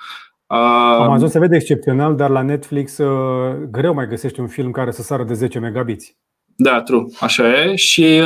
Uh, 0.47 0.57
Amazon 0.99 1.29
se 1.29 1.39
vede 1.39 1.55
excepțional, 1.55 2.15
dar 2.15 2.29
la 2.29 2.41
Netflix 2.41 2.97
uh, 2.97 3.55
greu 3.71 3.93
mai 3.93 4.07
găsești 4.07 4.39
un 4.39 4.47
film 4.47 4.71
care 4.71 4.91
să 4.91 5.01
sară 5.01 5.23
de 5.23 5.33
10 5.33 5.59
megabiți. 5.59 6.17
Da, 6.57 6.81
true, 6.81 7.05
așa 7.19 7.63
e. 7.63 7.75
Și 7.75 8.21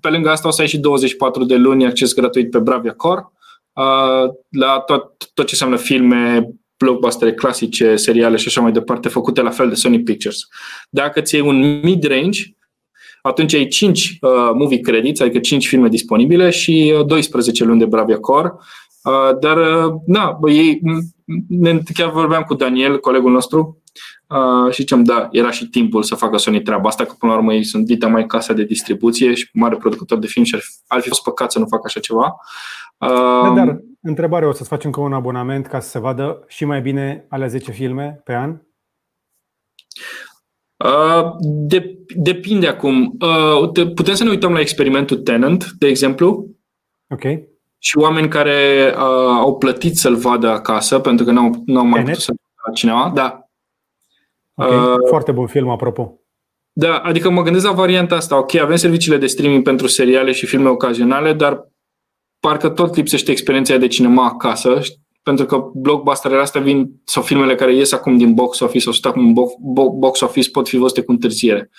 pe 0.00 0.08
lângă 0.08 0.30
asta 0.30 0.48
o 0.48 0.50
să 0.50 0.60
ai 0.60 0.68
și 0.68 0.78
24 0.78 1.44
de 1.44 1.56
luni 1.56 1.86
acces 1.86 2.14
gratuit 2.14 2.50
pe 2.50 2.58
Bravia 2.58 2.92
Core 2.92 3.30
la 4.50 4.78
tot, 4.86 5.30
tot 5.34 5.46
ce 5.46 5.50
înseamnă 5.50 5.76
filme, 5.76 6.48
blockbustere 6.78 7.34
clasice, 7.34 7.96
seriale 7.96 8.36
și 8.36 8.48
așa 8.48 8.60
mai 8.60 8.72
departe, 8.72 9.08
făcute 9.08 9.40
la 9.40 9.50
fel 9.50 9.68
de 9.68 9.74
Sony 9.74 10.02
Pictures. 10.02 10.38
Dacă 10.90 11.20
ți 11.20 11.34
iei 11.34 11.46
un 11.46 11.80
mid-range, 11.82 12.56
atunci 13.22 13.54
ai 13.54 13.66
5 13.66 14.18
uh, 14.20 14.30
movie 14.54 14.80
credits, 14.80 15.20
adică 15.20 15.38
5 15.38 15.68
filme 15.68 15.88
disponibile 15.88 16.50
și 16.50 16.94
uh, 16.98 17.06
12 17.06 17.64
luni 17.64 17.78
de 17.78 17.84
Bravia 17.84 18.18
Core. 18.18 18.52
Uh, 19.02 19.38
dar, 19.40 19.56
uh, 19.56 19.94
na, 20.06 20.36
bă, 20.40 20.50
ei, 20.50 20.80
ne, 21.48 21.80
chiar 21.94 22.10
vorbeam 22.10 22.42
cu 22.42 22.54
Daniel, 22.54 23.00
colegul 23.00 23.32
nostru, 23.32 23.82
uh, 24.28 24.72
și 24.72 24.80
ziceam, 24.80 25.04
da, 25.04 25.28
era 25.30 25.50
și 25.50 25.66
timpul 25.66 26.02
să 26.02 26.14
facă 26.14 26.36
Sony 26.36 26.62
treaba 26.62 26.88
asta, 26.88 27.04
că 27.04 27.14
până 27.18 27.32
la 27.32 27.38
urmă 27.38 27.54
ei 27.54 27.64
sunt 27.64 27.84
dita 27.84 28.06
mai 28.06 28.26
casa 28.26 28.52
de 28.52 28.64
distribuție 28.64 29.34
și 29.34 29.48
mare 29.52 29.76
producător 29.76 30.18
de 30.18 30.26
film 30.26 30.44
și 30.44 30.54
ar 30.54 30.60
fi, 30.60 30.70
ar 30.86 31.00
fi 31.00 31.08
fost 31.08 31.22
păcat 31.22 31.52
să 31.52 31.58
nu 31.58 31.66
facă 31.66 31.82
așa 31.84 32.00
ceva. 32.00 32.36
Uh, 32.98 33.42
da, 33.42 33.52
dar 33.54 33.80
Întrebare, 34.06 34.46
o 34.46 34.52
să-ți 34.52 34.68
faci 34.68 34.84
încă 34.84 35.00
un 35.00 35.12
abonament 35.12 35.66
ca 35.66 35.80
să 35.80 35.88
se 35.88 35.98
vadă 35.98 36.44
și 36.46 36.64
mai 36.64 36.80
bine 36.80 37.26
alea 37.28 37.46
10 37.46 37.70
filme 37.70 38.20
pe 38.24 38.34
an? 38.34 38.60
Uh, 40.76 41.30
de, 41.40 41.98
depinde 42.16 42.66
acum. 42.66 43.16
Uh, 43.20 43.88
putem 43.94 44.14
să 44.14 44.24
ne 44.24 44.30
uităm 44.30 44.52
la 44.52 44.60
experimentul 44.60 45.16
Tenant, 45.16 45.70
de 45.78 45.86
exemplu. 45.86 46.50
Ok. 47.08 47.22
și 47.78 47.98
oameni 47.98 48.28
care 48.28 48.92
uh, 48.96 49.36
au 49.38 49.58
plătit 49.58 49.96
să-l 49.96 50.16
vadă 50.16 50.48
acasă 50.48 50.98
pentru 50.98 51.24
că 51.24 51.30
n-au, 51.30 51.62
n-au 51.66 51.84
mai 51.84 52.02
putut 52.02 52.20
să 52.20 52.32
la 52.66 52.72
cineva. 52.72 53.10
Da. 53.14 53.48
Okay. 54.54 54.76
Uh, 54.76 54.94
Foarte 55.08 55.32
bun 55.32 55.46
film, 55.46 55.68
apropo. 55.68 56.20
Da, 56.72 56.96
adică 56.98 57.30
mă 57.30 57.42
gândesc 57.42 57.64
la 57.64 57.72
varianta 57.72 58.14
asta. 58.14 58.38
Ok, 58.38 58.54
avem 58.54 58.76
serviciile 58.76 59.16
de 59.16 59.26
streaming 59.26 59.62
pentru 59.62 59.86
seriale 59.86 60.32
și 60.32 60.46
filme 60.46 60.68
ocazionale, 60.68 61.32
dar 61.32 61.68
parcă 62.46 62.68
tot 62.68 62.96
lipsește 62.96 63.30
experiența 63.30 63.76
de 63.76 63.86
cinema 63.86 64.24
acasă, 64.24 64.80
pentru 65.22 65.46
că 65.46 65.70
blockbusterele 65.74 66.40
astea 66.40 66.60
vin, 66.60 66.90
sau 67.04 67.22
filmele 67.22 67.54
care 67.54 67.74
ies 67.74 67.92
acum 67.92 68.16
din 68.16 68.34
box 68.34 68.60
office 68.60 68.84
sau 68.84 68.92
sunt 68.92 69.04
acum 69.04 69.32
box 69.98 70.20
office 70.20 70.50
pot 70.50 70.68
fi 70.68 70.76
văzute 70.76 71.02
cu 71.02 71.10
întârziere. 71.10 71.70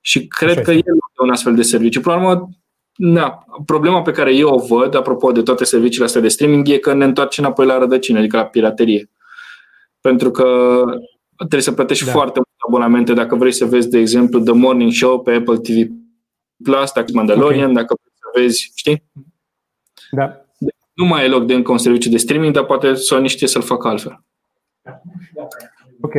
Și 0.00 0.26
cred 0.26 0.50
Așa 0.50 0.60
că 0.60 0.70
este. 0.70 0.90
e 1.18 1.22
un 1.22 1.30
astfel 1.30 1.54
de 1.54 1.62
serviciu. 1.62 2.00
Problema, 2.00 2.48
da, 2.96 3.44
problema 3.64 4.02
pe 4.02 4.10
care 4.10 4.34
eu 4.34 4.48
o 4.48 4.66
văd, 4.66 4.94
apropo 4.94 5.32
de 5.32 5.42
toate 5.42 5.64
serviciile 5.64 6.04
astea 6.04 6.20
de 6.20 6.28
streaming, 6.28 6.68
e 6.68 6.78
că 6.78 6.94
ne 6.94 7.04
întoarce 7.04 7.40
înapoi 7.40 7.66
la 7.66 7.78
rădăcină, 7.78 8.18
adică 8.18 8.36
la 8.36 8.44
piraterie. 8.44 9.10
Pentru 10.00 10.30
că 10.30 10.44
trebuie 11.36 11.60
să 11.60 11.72
plătești 11.72 12.04
da. 12.04 12.10
foarte 12.10 12.34
multe 12.34 12.62
abonamente 12.66 13.12
dacă 13.12 13.34
vrei 13.34 13.52
să 13.52 13.64
vezi, 13.64 13.88
de 13.88 13.98
exemplu, 13.98 14.40
The 14.40 14.52
Morning 14.52 14.92
Show 14.92 15.22
pe 15.22 15.32
Apple 15.32 15.56
TV 15.56 15.90
Plus, 16.62 16.92
dacă 16.92 17.10
Mandalorian, 17.12 17.70
okay. 17.70 17.74
dacă 17.74 17.94
vrei 18.00 18.14
să 18.14 18.40
vezi, 18.40 18.72
știi? 18.74 19.02
Da. 20.14 20.44
Nu 20.92 21.04
mai 21.04 21.24
e 21.24 21.28
loc 21.28 21.46
de 21.46 21.54
încă 21.54 21.72
un 21.72 21.78
serviciu 21.78 22.10
de 22.10 22.16
streaming, 22.16 22.54
dar 22.54 22.64
poate 22.64 22.94
Sony 22.94 23.28
știe 23.28 23.46
să-l 23.46 23.62
facă 23.62 23.88
altfel. 23.88 24.24
Ok. 26.00 26.14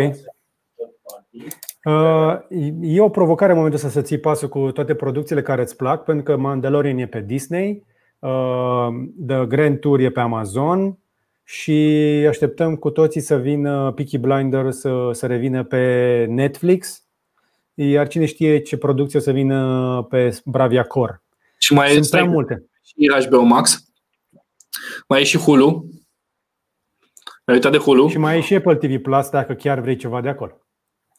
Uh, 1.84 2.38
e 2.82 3.02
o 3.02 3.10
provocare 3.10 3.52
în 3.52 3.58
momentul 3.58 3.90
să 3.90 4.02
ții 4.02 4.18
pasul 4.18 4.50
cu 4.50 4.72
toate 4.72 4.96
producțiile 4.96 5.42
care 5.42 5.62
îți 5.62 5.76
plac, 5.76 6.04
pentru 6.04 6.24
că 6.24 6.38
Mandalorian 6.38 6.98
e 6.98 7.08
pe 7.08 7.22
Disney, 7.22 7.84
uh, 8.20 8.88
The 9.28 9.46
Grand 9.46 9.80
Tour 9.80 10.00
e 10.00 10.10
pe 10.10 10.20
Amazon 10.20 10.98
și 11.44 11.72
așteptăm 12.28 12.76
cu 12.76 12.90
toții 12.90 13.22
să 13.22 13.38
vină 13.38 13.92
Peaky 13.92 14.18
Blinders 14.18 14.80
să, 14.80 15.10
să 15.12 15.26
revină 15.26 15.64
pe 15.64 16.26
Netflix, 16.30 17.04
iar 17.74 18.08
cine 18.08 18.26
știe 18.26 18.62
ce 18.62 18.78
producție 18.78 19.20
o 19.20 19.22
să 19.22 19.32
vină 19.32 20.08
pe 20.10 20.42
Bravia 20.46 20.84
Core. 20.84 21.22
Și 21.58 21.74
mai 21.74 21.88
Sunt 21.88 22.10
prea 22.10 22.24
multe. 22.24 22.68
Și 22.84 23.28
HBO 23.28 23.42
Max, 23.42 23.84
mai 25.08 25.22
e 25.22 25.24
și 25.24 25.38
Hulu. 25.38 25.86
Ai 27.46 27.54
uitat 27.54 27.72
de 27.72 27.78
Hulu. 27.78 28.08
Și 28.08 28.18
mai 28.18 28.38
e 28.38 28.42
și 28.42 28.56
Apple 28.56 28.76
TV 28.76 29.02
Plus 29.02 29.30
dacă 29.30 29.54
chiar 29.54 29.80
vrei 29.80 29.96
ceva 29.96 30.22
de 30.22 30.30
acolo. 30.30 30.58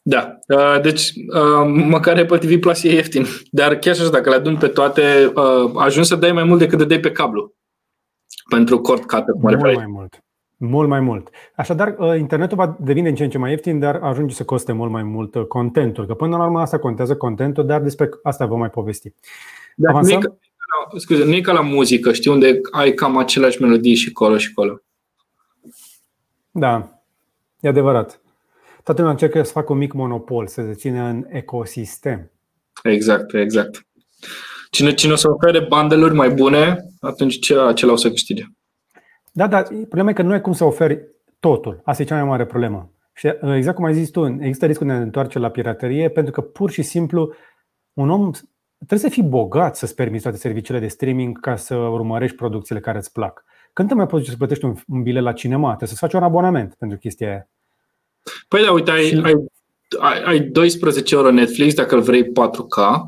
Da, 0.07 0.39
uh, 0.49 0.81
deci 0.83 1.13
uh, 1.35 1.85
măcar 1.87 2.19
Apple 2.19 2.39
TV 2.39 2.61
Plus 2.61 2.83
e 2.83 2.93
ieftin, 2.93 3.25
dar 3.51 3.77
chiar 3.77 3.95
așa 3.95 4.11
dacă 4.11 4.29
le 4.29 4.35
adun 4.35 4.57
pe 4.57 4.69
toate, 4.69 5.33
uh, 5.35 5.73
ajungi 5.77 6.09
să 6.09 6.17
dai 6.17 6.33
mai 6.33 6.45
mult 6.45 6.59
decât 6.59 6.79
de 6.79 6.85
dai 6.85 7.01
pe 7.01 7.13
cablu 7.13 7.55
pentru 8.49 8.81
cord 8.81 9.05
cut. 9.05 9.25
Mult 9.41 9.61
mai 9.61 9.87
mult. 9.87 10.25
Mult 10.57 10.89
mai 10.89 11.01
mult. 11.01 11.29
Așadar, 11.57 11.97
internetul 12.19 12.57
va 12.57 12.77
devine 12.81 13.09
în 13.09 13.15
ce 13.15 13.25
în 13.25 13.31
ce 13.31 13.39
mai 13.39 13.51
ieftin, 13.51 13.79
dar 13.79 13.95
ajunge 14.03 14.35
să 14.35 14.45
coste 14.45 14.73
mult 14.73 14.91
mai 14.91 15.03
mult 15.03 15.37
contentul. 15.37 16.07
Că 16.07 16.15
până 16.15 16.37
la 16.37 16.45
urmă 16.45 16.61
asta 16.61 16.79
contează 16.79 17.17
contentul, 17.17 17.67
dar 17.67 17.83
despre 17.83 18.09
asta 18.23 18.47
vom 18.47 18.59
mai 18.59 18.71
povesti. 18.71 19.13
Da, 19.77 19.89
Avansăm? 19.91 20.21
Nu 20.21 20.39
e, 20.65 20.91
ca, 20.91 20.99
scuze, 20.99 21.25
nu 21.25 21.35
e 21.35 21.41
ca 21.41 21.53
la 21.53 21.61
muzică, 21.61 22.13
știi, 22.13 22.31
unde 22.31 22.61
ai 22.71 22.93
cam 22.93 23.17
aceleași 23.17 23.63
melodii 23.63 23.95
și 23.95 24.13
colo 24.13 24.39
și 24.39 24.53
colo. 24.53 24.81
Da, 26.51 27.03
e 27.61 27.69
adevărat. 27.69 28.21
Toată 28.83 29.01
lumea 29.01 29.11
încercă 29.11 29.43
să 29.43 29.53
facă 29.53 29.73
un 29.73 29.79
mic 29.79 29.93
monopol, 29.93 30.47
să 30.47 30.63
se 30.63 30.75
țină 30.75 31.03
în 31.03 31.27
ecosistem. 31.29 32.31
Exact, 32.83 33.35
exact. 33.35 33.87
Cine, 34.71 34.95
cine 34.95 35.13
o 35.13 35.17
să 35.17 35.31
ofere 35.31 35.61
bandeluri 35.61 36.15
mai 36.15 36.31
bune, 36.31 36.77
atunci 37.01 37.39
ce, 37.39 37.59
acela 37.59 37.93
o 37.93 37.97
să 37.97 38.09
câștige. 38.09 38.45
Da, 39.33 39.47
dar 39.47 39.63
problema 39.63 40.11
e 40.11 40.13
că 40.13 40.23
nu 40.23 40.33
ai 40.33 40.41
cum 40.41 40.53
să 40.53 40.65
oferi 40.65 41.01
totul. 41.41 41.81
Asta 41.85 42.03
e 42.03 42.07
cea 42.07 42.15
mai 42.15 42.25
mare 42.25 42.47
problemă. 42.47 42.93
Și 43.15 43.27
uh, 43.27 43.55
exact 43.55 43.77
cum 43.77 43.85
ai 43.85 43.95
zis 43.95 44.11
tu, 44.11 44.27
există 44.41 44.67
riscul 44.67 44.87
de 44.87 44.93
a 44.93 44.97
ne 44.97 45.03
întoarce 45.03 45.39
la 45.39 45.49
piraterie 45.49 46.09
pentru 46.09 46.33
că 46.33 46.41
pur 46.41 46.71
și 46.71 46.83
simplu 46.83 47.35
un 47.93 48.11
om 48.11 48.31
trebuie 48.87 49.11
să 49.11 49.15
fii 49.15 49.23
bogat 49.23 49.77
să-ți 49.77 49.95
permiți 49.95 50.23
toate 50.23 50.39
serviciile 50.39 50.81
de 50.81 50.87
streaming 50.87 51.41
ca 51.41 51.57
să 51.57 51.75
urmărești 51.75 52.37
producțiile 52.37 52.81
care 52.81 52.99
îți 52.99 53.13
plac. 53.13 53.45
Când 53.73 53.89
te 53.89 53.95
mai 53.95 54.07
poți 54.07 54.29
să 54.29 54.37
plătești 54.37 54.65
un, 54.65 54.75
un 54.89 55.03
bilet 55.03 55.23
la 55.23 55.33
cinema? 55.33 55.67
Trebuie 55.67 55.89
să-ți 55.89 56.01
faci 56.01 56.13
un 56.13 56.23
abonament 56.23 56.75
pentru 56.79 56.99
chestia 56.99 57.29
aia. 57.29 57.49
Păi 58.49 58.63
da, 58.63 58.73
uite, 58.73 58.91
ai, 58.91 59.05
și... 59.05 59.23
ai, 59.99 60.23
ai 60.23 60.41
12 60.41 61.15
euro 61.15 61.31
Netflix 61.31 61.75
dacă 61.75 61.95
îl 61.95 62.01
vrei 62.01 62.25
4K 62.25 63.01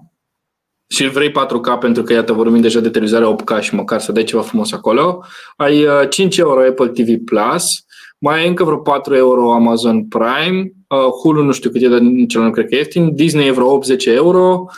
și 0.88 1.04
îl 1.04 1.10
vrei 1.10 1.30
4K 1.30 1.78
pentru 1.80 2.02
că, 2.02 2.12
iată, 2.12 2.32
vorbim 2.32 2.60
deja 2.60 2.80
de 2.80 2.90
televizare 2.90 3.36
8K 3.36 3.60
și 3.60 3.74
măcar 3.74 4.00
să 4.00 4.12
dai 4.12 4.24
ceva 4.24 4.42
frumos 4.42 4.72
acolo. 4.72 5.24
Ai 5.56 5.86
5 6.08 6.32
uh, 6.32 6.44
euro 6.44 6.60
Apple 6.60 6.88
TV 6.88 7.24
Plus, 7.24 7.84
mai 8.18 8.40
ai 8.40 8.48
încă 8.48 8.64
vreo 8.64 8.78
4 8.78 9.14
euro 9.14 9.52
Amazon 9.52 10.08
Prime, 10.08 10.72
uh, 10.88 10.98
Hulu 11.22 11.42
nu 11.42 11.52
știu 11.52 11.70
cât 11.70 11.82
e, 11.82 11.88
dar 11.88 11.98
nici 11.98 12.36
nu 12.36 12.50
cred 12.50 12.68
că 12.68 12.74
e 12.74 12.78
ieftin, 12.78 13.14
Disney 13.14 13.46
e 13.46 13.50
vreo 13.50 13.72
80 13.72 14.06
euro, 14.06 14.64
uh, 14.66 14.74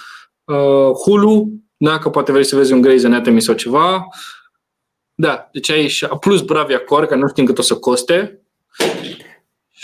Hulu, 1.05 1.49
dacă 1.77 2.11
poate 2.11 2.33
vrei 2.33 2.45
să 2.45 2.57
vezi 2.57 2.73
un 2.73 2.87
Grey's 2.87 3.05
Anatomy 3.05 3.41
sau 3.41 3.55
ceva. 3.55 4.07
Da, 5.15 5.49
deci 5.53 5.71
ai 5.71 5.91
plus 6.21 6.43
Bravia 6.43 6.79
Core, 6.79 7.07
că 7.07 7.15
nu 7.15 7.29
știm 7.29 7.45
cât 7.45 7.59
o 7.59 7.63
să 7.63 7.75
coste. 7.75 8.43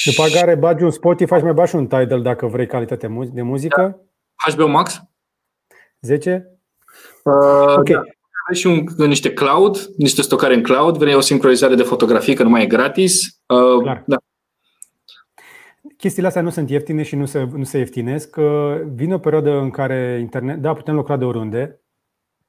După 0.05 0.25
care 0.33 0.55
bagi 0.55 0.85
un 0.85 0.91
Spotify 0.91 1.35
și 1.35 1.43
mai 1.43 1.53
bagi 1.53 1.77
un 1.77 1.87
Tidal 1.87 2.23
dacă 2.23 2.47
vrei 2.47 2.67
calitate 2.67 3.29
de 3.33 3.43
muzică. 3.43 4.07
Da. 4.47 4.53
HBO 4.53 4.67
Max. 4.67 5.03
10? 6.01 6.59
Uh, 7.25 7.77
ok. 7.77 7.89
Da. 7.89 8.01
Ai 8.49 8.55
și 8.55 8.67
un, 8.67 9.07
niște 9.07 9.33
cloud, 9.33 9.91
niște 9.97 10.23
stocare 10.23 10.55
în 10.55 10.63
cloud, 10.63 10.97
vrei 10.97 11.15
o 11.15 11.21
sincronizare 11.21 11.75
de 11.75 11.83
fotografii, 11.83 12.35
că 12.35 12.43
nu 12.43 12.49
mai 12.49 12.63
e 12.63 12.67
gratis. 12.67 13.41
Uh, 13.47 13.83
Clar. 13.83 14.03
Da. 14.07 14.17
Chestiile 16.05 16.29
astea 16.29 16.43
nu 16.43 16.51
sunt 16.51 16.71
ieftine 16.71 17.03
și 17.03 17.17
nu 17.17 17.27
se, 17.27 17.45
nu 17.45 17.65
se 17.65 17.79
ieftinesc. 17.79 18.37
Uh, 18.37 18.81
vine 18.95 19.15
o 19.15 19.19
perioadă 19.19 19.51
în 19.51 19.71
care 19.71 20.19
internet, 20.21 20.59
da, 20.59 20.73
putem 20.73 20.95
lucra 20.95 21.17
de 21.17 21.25
oriunde, 21.25 21.81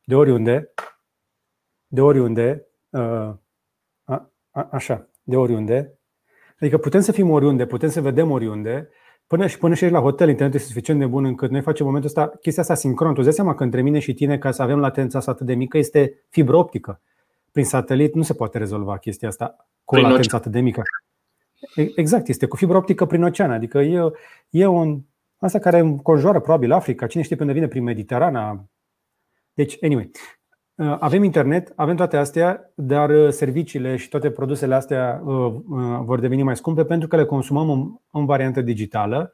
de 0.03 0.15
oriunde, 0.15 0.73
de 1.87 2.01
oriunde, 2.01 2.67
uh, 2.89 2.99
a, 4.03 4.31
a, 4.51 4.67
așa, 4.71 5.09
de 5.23 5.35
oriunde, 5.35 5.99
Adică 6.59 6.77
putem 6.77 7.01
să 7.01 7.11
fim 7.11 7.29
oriunde, 7.29 7.65
putem 7.65 7.89
să 7.89 8.01
vedem 8.01 8.31
oriunde, 8.31 8.89
până 9.27 9.47
și 9.47 9.57
până 9.57 9.73
și 9.73 9.89
la 9.89 9.99
hotel, 9.99 10.29
internetul 10.29 10.59
este 10.59 10.71
suficient 10.71 10.99
de 10.99 11.05
bun 11.05 11.25
încât 11.25 11.51
noi 11.51 11.61
facem 11.61 11.85
momentul 11.85 12.09
ăsta, 12.09 12.37
chestia 12.41 12.61
asta 12.61 12.75
sincron. 12.75 13.09
Tu 13.09 13.15
îți 13.15 13.25
dai 13.25 13.33
seama 13.33 13.55
că 13.55 13.63
între 13.63 13.81
mine 13.81 13.99
și 13.99 14.13
tine, 14.13 14.37
ca 14.37 14.51
să 14.51 14.61
avem 14.61 14.79
latența 14.79 15.17
asta 15.17 15.31
atât 15.31 15.45
de 15.45 15.55
mică, 15.55 15.77
este 15.77 16.25
fibră 16.29 16.55
optică. 16.55 17.01
Prin 17.51 17.65
satelit 17.65 18.13
nu 18.13 18.21
se 18.21 18.33
poate 18.33 18.57
rezolva 18.57 18.97
chestia 18.97 19.27
asta 19.27 19.67
cu 19.83 19.95
o 19.95 19.99
latență 19.99 20.35
atât 20.35 20.51
de 20.51 20.59
mică. 20.59 20.81
Exact, 21.95 22.27
este 22.27 22.45
cu 22.45 22.55
fibră 22.55 22.77
optică 22.77 23.05
prin 23.05 23.23
ocean. 23.23 23.51
Adică 23.51 23.79
e, 23.79 24.11
e 24.49 24.65
un. 24.65 25.01
Asta 25.37 25.59
care 25.59 25.79
înconjoară 25.79 26.39
probabil 26.39 26.71
Africa, 26.71 27.07
cine 27.07 27.23
știe 27.23 27.35
până 27.35 27.53
vine 27.53 27.67
prin 27.67 27.83
Mediterana. 27.83 28.65
Deci, 29.53 29.77
anyway, 29.83 30.11
Uh, 30.75 30.95
avem 30.99 31.23
internet, 31.23 31.73
avem 31.75 31.95
toate 31.95 32.17
astea, 32.17 32.71
dar 32.75 33.09
uh, 33.09 33.29
serviciile 33.29 33.95
și 33.95 34.09
toate 34.09 34.29
produsele 34.29 34.75
astea 34.75 35.21
uh, 35.25 35.53
vor 36.03 36.19
deveni 36.19 36.43
mai 36.43 36.55
scumpe 36.55 36.85
pentru 36.85 37.07
că 37.07 37.15
le 37.15 37.25
consumăm 37.25 37.69
în, 37.69 37.91
în 38.11 38.25
variantă 38.25 38.61
digitală 38.61 39.31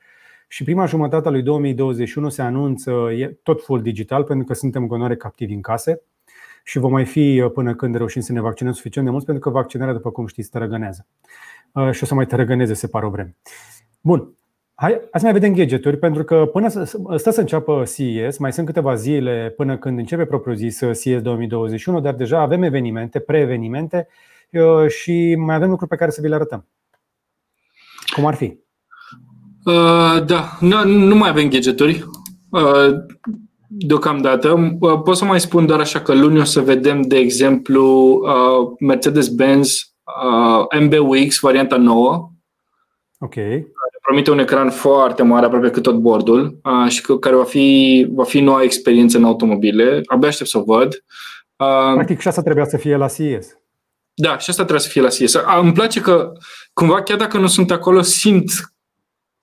și 0.48 0.64
prima 0.64 0.86
jumătate 0.86 1.28
a 1.28 1.32
lui 1.32 1.42
2021 1.42 2.30
se 2.30 2.42
anunță 2.42 3.10
tot 3.44 3.64
full 3.64 3.82
digital 3.82 4.24
pentru 4.24 4.46
că 4.46 4.54
suntem 4.54 4.88
gonoare 4.88 5.16
captivi 5.16 5.54
în 5.54 5.62
case 5.62 6.02
și 6.64 6.80
vom 6.80 6.92
mai 6.92 7.06
fi 7.06 7.50
până 7.54 7.76
când 7.76 7.96
reușim 7.96 8.22
să 8.22 8.32
ne 8.32 8.42
vaccinăm 8.42 8.74
suficient 8.74 9.08
de 9.08 9.14
mult 9.14 9.26
pentru 9.26 9.44
că 9.44 9.58
vaccinarea, 9.58 9.94
după 9.94 10.12
cum 10.12 10.28
știți, 10.28 10.50
tărăgănează. 10.50 11.08
Și 11.92 12.04
o 12.04 12.06
să 12.06 12.14
mai 12.14 12.26
tărăgăneze, 12.26 12.74
se 12.74 12.88
pare 12.88 13.06
o 13.06 13.10
vreme. 13.10 13.36
Bun, 14.02 14.36
Hai, 14.82 14.92
hai 14.92 15.20
să 15.20 15.24
mai 15.24 15.34
vedem 15.34 15.54
gadgeturi, 15.54 15.98
pentru 15.98 16.24
că 16.24 16.50
până 16.52 16.68
să, 16.68 16.98
stă 17.18 17.30
să 17.30 17.40
înceapă 17.40 17.84
CES, 17.96 18.38
mai 18.38 18.54
sunt 18.54 18.66
câteva 18.66 18.96
zile 18.96 19.54
până 19.58 19.78
când 19.78 19.98
începe 19.98 20.26
propriu-zis 20.26 20.78
CES 20.78 21.22
2021, 21.22 22.00
dar 22.00 22.14
deja 22.14 22.40
avem 22.40 22.64
evenimente, 22.64 23.20
pre-evenimente 23.20 24.08
uh, 24.52 24.88
și 24.88 25.36
mai 25.36 25.56
avem 25.56 25.70
lucruri 25.70 25.90
pe 25.90 25.96
care 25.96 26.12
să 26.12 26.22
vi 26.22 26.28
le 26.28 26.36
arătăm. 26.36 26.68
Cum 28.16 28.26
ar 28.26 28.34
fi? 28.34 28.58
Uh, 29.66 30.26
da, 30.26 30.58
nu, 30.60 30.86
nu 30.86 31.16
mai 31.16 31.30
avem 31.30 31.50
gadgeturi. 31.50 32.06
Uh, 32.50 32.90
deocamdată. 33.68 34.78
Uh, 34.80 35.02
pot 35.04 35.18
să 35.18 35.26
mai 35.26 35.40
spun 35.40 35.66
doar 35.66 35.80
așa 35.80 36.02
că 36.02 36.14
luni 36.14 36.40
o 36.40 36.44
să 36.44 36.62
vedem, 36.62 37.02
de 37.02 37.18
exemplu, 37.18 38.12
uh, 38.12 38.76
Mercedes-Benz 38.80 39.91
uh, 40.04 40.80
MBUX, 40.80 41.40
varianta 41.40 41.78
nouă. 41.78 42.32
Ok 43.20 43.36
promite 44.02 44.32
un 44.32 44.40
ecran 44.40 44.70
foarte 44.70 45.24
mare, 45.24 45.46
aproape 45.46 45.70
cât 45.70 45.84
tot 45.84 45.96
bordul, 45.96 46.60
și 46.88 47.02
care 47.20 47.36
va 47.36 47.44
fi, 47.44 48.08
va 48.10 48.24
fi 48.24 48.40
noua 48.40 48.64
experiență 48.64 49.18
în 49.18 49.24
automobile. 49.24 50.02
Abia 50.06 50.28
aștept 50.28 50.50
să 50.50 50.58
o 50.58 50.64
văd. 50.64 51.04
Practic 51.94 52.20
și 52.20 52.28
asta 52.28 52.42
trebuia 52.42 52.66
să 52.66 52.78
fie 52.78 52.96
la 52.96 53.08
CES. 53.08 53.58
Da, 54.14 54.38
și 54.38 54.50
asta 54.50 54.64
trebuie 54.64 54.80
să 54.80 54.90
fie 54.90 55.02
la 55.02 55.08
CES. 55.08 55.34
Îmi 55.62 55.74
place 55.74 56.02
că, 56.02 56.32
cumva, 56.74 57.02
chiar 57.02 57.18
dacă 57.18 57.38
nu 57.38 57.48
sunt 57.48 57.72
acolo, 57.72 58.02
simt 58.02 58.52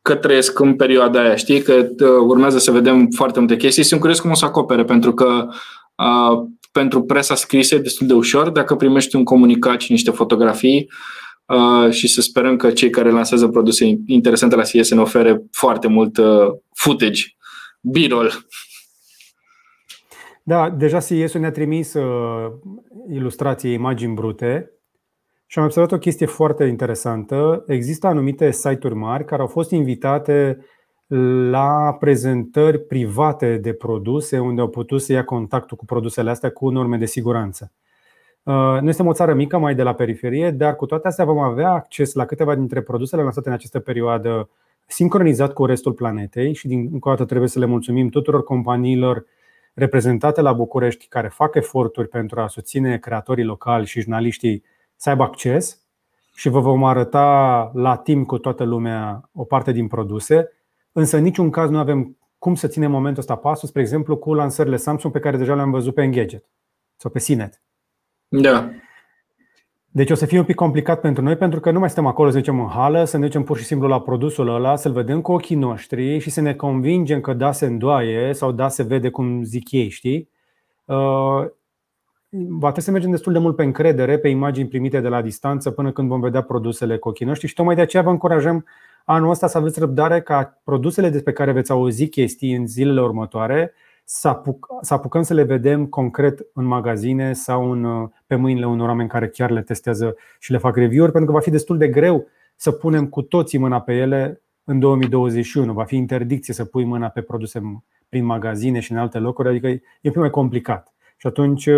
că 0.03 0.15
trăiesc 0.15 0.59
în 0.59 0.77
perioada 0.77 1.21
aia, 1.21 1.37
știi? 1.37 1.63
Că 1.63 1.87
urmează 2.27 2.59
să 2.59 2.71
vedem 2.71 3.09
foarte 3.11 3.39
multe 3.39 3.57
chestii. 3.57 3.83
Sunt 3.83 4.01
curios 4.01 4.21
cum 4.21 4.31
o 4.31 4.35
să 4.35 4.45
acopere, 4.45 4.85
pentru 4.85 5.15
că 5.15 5.49
pentru 6.79 7.03
presa 7.03 7.35
scrisă 7.35 7.75
e 7.75 7.79
destul 7.79 8.07
de 8.07 8.13
ușor 8.13 8.51
dacă 8.51 8.77
primești 8.77 9.17
un 9.17 9.25
comunicat 9.25 9.81
și 9.81 9.93
niște 9.93 10.11
fotografii 10.11 10.91
uh, 11.47 11.93
și 11.93 12.09
să 12.09 12.21
sperăm 12.21 12.57
că 12.57 12.71
cei 12.71 12.91
care 12.91 13.11
lansează 13.11 13.49
produse 13.49 13.99
interesante 14.07 14.57
la 14.57 14.63
CS 14.63 14.91
ne 14.91 15.01
ofere 15.01 15.43
foarte 15.51 15.89
mult 15.89 16.17
uh, 16.17 16.55
footage, 16.75 17.23
b-roll. 17.81 18.47
Da, 20.43 20.71
deja 20.71 20.99
CS-ul 20.99 21.41
ne-a 21.41 21.51
trimis 21.51 21.95
uh, 21.95 22.53
ilustrații, 23.11 23.73
imagini 23.73 24.15
brute 24.15 24.73
și 25.47 25.59
am 25.59 25.65
observat 25.65 25.93
o 25.93 25.99
chestie 25.99 26.27
foarte 26.27 26.65
interesantă. 26.65 27.65
Există 27.67 28.07
anumite 28.07 28.51
site-uri 28.51 28.95
mari 28.95 29.25
care 29.25 29.41
au 29.41 29.49
fost 29.49 29.71
invitate 29.71 30.59
la 31.51 31.97
prezentări 32.01 32.79
private 32.79 33.57
de 33.57 33.73
produse 33.73 34.39
unde 34.39 34.61
au 34.61 34.69
putut 34.69 35.03
să 35.03 35.13
ia 35.13 35.25
contactul 35.25 35.77
cu 35.77 35.85
produsele 35.85 36.31
astea 36.31 36.51
cu 36.51 36.69
norme 36.69 36.97
de 36.97 37.07
siguranță. 37.07 37.73
Uh, 38.43 38.55
noi 38.55 38.93
suntem 38.93 39.07
o 39.07 39.13
țară 39.13 39.35
mică, 39.35 39.59
mai 39.59 39.75
de 39.75 39.83
la 39.83 39.95
periferie, 39.95 40.51
dar 40.51 40.77
cu 40.77 40.87
toate 40.87 41.09
astea 41.09 41.25
vom 41.25 41.39
avea 41.39 41.71
acces 41.71 42.15
la 42.15 42.25
câteva 42.25 42.55
dintre 42.55 42.83
produsele 42.83 43.23
lansate 43.23 43.49
în 43.49 43.55
această 43.55 43.79
perioadă 43.79 44.49
sincronizat 44.87 45.53
cu 45.53 45.65
restul 45.65 45.93
planetei 45.93 46.55
și 46.55 46.67
din 46.67 46.89
încă 46.93 47.09
o 47.09 47.11
dată 47.11 47.25
trebuie 47.25 47.49
să 47.49 47.59
le 47.59 47.67
mulțumim 47.67 48.09
tuturor 48.09 48.45
companiilor 48.45 49.25
reprezentate 49.75 50.41
la 50.41 50.53
București 50.53 51.07
care 51.09 51.29
fac 51.29 51.55
eforturi 51.55 52.09
pentru 52.09 52.41
a 52.41 52.47
susține 52.47 52.99
creatorii 52.99 53.45
locali 53.45 53.87
și 53.87 54.01
jurnaliștii 54.01 54.65
să 54.97 55.09
aibă 55.09 55.23
acces 55.23 55.83
și 56.35 56.49
vă 56.49 56.61
vom 56.61 56.85
arăta 56.85 57.71
la 57.75 57.97
timp 57.97 58.27
cu 58.27 58.39
toată 58.39 58.65
lumea 58.65 59.31
o 59.33 59.45
parte 59.45 59.73
din 59.73 59.87
produse 59.87 60.53
însă 60.99 61.17
în 61.17 61.23
niciun 61.23 61.51
caz 61.51 61.71
nu 61.71 61.79
avem 61.79 62.17
cum 62.39 62.55
să 62.55 62.67
ținem 62.67 62.91
momentul 62.91 63.21
ăsta 63.21 63.37
pasul, 63.37 63.69
spre 63.69 63.81
exemplu, 63.81 64.17
cu 64.17 64.35
lansările 64.35 64.77
Samsung 64.77 65.13
pe 65.13 65.19
care 65.19 65.37
deja 65.37 65.55
le-am 65.55 65.71
văzut 65.71 65.95
pe 65.95 66.03
Engadget 66.03 66.45
sau 66.97 67.11
pe 67.11 67.19
Sinet. 67.19 67.63
Da. 68.29 68.71
Deci 69.91 70.11
o 70.11 70.15
să 70.15 70.27
fie 70.27 70.39
un 70.39 70.45
pic 70.45 70.55
complicat 70.55 71.01
pentru 71.01 71.23
noi 71.23 71.37
pentru 71.37 71.61
că 71.61 71.71
nu 71.71 71.79
mai 71.79 71.91
stăm 71.91 72.07
acolo, 72.07 72.31
să 72.31 72.37
zicem, 72.39 72.61
în 72.61 72.67
hală, 72.67 73.05
să 73.05 73.17
ne 73.17 73.27
ducem 73.27 73.43
pur 73.43 73.59
și 73.59 73.65
simplu 73.65 73.89
la 73.89 74.01
produsul 74.01 74.49
ăla, 74.49 74.77
să-l 74.77 74.93
vedem 74.93 75.21
cu 75.21 75.33
ochii 75.33 75.57
noștri 75.57 76.19
și 76.19 76.31
să 76.31 76.41
ne 76.41 76.55
convingem 76.55 77.21
că 77.21 77.33
da 77.33 77.53
se 77.53 77.67
îndoaie 77.67 78.33
sau 78.33 78.53
da 78.53 78.69
se 78.69 78.83
vede 78.83 79.11
cum 79.11 79.43
zic 79.43 79.73
ei, 79.73 79.89
știi? 79.89 80.31
Uh, 80.85 81.47
va 82.31 82.71
trebui 82.71 82.83
să 82.83 82.91
mergem 82.91 83.11
destul 83.11 83.33
de 83.33 83.39
mult 83.39 83.57
pe 83.57 83.63
încredere, 83.63 84.19
pe 84.19 84.29
imagini 84.29 84.69
primite 84.69 85.01
de 85.01 85.09
la 85.09 85.23
distanță 85.23 85.71
până 85.71 85.93
când 85.93 86.09
vom 86.09 86.21
vedea 86.21 86.43
produsele 86.43 86.99
cu 86.99 87.09
ochii 87.09 87.27
noștri 87.27 87.49
și 87.49 87.55
tocmai 87.55 87.75
de 87.75 87.81
aceea 87.81 88.03
vă 88.03 88.11
încurajăm 88.11 88.65
anul 89.11 89.31
ăsta 89.31 89.47
să 89.47 89.59
aveți 89.59 89.79
răbdare 89.79 90.21
ca 90.21 90.61
produsele 90.65 91.11
despre 91.11 91.33
care 91.33 91.53
veți 91.53 91.71
auzi 91.71 92.09
chestii 92.09 92.55
în 92.55 92.67
zilele 92.67 93.01
următoare 93.01 93.73
să, 94.05 94.29
apuc, 94.29 94.67
să 94.81 94.95
apucăm 94.95 95.23
să 95.23 95.35
le 95.35 95.43
vedem 95.43 95.87
concret 95.87 96.47
în 96.55 96.65
magazine 96.65 97.33
sau 97.33 97.71
în, 97.71 98.11
pe 98.27 98.35
mâinile 98.35 98.67
unor 98.67 98.89
oameni 98.89 99.09
care 99.09 99.29
chiar 99.29 99.51
le 99.51 99.63
testează 99.63 100.17
și 100.39 100.53
le 100.53 100.59
fac 100.59 100.77
review-uri, 100.77 101.13
pentru 101.13 101.31
că 101.31 101.37
va 101.37 101.43
fi 101.43 101.51
destul 101.51 101.79
de 101.79 101.89
greu 101.89 102.27
să 102.57 102.71
punem 102.71 103.07
cu 103.07 103.23
toții 103.23 103.59
mâna 103.59 103.81
pe 103.81 103.93
ele 103.93 104.43
în 104.65 104.79
2021. 104.79 105.73
Va 105.73 105.85
fi 105.85 105.97
interdicție 105.97 106.55
să 106.55 106.65
pui 106.65 106.85
mâna 106.85 107.09
pe 107.09 107.21
produse 107.21 107.61
prin 108.09 108.25
magazine 108.25 108.81
și 108.81 108.93
în 108.93 108.99
alte 108.99 109.19
locuri, 109.19 109.49
adică 109.49 109.67
e 109.67 109.81
un 110.03 110.11
pic 110.11 110.17
mai 110.17 110.31
complicat. 110.31 110.95
Și 111.17 111.27
atunci 111.27 111.69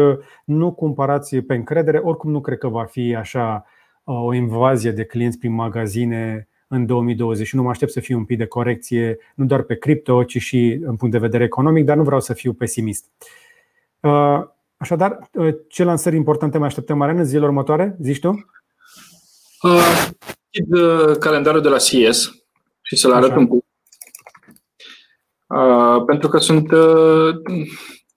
nu 0.45 0.73
cumpărați 0.73 1.37
pe 1.37 1.55
încredere, 1.55 1.99
oricum 1.99 2.31
nu 2.31 2.41
cred 2.41 2.59
că 2.59 2.69
va 2.69 2.85
fi 2.85 3.15
așa 3.15 3.65
o 4.05 4.35
invazie 4.35 4.91
de 4.91 5.05
clienți 5.05 5.39
prin 5.39 5.53
magazine 5.53 6.49
în 6.73 6.87
2021. 6.87 7.63
Mă 7.65 7.71
aștept 7.71 7.93
să 7.93 8.01
fie 8.01 8.15
un 8.15 8.25
pic 8.25 8.39
de 8.39 8.47
corecție, 8.47 9.19
nu 9.35 9.45
doar 9.45 9.63
pe 9.63 9.79
cripto, 9.79 10.25
ci 10.25 10.39
și 10.39 10.81
în 10.83 10.97
punct 10.97 11.15
de 11.15 11.21
vedere 11.21 11.45
economic, 11.45 11.85
dar 11.85 11.97
nu 11.97 12.03
vreau 12.03 12.21
să 12.21 12.33
fiu 12.33 12.53
pesimist. 12.53 13.05
Uh, 14.01 14.41
așadar, 14.77 15.19
uh, 15.33 15.55
ce 15.69 15.85
lansări 15.85 16.17
importante 16.17 16.59
mai 16.59 16.67
așteptăm, 16.67 16.99
Marian, 16.99 17.19
în 17.19 17.25
zilele 17.25 17.47
următoare? 17.47 17.97
Zici 18.01 18.19
tu? 18.19 18.29
Uh, 19.63 20.09
uh, 20.71 21.17
calendarul 21.19 21.61
de 21.61 21.69
la 21.69 21.77
CS 21.77 22.45
și 22.83 22.97
să-l 22.97 23.13
arăt 23.13 23.37
un 23.37 23.47
pic. 23.47 23.65
Uh, 25.47 26.05
pentru 26.07 26.29
că 26.29 26.39
sunt 26.39 26.71
uh, 26.71 27.35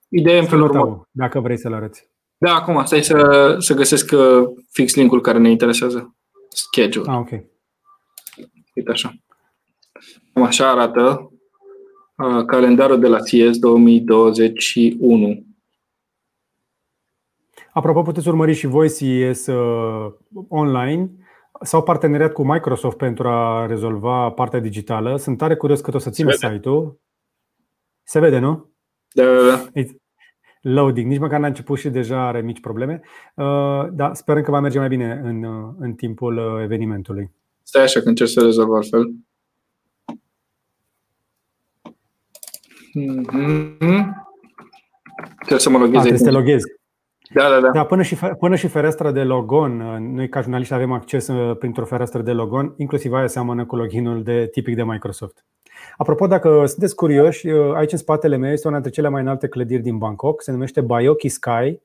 idei 0.10 0.40
în 0.40 0.46
felul 0.46 0.70
următor. 0.70 1.08
Dacă 1.12 1.40
vrei 1.40 1.58
să-l 1.58 1.74
arăți. 1.74 2.10
Da, 2.38 2.54
acum, 2.54 2.86
stai 2.86 3.04
să, 3.04 3.56
să 3.60 3.74
găsesc 3.74 4.12
uh, 4.12 4.44
fix 4.72 4.96
linkul 4.96 5.22
care 5.22 5.38
ne 5.38 5.50
interesează. 5.50 6.16
Schedule. 6.50 7.12
Ah, 7.12 7.18
ok. 7.18 7.53
Uite 8.74 8.92
așa. 8.92 9.14
Cam 10.34 10.44
așa 10.44 10.70
arată 10.70 11.32
uh, 12.16 12.46
calendarul 12.46 13.00
de 13.00 13.08
la 13.08 13.18
CS 13.18 13.58
2021. 13.60 15.46
Apropo, 17.74 18.02
puteți 18.02 18.28
urmări 18.28 18.54
și 18.54 18.68
voi 18.68 18.94
CES 18.94 19.48
uh, 19.48 20.14
online 20.48 21.12
sau 21.62 21.84
parteneriat 21.84 22.32
cu 22.32 22.44
Microsoft 22.44 22.98
pentru 22.98 23.28
a 23.28 23.66
rezolva 23.66 24.30
partea 24.30 24.60
digitală. 24.60 25.18
Sunt 25.18 25.38
tare 25.38 25.56
curios 25.56 25.82
cât 25.82 25.94
o 25.94 25.98
să 25.98 26.10
țină 26.10 26.32
site-ul. 26.32 27.00
Se 28.04 28.20
vede, 28.20 28.40
nu? 28.40 28.72
Da, 29.14 29.24
da, 29.24 29.48
da. 29.48 29.82
Loading, 30.62 31.08
nici 31.08 31.20
măcar 31.20 31.40
n-a 31.40 31.48
început 31.48 31.80
și 31.80 31.90
deja 31.90 32.28
are 32.28 32.42
mici 32.42 32.60
probleme. 32.60 33.02
Uh, 33.36 33.88
dar 33.92 34.14
sperăm 34.14 34.44
că 34.44 34.52
va 34.52 34.60
merge 34.60 34.80
mai 34.80 34.88
bine 34.88 35.22
în, 35.24 35.44
uh, 35.44 35.74
în 35.80 35.94
timpul 35.94 36.38
uh, 36.38 36.62
evenimentului. 36.62 37.32
Stai 37.64 37.84
așa 37.84 38.00
că 38.00 38.10
încerc 38.10 38.30
să 38.30 38.42
rezolv 38.42 38.72
altfel. 38.72 39.14
Mm-hmm. 43.00 44.22
Trebuie 45.38 45.60
să 45.60 45.70
mă 45.70 45.78
loghez. 45.78 46.00
trebuie 46.00 46.18
să 46.18 46.24
te 46.24 46.32
loghezi. 46.32 46.66
Da, 47.34 47.50
da, 47.50 47.60
da. 47.60 47.70
da 47.70 47.86
până, 47.86 48.02
și, 48.02 48.16
până 48.40 48.56
și 48.56 48.68
fereastra 48.68 49.12
de 49.12 49.24
logon, 49.24 49.78
noi 50.14 50.30
ca 50.30 50.42
jurnaliști 50.42 50.74
avem 50.74 50.92
acces 50.92 51.28
uh, 51.28 51.58
printr-o 51.58 51.86
fereastră 51.86 52.22
de 52.22 52.32
logon, 52.32 52.74
inclusiv 52.78 53.14
aia 53.14 53.28
seamănă 53.28 53.66
cu 53.66 53.76
loginul 53.76 54.24
de 54.24 54.48
tipic 54.52 54.76
de 54.76 54.84
Microsoft. 54.84 55.46
Apropo, 55.98 56.28
dacă 56.28 56.66
sunteți 56.66 56.96
curioși, 56.96 57.48
uh, 57.48 57.76
aici 57.76 57.92
în 57.92 57.98
spatele 57.98 58.36
meu 58.36 58.52
este 58.52 58.68
una 58.68 58.80
dintre 58.80 58.96
cele 58.96 59.10
mai 59.10 59.22
înalte 59.22 59.48
clădiri 59.48 59.82
din 59.82 59.98
Bangkok, 59.98 60.42
se 60.42 60.52
numește 60.52 60.82
Bayoki 60.82 61.30
Sky 61.30 61.80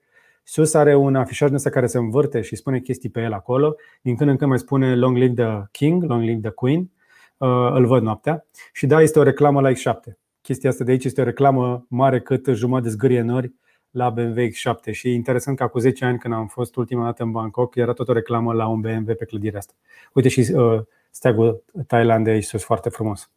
Sus 0.51 0.74
are 0.74 0.94
un 0.94 1.14
afișaj 1.14 1.53
ăsta 1.53 1.70
care 1.70 1.86
se 1.86 1.99
învârte 1.99 2.40
și 2.40 2.57
spune 2.57 2.80
chestii 2.80 3.09
pe 3.09 3.20
el 3.20 3.32
acolo. 3.32 3.76
Din 4.03 4.16
când 4.16 4.30
în 4.30 4.36
când 4.36 4.51
mai 4.51 4.59
spune 4.59 4.96
Long 4.96 5.16
live 5.16 5.42
the 5.42 5.62
King, 5.70 6.03
Long 6.03 6.22
live 6.22 6.40
the 6.40 6.51
Queen. 6.51 6.90
Uh, 7.36 7.70
îl 7.72 7.86
văd 7.86 8.03
noaptea. 8.03 8.46
Și 8.72 8.86
da, 8.86 9.03
este 9.03 9.18
o 9.18 9.22
reclamă 9.22 9.61
la 9.61 9.70
X7. 9.70 10.12
Chestia 10.40 10.70
asta 10.70 10.84
de 10.84 10.90
aici 10.90 11.05
este 11.05 11.20
o 11.20 11.24
reclamă 11.24 11.86
mare 11.88 12.20
cât 12.20 12.46
jumătate 12.46 12.88
de 12.88 12.94
zgârie 12.94 13.20
nori 13.20 13.53
la 13.90 14.11
BMW 14.11 14.46
X7 14.46 14.92
și 14.92 15.09
e 15.09 15.12
interesant 15.12 15.57
că 15.57 15.66
cu 15.66 15.78
10 15.78 16.05
ani 16.05 16.18
când 16.18 16.34
am 16.34 16.46
fost 16.46 16.76
ultima 16.76 17.05
dată 17.05 17.22
în 17.22 17.30
Bangkok 17.30 17.74
era 17.74 17.92
tot 17.92 18.09
o 18.09 18.12
reclamă 18.12 18.53
la 18.53 18.66
un 18.66 18.80
BMW 18.80 19.14
pe 19.14 19.24
clădirea 19.24 19.59
asta. 19.59 19.72
Uite 20.12 20.28
și 20.28 20.53
uh, 20.55 20.80
steagul 21.11 21.64
Thailandei 21.86 22.32
aici 22.32 22.44
sus 22.44 22.64
foarte 22.64 22.88
frumos. 22.88 23.30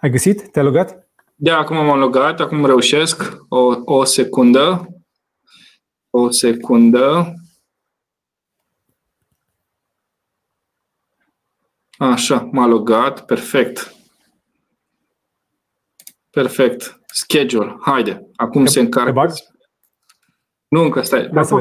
Ai 0.00 0.10
găsit? 0.10 0.50
Te-ai 0.50 0.64
logat? 0.64 1.08
Da, 1.34 1.58
acum 1.58 1.76
m-am 1.76 1.98
logat, 1.98 2.40
acum 2.40 2.66
reușesc. 2.66 3.38
O, 3.48 3.74
o 3.84 4.04
secundă. 4.04 4.88
O 6.10 6.30
secundă. 6.30 7.34
Așa, 11.98 12.48
m-a 12.52 12.66
logat, 12.66 13.26
perfect. 13.26 13.94
Perfect. 16.30 17.00
Schedule, 17.06 17.76
haide, 17.80 18.30
acum 18.36 18.64
te, 18.64 18.70
se 18.70 18.80
încarcă. 18.80 19.32
Nu, 20.68 20.80
încă 20.80 21.02
stai. 21.02 21.28
Dar 21.28 21.44
să 21.44 21.54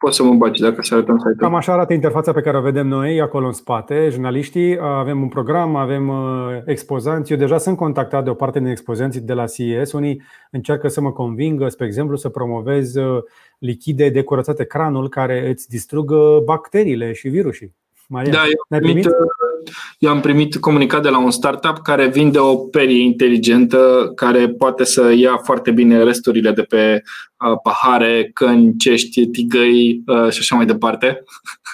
poți 0.00 0.16
să 0.16 0.22
mă 0.22 0.34
bagi 0.34 0.60
dacă 0.60 0.82
să 0.82 0.94
arătăm 0.94 1.16
site-ul. 1.16 1.36
Cam 1.36 1.54
așa 1.54 1.72
arată 1.72 1.92
interfața 1.92 2.32
pe 2.32 2.40
care 2.40 2.56
o 2.56 2.60
vedem 2.60 2.86
noi 2.86 3.20
acolo 3.20 3.46
în 3.46 3.52
spate, 3.52 4.08
jurnaliștii. 4.10 4.78
Avem 4.80 5.22
un 5.22 5.28
program, 5.28 5.76
avem 5.76 6.08
uh, 6.08 6.60
expozanți. 6.64 7.32
Eu 7.32 7.38
deja 7.38 7.58
sunt 7.58 7.76
contactat 7.76 8.24
de 8.24 8.30
o 8.30 8.34
parte 8.34 8.58
din 8.58 8.68
expozanții 8.68 9.20
de 9.20 9.32
la 9.32 9.46
CES. 9.46 9.92
Unii 9.92 10.22
încearcă 10.50 10.88
să 10.88 11.00
mă 11.00 11.12
convingă, 11.12 11.68
spre 11.68 11.86
exemplu, 11.86 12.16
să 12.16 12.28
promovez 12.28 12.94
uh, 12.94 13.22
lichide 13.58 14.08
de 14.08 14.22
curățat 14.22 14.60
ecranul 14.60 15.08
care 15.08 15.48
îți 15.48 15.68
distrug 15.68 16.12
bacteriile 16.44 17.12
și 17.12 17.28
virusii. 17.28 17.74
Maria, 18.12 18.32
da, 18.32 18.44
eu 18.44 18.52
am, 18.68 18.78
primit, 18.78 19.02
primit? 19.02 19.18
eu 19.98 20.10
am 20.10 20.20
primit 20.20 20.56
comunicat 20.56 21.02
de 21.02 21.08
la 21.08 21.18
un 21.18 21.30
startup 21.30 21.78
care 21.78 22.08
vinde 22.08 22.38
o 22.38 22.56
perie 22.56 23.02
inteligentă 23.02 24.12
care 24.14 24.48
poate 24.48 24.84
să 24.84 25.12
ia 25.12 25.36
foarte 25.36 25.70
bine 25.70 26.02
resturile 26.02 26.50
de 26.50 26.62
pe 26.62 27.02
uh, 27.02 27.58
pahare, 27.62 28.30
căni, 28.34 28.76
cești, 28.76 29.26
tigăi 29.26 30.02
uh, 30.06 30.30
și 30.30 30.38
așa 30.38 30.56
mai 30.56 30.66
departe. 30.66 31.22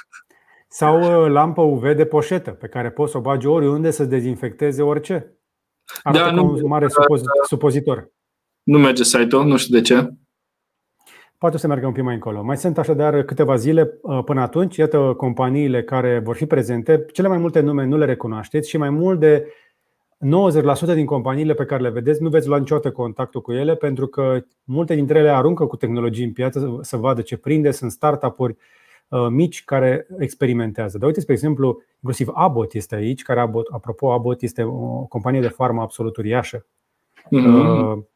Sau 0.68 1.24
uh, 1.24 1.30
lampă 1.30 1.62
UV 1.62 1.93
de 1.95 2.05
poșetă 2.05 2.51
pe 2.51 2.66
care 2.66 2.91
poți 2.91 3.11
să 3.11 3.18
o 3.18 3.20
bagi 3.20 3.47
oriunde 3.47 3.91
să 3.91 4.05
dezinfecteze 4.05 4.82
orice. 4.82 5.39
Arată 6.03 6.24
da, 6.24 6.30
nu, 6.30 6.45
un 6.45 6.66
mare 6.66 6.87
supozitor. 7.49 8.11
Nu 8.62 8.78
merge 8.78 9.03
site-ul, 9.03 9.45
nu 9.45 9.57
știu 9.57 9.74
de 9.74 9.80
ce 9.80 10.11
poate 11.39 11.59
să 11.59 11.66
meargă 11.66 11.87
un 11.87 11.93
pic 11.93 12.03
mai 12.03 12.14
încolo. 12.14 12.43
Mai 12.43 12.57
sunt 12.57 12.78
așadar 12.78 13.22
câteva 13.22 13.57
zile 13.57 13.99
uh, 14.03 14.24
până 14.24 14.41
atunci. 14.41 14.76
Iată 14.76 15.14
companiile 15.16 15.82
care 15.82 16.18
vor 16.18 16.37
fi 16.37 16.47
prezente. 16.47 17.07
Cele 17.12 17.28
mai 17.28 17.39
multe 17.39 17.61
nume 17.61 17.84
nu 17.84 17.97
le 17.97 18.05
recunoașteți 18.05 18.68
și 18.68 18.76
mai 18.76 18.91
mult 18.91 19.20
de 19.20 19.47
90% 20.16 20.95
din 20.95 21.07
companiile 21.07 21.55
pe 21.55 21.64
care 21.64 21.82
le 21.82 21.89
vedeți 21.89 22.22
nu 22.22 22.28
veți 22.28 22.49
lua 22.49 22.59
niciodată 22.59 22.91
contactul 22.91 23.41
cu 23.41 23.53
ele 23.53 23.74
pentru 23.74 24.07
că 24.07 24.45
multe 24.64 24.95
dintre 24.95 25.18
ele 25.18 25.30
aruncă 25.30 25.66
cu 25.66 25.76
tehnologii 25.76 26.24
în 26.24 26.32
piață 26.32 26.78
să 26.80 26.97
vadă 26.97 27.20
ce 27.20 27.37
prinde, 27.37 27.70
sunt 27.70 27.91
startup-uri 27.91 28.57
uh, 29.09 29.26
mici 29.28 29.64
care 29.64 30.07
experimentează. 30.18 30.99
Dar 30.99 31.07
uite, 31.07 31.20
spre 31.20 31.32
exemplu, 31.34 31.82
inclusiv 31.95 32.28
Abbott 32.34 32.74
este 32.74 32.95
aici, 32.95 33.22
care, 33.22 33.41
Abbott, 33.41 33.68
apropo, 33.72 34.12
Abbott 34.12 34.43
este 34.43 34.62
o 34.62 35.05
companie 35.09 35.41
de 35.41 35.49
farmă 35.49 35.80
absolut 35.80 36.16
uriașă. 36.16 36.66
Mm-hmm. 37.24 38.07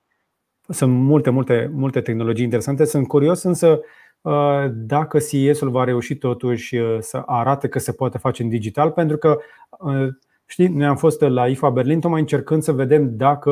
Sunt 0.70 0.92
multe, 0.92 1.30
multe, 1.30 1.70
multe 1.72 2.00
tehnologii 2.00 2.44
interesante. 2.44 2.84
Sunt 2.84 3.06
curios 3.06 3.42
însă 3.42 3.80
dacă 4.70 5.18
CES-ul 5.18 5.70
va 5.70 5.84
reuși 5.84 6.16
totuși 6.16 6.76
să 6.98 7.22
arate 7.26 7.68
că 7.68 7.78
se 7.78 7.92
poate 7.92 8.18
face 8.18 8.42
în 8.42 8.48
digital, 8.48 8.90
pentru 8.90 9.16
că 9.16 9.38
Știi, 10.50 10.68
noi 10.68 10.86
am 10.86 10.96
fost 10.96 11.20
la 11.20 11.46
IFA 11.48 11.70
Berlin 11.70 12.00
tocmai 12.00 12.20
încercând 12.20 12.62
să 12.62 12.72
vedem 12.72 13.16
dacă 13.16 13.50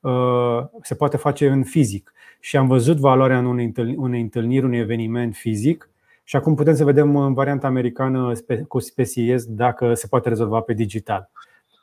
uh, 0.00 0.64
se 0.82 0.94
poate 0.94 1.16
face 1.16 1.48
în 1.48 1.64
fizic. 1.64 2.12
Și 2.40 2.56
am 2.56 2.66
văzut 2.66 2.96
valoarea 2.96 3.38
în 3.38 3.44
unei 3.96 4.20
întâlniri, 4.20 4.64
unui 4.64 4.78
eveniment 4.78 5.34
fizic 5.34 5.90
și 6.24 6.36
acum 6.36 6.54
putem 6.54 6.74
să 6.74 6.84
vedem 6.84 7.16
în 7.16 7.34
varianta 7.34 7.66
americană 7.66 8.32
cu 8.68 8.78
SPCS 8.78 9.44
dacă 9.46 9.94
se 9.94 10.06
poate 10.06 10.28
rezolva 10.28 10.60
pe 10.60 10.72
digital. 10.72 11.30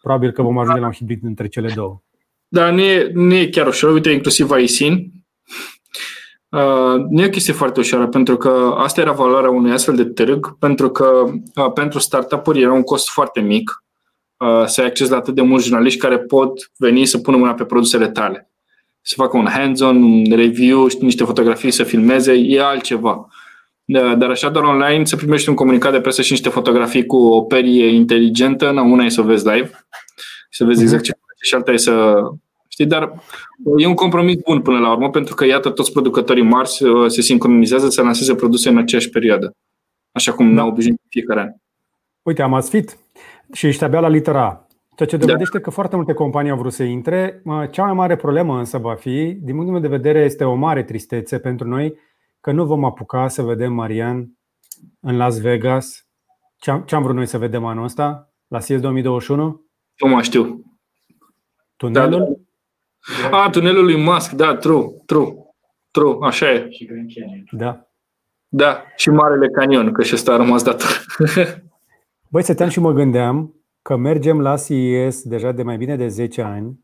Probabil 0.02 0.32
că 0.32 0.42
vom 0.42 0.58
ajunge 0.58 0.80
la 0.80 0.86
un 0.86 0.94
hibrid 0.94 1.24
între 1.24 1.48
cele 1.48 1.72
două. 1.74 2.02
Da, 2.52 2.72
nu 2.72 2.82
e, 2.82 3.12
nu 3.14 3.34
e 3.34 3.48
chiar 3.48 3.68
ușor. 3.68 3.94
Uite, 3.94 4.10
inclusiv 4.10 4.50
ISIN. 4.58 5.12
Uh, 6.50 7.06
nu 7.10 7.22
e 7.22 7.26
o 7.26 7.30
chestie 7.30 7.54
foarte 7.54 7.80
ușoară, 7.80 8.08
pentru 8.08 8.38
că 8.38 8.76
asta 8.78 9.02
era 9.02 9.12
valoarea 9.12 9.50
unui 9.50 9.72
astfel 9.72 9.96
de 9.96 10.06
târg, 10.06 10.58
pentru 10.60 10.90
că 10.90 11.24
uh, 11.56 11.72
pentru 11.74 12.00
startup-uri 12.00 12.62
era 12.62 12.74
un 12.74 12.84
cost 12.84 13.10
foarte 13.10 13.40
mic 13.40 13.84
Uh, 14.40 14.66
să 14.66 14.82
ai 14.82 14.88
acces 14.88 15.10
la 15.10 15.16
atât 15.16 15.36
de 15.36 15.42
mulți 15.42 15.66
jurnaliști 15.66 16.00
care 16.00 16.18
pot 16.18 16.72
veni 16.78 17.06
să 17.06 17.18
pună 17.18 17.38
mâna 17.38 17.54
pe 17.54 17.64
produsele 17.64 18.10
tale. 18.10 18.50
Să 19.02 19.14
facă 19.18 19.38
un 19.38 19.46
hands-on, 19.46 20.04
un 20.04 20.24
review, 20.36 20.88
niște 21.00 21.24
fotografii, 21.24 21.72
să 21.72 21.84
filmeze, 21.84 22.34
e 22.34 22.62
altceva. 22.62 23.28
Uh, 23.86 24.18
dar 24.18 24.30
așa 24.30 24.50
doar 24.50 24.64
online 24.64 25.06
să 25.06 25.16
primești 25.16 25.50
un 25.50 25.56
comunicat 25.56 25.92
de 25.92 26.02
presă 26.02 26.22
și 26.22 26.32
niște 26.32 26.50
fotografii 26.50 27.06
cu 27.06 27.18
o 27.18 27.42
perie 27.42 27.88
inteligentă, 27.88 28.72
na, 28.72 28.82
una 28.82 29.04
e 29.04 29.10
să 29.10 29.22
o 29.22 29.24
vezi 29.24 29.48
live, 29.48 29.86
să 30.50 30.66
vezi 30.66 30.82
exact 30.82 31.04
ce 31.04 31.12
face 31.12 31.29
și 31.42 31.56
alta 31.56 31.72
e 31.72 31.78
să... 31.78 32.22
Știi, 32.68 32.86
dar 32.86 33.14
e 33.78 33.86
un 33.86 33.94
compromis 33.94 34.36
bun 34.46 34.62
până 34.62 34.80
la 34.80 34.92
urmă, 34.92 35.10
pentru 35.10 35.36
că 35.36 35.46
iată 35.46 35.70
toți 35.70 35.92
producătorii 35.92 36.44
mari 36.44 36.70
se 37.08 37.22
sincronizează 37.22 37.90
să 37.90 38.02
lanseze 38.02 38.36
produse 38.36 38.70
în 38.70 38.78
aceeași 38.78 39.10
perioadă, 39.10 39.56
așa 40.12 40.34
cum 40.34 40.48
da. 40.48 40.54
ne-au 40.54 40.68
obișnuit 40.68 41.02
fiecare 41.10 41.40
an. 41.40 41.50
Uite, 42.22 42.42
am 42.42 42.54
asfit 42.54 42.98
și 43.54 43.68
ești 43.68 43.84
abia 43.84 44.00
la 44.00 44.08
litera 44.08 44.46
A. 44.46 44.68
Ceea 44.96 45.10
ce 45.10 45.18
da. 45.18 45.26
dovedește 45.26 45.58
da. 45.58 45.64
că 45.64 45.70
foarte 45.70 45.96
multe 45.96 46.14
companii 46.14 46.52
au 46.52 46.58
vrut 46.58 46.74
să 46.74 46.84
intre. 46.84 47.42
Cea 47.72 47.84
mai 47.84 47.94
mare 47.94 48.16
problemă 48.16 48.58
însă 48.58 48.78
va 48.78 48.96
fi, 48.96 49.38
din 49.42 49.56
punctul 49.56 49.72
meu 49.72 49.82
de 49.82 49.88
vedere, 49.88 50.20
este 50.20 50.44
o 50.44 50.56
mare 50.56 50.84
tristețe 50.84 51.40
pentru 51.40 51.68
noi 51.68 51.94
că 52.42 52.52
nu 52.52 52.66
vom 52.66 52.86
apuca 52.86 53.28
să 53.28 53.42
vedem 53.42 53.74
Marian 53.74 54.38
în 55.00 55.18
Las 55.18 55.42
Vegas. 55.42 56.08
Ce 56.58 56.72
am, 56.72 56.82
ce 56.82 56.96
am 56.96 57.04
vrut 57.04 57.16
noi 57.16 57.26
să 57.26 57.38
vedem 57.38 57.66
anul 57.66 57.84
ăsta? 57.84 58.34
La 58.48 58.60
CES 58.60 58.82
2021? 58.82 59.66
Nu 60.04 60.10
mai 60.10 60.24
știu. 60.24 60.69
Tunelul? 61.80 62.48
Da, 63.22 63.30
da. 63.30 63.44
A, 63.44 63.50
tunelul 63.50 63.84
lui 63.84 63.98
Musk, 64.04 64.32
da, 64.32 64.56
true, 64.56 64.86
true, 65.06 65.34
true, 65.92 66.18
așa 66.22 66.52
e. 66.52 66.70
Și 66.70 66.86
Grand 66.86 67.12
Canyon. 67.14 67.44
Da. 67.52 67.88
Da, 68.48 68.84
și 68.96 69.10
Marele 69.10 69.48
Canion, 69.48 69.92
că 69.92 70.04
și 70.04 70.14
ăsta 70.16 70.34
a 70.34 70.38
rămas 70.38 70.64
dator. 70.64 71.06
Băi, 72.32 72.44
stăteam 72.44 72.70
și 72.70 72.80
mă 72.80 72.92
gândeam 72.92 73.56
că 73.82 73.96
mergem 73.96 74.42
la 74.42 74.58
CES 74.58 75.24
deja 75.24 75.52
de 75.52 75.64
mai 75.64 75.78
bine 75.78 75.96
de 75.96 76.08
10 76.08 76.42
ani 76.42 76.80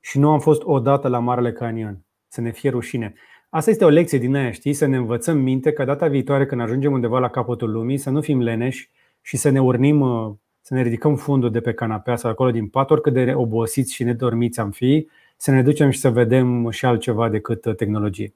și 0.00 0.18
nu 0.18 0.30
am 0.30 0.40
fost 0.40 0.62
odată 0.62 1.08
la 1.08 1.18
Marele 1.18 1.52
Canion. 1.52 2.04
Să 2.28 2.40
ne 2.40 2.50
fie 2.50 2.70
rușine. 2.70 3.14
Asta 3.50 3.70
este 3.70 3.84
o 3.84 3.88
lecție 3.88 4.18
din 4.18 4.34
aia, 4.34 4.50
știi? 4.50 4.72
Să 4.72 4.86
ne 4.86 4.96
învățăm 4.96 5.38
minte 5.38 5.72
că 5.72 5.84
data 5.84 6.08
viitoare 6.08 6.46
când 6.46 6.60
ajungem 6.60 6.92
undeva 6.92 7.18
la 7.18 7.28
capătul 7.28 7.70
lumii 7.70 7.98
să 7.98 8.10
nu 8.10 8.20
fim 8.20 8.40
leneși 8.40 8.90
și 9.20 9.36
să 9.36 9.50
ne 9.50 9.60
urnim, 9.60 10.00
uh, 10.00 10.32
să 10.72 10.78
ne 10.78 10.84
ridicăm 10.84 11.16
fundul 11.16 11.50
de 11.50 11.60
pe 11.60 11.72
canapea 11.72 12.16
sau 12.16 12.30
acolo 12.30 12.50
din 12.50 12.68
pat, 12.68 12.90
oricât 12.90 13.12
de 13.12 13.32
obosiți 13.34 13.94
și 13.94 14.04
nedormiți 14.04 14.60
am 14.60 14.70
fi, 14.70 15.08
să 15.36 15.50
ne 15.50 15.62
ducem 15.62 15.90
și 15.90 15.98
să 15.98 16.10
vedem 16.10 16.70
și 16.70 16.84
altceva 16.84 17.28
decât 17.28 17.64
uh, 17.64 17.74
tehnologie. 17.74 18.34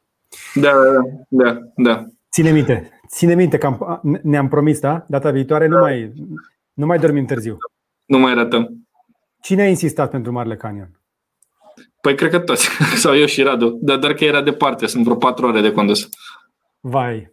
Da, 0.54 0.72
da, 1.28 1.58
da. 1.76 2.06
Ține 2.30 2.50
minte, 2.50 2.90
ține 3.08 3.34
minte 3.34 3.58
că 3.58 3.66
am, 3.66 4.20
ne-am 4.22 4.48
promis, 4.48 4.80
da? 4.80 5.04
Data 5.08 5.30
viitoare 5.30 5.66
nu 5.66 5.78
mai, 5.78 6.12
nu 6.72 6.86
mai 6.86 6.98
dormim 6.98 7.26
târziu. 7.26 7.56
Nu 8.06 8.18
mai 8.18 8.34
ratăm. 8.34 8.86
Cine 9.40 9.62
a 9.62 9.68
insistat 9.68 10.10
pentru 10.10 10.32
Marele 10.32 10.56
Canyon? 10.56 11.00
Păi 12.00 12.14
cred 12.14 12.30
că 12.30 12.38
toți. 12.38 12.68
Sau 13.02 13.16
eu 13.16 13.26
și 13.26 13.42
Radu. 13.42 13.78
Dar 13.80 13.98
doar 13.98 14.14
că 14.14 14.24
era 14.24 14.42
departe. 14.42 14.86
Sunt 14.86 15.04
vreo 15.04 15.16
patru 15.16 15.46
ore 15.46 15.60
de 15.60 15.72
condus. 15.72 16.08
Vai. 16.80 17.32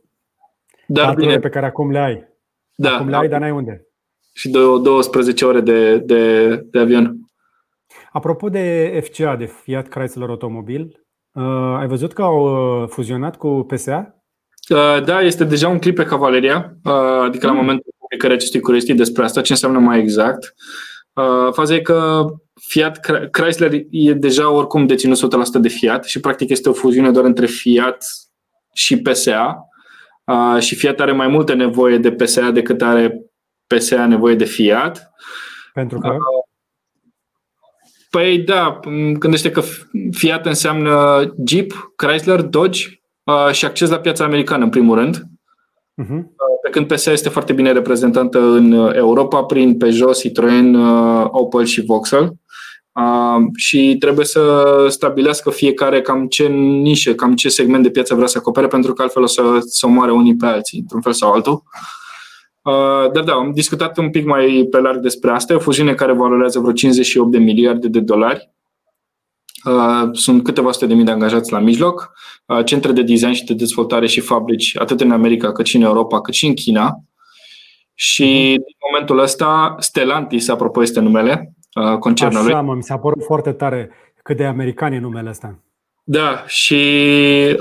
Dar 0.88 1.06
patru 1.06 1.20
bine. 1.20 1.32
ore 1.32 1.42
pe 1.42 1.50
care 1.50 1.66
acum 1.66 1.92
le 1.92 2.00
ai. 2.00 2.28
Da. 2.76 2.96
Acum 2.96 3.10
le 3.10 3.16
ai, 3.16 3.28
dar 3.28 3.40
n-ai 3.40 3.52
unde. 3.52 3.88
Și 4.34 4.50
12 4.50 5.46
ore 5.46 5.62
de, 5.62 5.98
de, 5.98 6.56
de 6.72 6.80
avion. 6.80 7.18
Apropo 8.12 8.50
de 8.50 9.00
FCA, 9.04 9.36
de 9.36 9.46
Fiat 9.46 9.88
Chrysler 9.88 10.30
Automobil, 10.30 11.06
uh, 11.32 11.76
ai 11.80 11.88
văzut 11.88 12.14
că 12.14 12.22
au 12.22 12.82
uh, 12.82 12.90
fuzionat 12.90 13.38
cu 13.38 13.66
PSA? 13.68 14.24
Uh, 14.70 15.04
da, 15.04 15.22
este 15.22 15.44
deja 15.44 15.68
un 15.68 15.80
clip 15.80 15.96
pe 15.96 16.06
Cavaleria, 16.06 16.78
uh, 16.84 17.22
adică 17.24 17.48
mm. 17.48 17.54
la 17.54 17.60
momentul 17.60 17.94
publicării 17.98 18.36
acestui 18.36 18.60
curiosity 18.60 18.94
despre 18.94 19.24
asta, 19.24 19.42
ce 19.42 19.52
înseamnă 19.52 19.80
mai 19.80 20.00
exact. 20.00 20.54
Uh, 21.14 21.54
faza 21.54 21.76
e 21.76 21.80
că 21.80 22.26
Fiat 22.62 23.00
Chrysler 23.32 23.74
e 23.90 24.14
deja 24.14 24.52
oricum 24.52 24.86
deținut 24.86 25.18
100% 25.58 25.62
de 25.62 25.68
Fiat 25.68 26.04
și 26.06 26.20
practic 26.20 26.50
este 26.50 26.70
o 26.70 26.74
fuziune 26.74 27.12
doar 27.12 27.26
între 27.26 27.46
Fiat 27.46 28.06
și 28.74 29.02
PSA 29.02 29.68
și 30.60 30.76
Fiat 30.76 31.00
are 31.00 31.12
mai 31.12 31.28
multe 31.28 31.54
nevoie 31.54 31.98
de 31.98 32.12
PSA 32.12 32.52
decât 32.52 32.82
are 32.82 33.22
PSA 33.68 34.06
nevoie 34.06 34.36
de 34.36 34.46
Fiat. 34.46 35.12
Pentru 35.74 36.00
că? 36.00 36.16
Păi 38.10 38.38
da, 38.38 38.80
gândește 39.14 39.52
că 39.52 39.62
Fiat 40.12 40.46
înseamnă 40.46 41.22
Jeep, 41.46 41.94
Chrysler, 41.96 42.42
Dodge, 42.42 43.04
Uh, 43.24 43.52
și 43.52 43.66
acces 43.66 43.90
la 43.90 44.00
piața 44.00 44.24
americană, 44.24 44.64
în 44.64 44.70
primul 44.70 44.98
rând. 44.98 45.18
Uh-huh. 45.18 46.22
Pe 46.62 46.70
când 46.72 46.88
PSA 46.88 47.12
este 47.12 47.30
foarte 47.30 47.54
bine 47.54 47.72
reprezentată 47.72 48.40
în 48.40 48.72
uh, 48.72 48.96
Europa 48.96 49.44
prin 49.44 49.78
Peugeot, 49.78 50.18
Citroën, 50.20 50.76
Opel 51.26 51.66
și 51.66 51.86
Vauxhall. 51.86 52.34
Uh, 52.92 53.46
și 53.56 53.96
trebuie 54.00 54.26
să 54.26 54.66
stabilească 54.90 55.50
fiecare 55.50 56.02
cam 56.02 56.28
ce 56.28 56.48
nișe, 56.48 57.16
cam 57.16 57.36
ce 57.36 57.50
segment 57.50 57.84
de 57.84 57.90
piață 57.90 58.16
vrea 58.16 58.28
să 58.28 58.38
acopere, 58.38 58.68
pentru 58.68 58.94
că 58.94 59.02
altfel 59.02 59.24
o 59.24 59.26
să, 59.26 59.42
să 59.66 59.86
omoare 59.86 60.12
unii 60.12 60.36
pe 60.36 60.46
alții, 60.46 60.80
într-un 60.80 61.02
fel 61.02 61.14
sau 61.14 61.32
altul. 61.32 61.54
Uh, 61.54 61.62
dar 63.14 63.24
da, 63.24 63.34
am 63.34 63.52
discutat 63.52 63.98
un 63.98 64.10
pic 64.10 64.26
mai 64.26 64.68
pe 64.72 64.80
larg 64.80 65.00
despre 65.00 65.32
asta. 65.32 65.54
E 65.54 65.56
o 65.56 65.60
fuziune 65.60 65.94
care 65.94 66.14
valorează 66.14 66.60
vreo 66.60 66.74
58 66.74 67.32
de 67.32 67.38
miliarde 67.38 67.88
de 67.88 68.00
dolari 68.00 68.54
Uh, 69.66 70.10
sunt 70.12 70.44
câteva 70.44 70.72
sute 70.72 70.86
de 70.86 70.94
mii 70.94 71.06
de 71.06 71.12
angajați 71.12 71.52
la 71.52 71.60
mijloc, 71.60 72.14
uh, 72.46 72.66
centre 72.66 72.92
de 72.92 73.02
design 73.02 73.32
și 73.32 73.44
de 73.44 73.54
dezvoltare 73.54 74.08
și 74.08 74.20
fabrici, 74.20 74.80
atât 74.80 75.02
în 75.02 75.12
America, 75.12 75.52
cât 75.52 75.66
și 75.66 75.76
în 75.76 75.82
Europa, 75.82 76.22
cât 76.22 76.34
și 76.34 76.46
în 76.46 76.54
China. 76.54 77.04
Și 77.94 78.24
mhm. 78.24 78.64
din 78.66 78.76
momentul 78.92 79.20
ăsta, 79.20 79.76
Stellantis, 79.80 80.48
apropo, 80.48 80.82
este 80.82 81.00
numele 81.00 81.54
uh, 81.74 81.98
concernului. 81.98 82.54
Așa, 82.54 82.62
mă, 82.62 82.76
mi 82.76 82.84
s-a 82.84 82.98
părut 82.98 83.24
foarte 83.24 83.52
tare 83.52 83.90
cât 84.24 84.38
de 84.38 84.46
american 84.46 84.94
e 84.94 85.00
numele 85.00 85.30
ăsta. 85.30 85.63
Da, 86.04 86.44
și 86.48 86.84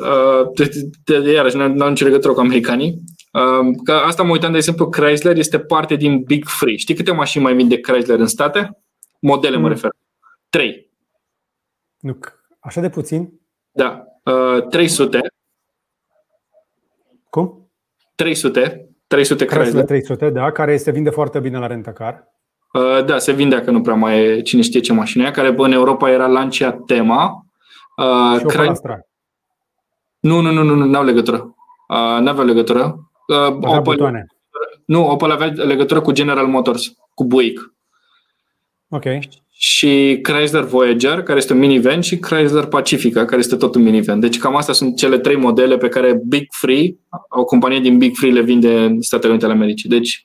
uh, 0.01 1.27
iarăși 1.35 1.57
nu 1.57 1.63
am 1.63 1.89
nicio 1.89 2.05
legătură 2.05 2.33
cu 2.33 2.41
americanii. 2.41 2.99
Uh, 3.33 3.77
că 3.85 3.93
asta 3.93 4.23
mă 4.23 4.31
uitam, 4.31 4.51
de 4.51 4.57
exemplu, 4.57 4.89
Chrysler 4.89 5.37
este 5.37 5.59
parte 5.59 5.95
din 5.95 6.23
Big 6.23 6.45
Free. 6.47 6.77
Știi 6.77 6.95
câte 6.95 7.13
mașini 7.13 7.43
mai 7.43 7.55
vinde 7.55 7.81
Chrysler 7.81 8.19
în 8.19 8.27
state? 8.27 8.79
Modele 9.21 9.57
mm. 9.57 9.63
mă 9.63 9.69
refer. 9.69 9.91
Trei. 10.49 10.91
Nu, 12.01 12.19
așa 12.61 12.81
de 12.81 12.89
puțin? 12.89 13.41
Da. 13.73 14.05
Uh, 14.25 14.67
300. 14.69 15.21
Cum? 17.31 17.71
300. 18.15 18.87
300 19.07 19.45
Chrysler. 19.45 19.85
300, 19.85 20.31
da, 20.31 20.53
care 20.53 20.77
se 20.77 20.91
vinde 20.91 21.11
foarte 21.11 21.41
bine 21.41 21.59
la 21.59 21.67
Rentacar. 21.67 22.29
Uh, 22.73 23.05
da, 23.05 23.19
se 23.19 23.33
vinde 23.33 23.61
că 23.61 23.71
nu 23.71 23.81
prea 23.81 23.95
mai 23.95 24.25
e 24.25 24.41
cine 24.41 24.63
știe 24.63 24.81
ce 24.81 24.93
mașină 24.93 25.27
e, 25.27 25.31
care 25.31 25.51
bă, 25.51 25.65
în 25.65 25.73
Europa 25.73 26.11
era 26.11 26.27
Lancia 26.27 26.73
Tema. 26.73 27.42
Uh, 27.97 28.39
și 28.39 28.45
Chrysler... 28.45 28.69
Astra. 28.69 28.99
Nu, 30.21 30.41
nu, 30.41 30.53
nu, 30.53 30.63
nu, 30.63 30.75
nu 30.75 30.97
au 30.97 31.05
legătură. 31.05 31.55
Uh, 31.89 32.21
nu 32.21 32.29
aveau 32.29 32.47
legătură. 32.47 33.11
Uh, 33.29 33.57
Opel, 33.61 33.81
butoane. 33.81 34.27
Nu, 34.85 35.11
Opel 35.11 35.31
avea 35.31 35.47
legătură 35.47 36.01
cu 36.01 36.13
General 36.13 36.47
Motors, 36.47 36.93
cu 37.15 37.25
Buick. 37.25 37.75
Ok 38.89 39.05
și 39.65 40.19
Chrysler 40.23 40.63
Voyager, 40.63 41.23
care 41.23 41.39
este 41.39 41.53
un 41.53 41.59
minivan, 41.59 42.01
și 42.01 42.19
Chrysler 42.19 42.65
Pacifica, 42.65 43.25
care 43.25 43.41
este 43.41 43.57
tot 43.57 43.75
un 43.75 43.83
minivan. 43.83 44.21
Deci 44.21 44.39
cam 44.39 44.57
astea 44.57 44.75
sunt 44.75 44.97
cele 44.97 45.19
trei 45.19 45.37
modele 45.37 45.77
pe 45.77 45.89
care 45.89 46.21
Big 46.27 46.47
Free, 46.51 46.97
o 47.29 47.45
companie 47.45 47.81
din 47.81 47.99
Big 47.99 48.17
Free 48.17 48.31
le 48.31 48.43
vinde 48.43 48.85
în 48.85 49.01
Statele 49.01 49.31
Unite 49.31 49.45
ale 49.45 49.55
Americii. 49.55 49.89
Deci 49.89 50.25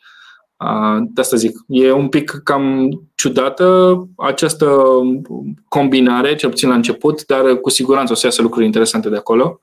De 0.99 1.22
asta 1.22 1.36
zic, 1.36 1.58
e 1.68 1.91
un 1.91 2.08
pic 2.08 2.32
cam 2.43 2.89
ciudată 3.16 3.97
această 4.18 4.84
combinare, 5.68 6.36
cel 6.36 6.49
puțin 6.49 6.70
la 6.70 6.76
început, 6.76 7.26
dar 7.26 7.55
cu 7.55 7.70
siguranță 7.70 8.12
o 8.12 8.16
să 8.16 8.26
iasă 8.26 8.41
lucruri 8.41 8.66
interesante 8.66 9.10
de 9.10 9.16
acolo. 9.16 9.60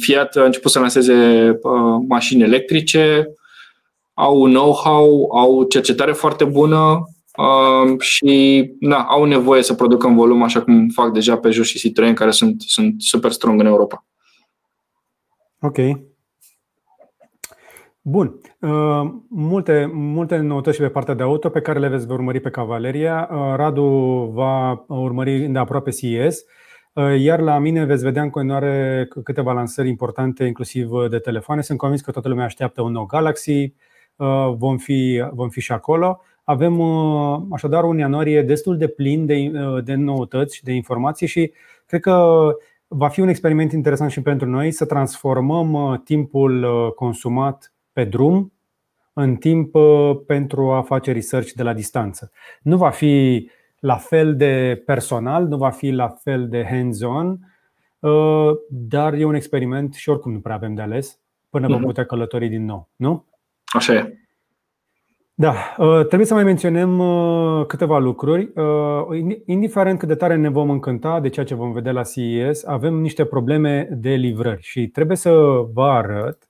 Fiat 0.00 0.36
a 0.36 0.44
început 0.44 0.70
să 0.70 0.78
lanseze 0.78 1.58
mașini 2.08 2.42
electrice, 2.42 3.32
au 4.14 4.44
know-how, 4.44 5.36
au 5.36 5.62
cercetare 5.62 6.12
foarte 6.12 6.44
bună 6.44 7.04
și 7.98 8.70
na, 8.80 9.02
au 9.02 9.24
nevoie 9.24 9.62
să 9.62 9.74
producă 9.74 10.06
în 10.06 10.14
volum, 10.14 10.42
așa 10.42 10.62
cum 10.62 10.88
fac 10.88 11.12
deja 11.12 11.36
pe 11.36 11.50
jos 11.50 11.66
și 11.66 11.78
Citroen, 11.78 12.14
care 12.14 12.30
sunt, 12.30 12.62
sunt 12.66 13.02
super 13.02 13.32
strong 13.32 13.60
în 13.60 13.66
Europa. 13.66 14.04
Ok. 15.60 15.76
Bun. 18.02 18.40
Uh, 18.60 19.12
multe, 19.28 19.90
multe 19.92 20.36
noutăți 20.36 20.76
și 20.76 20.82
pe 20.82 20.88
partea 20.88 21.14
de 21.14 21.22
auto 21.22 21.48
pe 21.48 21.60
care 21.60 21.78
le 21.78 21.88
veți 21.88 22.10
urmări 22.10 22.40
pe 22.40 22.50
Cavaleria. 22.50 23.28
Uh, 23.32 23.36
Radu 23.56 23.84
va 24.34 24.84
urmări 24.88 25.38
de 25.40 25.58
aproape 25.58 25.90
CES, 25.90 26.44
uh, 26.92 27.20
iar 27.20 27.40
la 27.40 27.58
mine 27.58 27.84
veți 27.84 28.04
vedea 28.04 28.22
în 28.22 28.30
continuare 28.30 29.08
câteva 29.24 29.52
lansări 29.52 29.88
importante, 29.88 30.44
inclusiv 30.44 30.90
de 31.10 31.18
telefoane. 31.18 31.60
Sunt 31.60 31.78
convins 31.78 32.00
că 32.00 32.10
toată 32.10 32.28
lumea 32.28 32.44
așteaptă 32.44 32.82
un 32.82 32.92
nou 32.92 33.04
Galaxy, 33.04 33.74
vom 34.56 34.76
fi, 34.76 35.24
vom 35.32 35.48
fi 35.48 35.60
și 35.60 35.72
acolo. 35.72 36.20
Avem 36.44 36.80
așadar 37.52 37.84
un 37.84 37.98
ianuarie 37.98 38.42
destul 38.42 38.76
de 38.76 38.88
plin 38.88 39.26
de, 39.26 39.50
de 39.84 39.94
noutăți 39.94 40.56
și 40.56 40.64
de 40.64 40.72
informații 40.72 41.26
și 41.26 41.52
cred 41.86 42.00
că 42.00 42.46
va 42.88 43.08
fi 43.08 43.20
un 43.20 43.28
experiment 43.28 43.72
interesant 43.72 44.10
și 44.10 44.22
pentru 44.22 44.48
noi 44.48 44.70
să 44.70 44.84
transformăm 44.84 46.00
timpul 46.04 46.66
consumat 46.94 47.72
pe 48.00 48.06
drum 48.06 48.52
în 49.12 49.36
timp 49.36 49.74
uh, 49.74 50.10
pentru 50.26 50.70
a 50.70 50.82
face 50.82 51.12
research 51.12 51.50
de 51.52 51.62
la 51.62 51.72
distanță. 51.72 52.30
Nu 52.62 52.76
va 52.76 52.90
fi 52.90 53.48
la 53.78 53.96
fel 53.96 54.36
de 54.36 54.82
personal, 54.86 55.46
nu 55.46 55.56
va 55.56 55.70
fi 55.70 55.90
la 55.90 56.08
fel 56.08 56.48
de 56.48 56.66
hands-on, 56.70 57.38
uh, 57.98 58.50
dar 58.68 59.12
e 59.12 59.24
un 59.24 59.34
experiment 59.34 59.94
și 59.94 60.08
oricum 60.08 60.32
nu 60.32 60.40
prea 60.40 60.54
avem 60.54 60.74
de 60.74 60.82
ales 60.82 61.18
până 61.50 61.66
vom 61.66 61.76
mhm. 61.76 61.86
putea 61.86 62.04
călători 62.04 62.48
din 62.48 62.64
nou, 62.64 62.88
nu? 62.96 63.26
Așa 63.64 63.94
e. 63.94 64.14
Da, 65.34 65.54
uh, 65.78 66.06
trebuie 66.06 66.26
să 66.26 66.34
mai 66.34 66.44
menționăm 66.44 67.02
câteva 67.66 67.98
lucruri. 67.98 68.52
Indiferent 69.46 69.98
cât 69.98 70.08
de 70.08 70.14
tare 70.14 70.36
ne 70.36 70.48
vom 70.48 70.70
încânta 70.70 71.20
de 71.20 71.28
ceea 71.28 71.46
ce 71.46 71.54
vom 71.54 71.72
vedea 71.72 71.92
la 71.92 72.02
CES, 72.02 72.64
avem 72.64 72.94
niște 72.94 73.24
probleme 73.24 73.88
de 73.90 74.10
livrări 74.10 74.62
și 74.62 74.88
trebuie 74.88 75.16
să 75.16 75.30
vă 75.72 75.84
arăt 75.84 76.49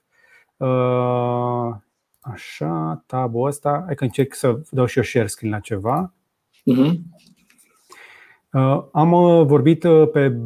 așa, 2.19 3.03
tabul 3.05 3.47
ăsta. 3.47 3.83
Hai 3.85 3.95
că 3.95 4.03
încerc 4.03 4.33
să 4.33 4.59
dau 4.69 4.85
și 4.85 4.97
eu 4.97 5.03
share 5.03 5.27
screen 5.27 5.53
la 5.53 5.59
ceva. 5.59 6.13
Uh-huh. 6.51 6.93
Am 8.91 9.11
uh, 9.11 9.45
vorbit 9.45 9.79
pe, 10.11 10.37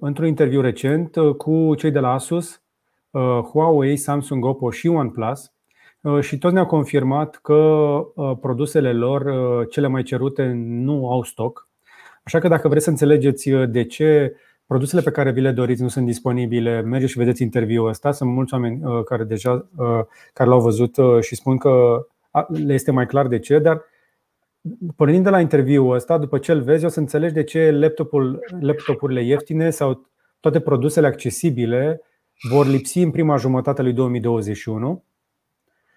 într-un 0.00 0.26
interviu 0.26 0.60
recent 0.60 1.16
cu 1.36 1.74
cei 1.74 1.90
de 1.90 1.98
la 1.98 2.12
Asus, 2.12 2.62
Huawei, 3.52 3.96
Samsung, 3.96 4.44
Oppo 4.44 4.70
și 4.70 4.88
OnePlus 4.88 5.52
și 6.20 6.38
toți 6.38 6.54
ne-au 6.54 6.66
confirmat 6.66 7.36
că 7.36 7.98
produsele 8.40 8.92
lor 8.92 9.24
cele 9.68 9.86
mai 9.86 10.02
cerute 10.02 10.52
nu 10.56 11.10
au 11.10 11.22
stoc. 11.22 11.68
Așa 12.22 12.38
că 12.38 12.48
dacă 12.48 12.68
vreți 12.68 12.84
să 12.84 12.90
înțelegeți 12.90 13.50
de 13.50 13.84
ce 13.84 14.36
produsele 14.66 15.02
pe 15.02 15.10
care 15.10 15.32
vi 15.32 15.40
le 15.40 15.52
doriți 15.52 15.82
nu 15.82 15.88
sunt 15.88 16.06
disponibile, 16.06 16.80
mergeți 16.80 17.12
și 17.12 17.18
vedeți 17.18 17.42
interviul 17.42 17.88
ăsta. 17.88 18.12
Sunt 18.12 18.30
mulți 18.30 18.54
oameni 18.54 18.84
uh, 18.84 19.04
care 19.04 19.24
deja 19.24 19.68
uh, 19.76 20.00
care 20.32 20.48
l-au 20.48 20.60
văzut 20.60 20.96
uh, 20.96 21.20
și 21.20 21.34
spun 21.34 21.56
că 21.56 22.06
le 22.46 22.74
este 22.74 22.90
mai 22.90 23.06
clar 23.06 23.26
de 23.26 23.38
ce, 23.38 23.58
dar 23.58 23.82
pornind 24.96 25.24
de 25.24 25.30
la 25.30 25.40
interviul 25.40 25.94
ăsta, 25.94 26.18
după 26.18 26.38
ce 26.38 26.52
îl 26.52 26.60
vezi, 26.60 26.84
o 26.84 26.88
să 26.88 27.00
înțelegi 27.00 27.34
de 27.34 27.42
ce 27.42 27.70
laptopul, 27.70 28.44
laptopurile 28.60 29.22
ieftine 29.22 29.70
sau 29.70 30.10
toate 30.40 30.60
produsele 30.60 31.06
accesibile 31.06 32.00
vor 32.50 32.66
lipsi 32.66 32.98
în 32.98 33.10
prima 33.10 33.36
jumătate 33.36 33.80
a 33.80 33.84
lui 33.84 33.92
2021 33.92 35.04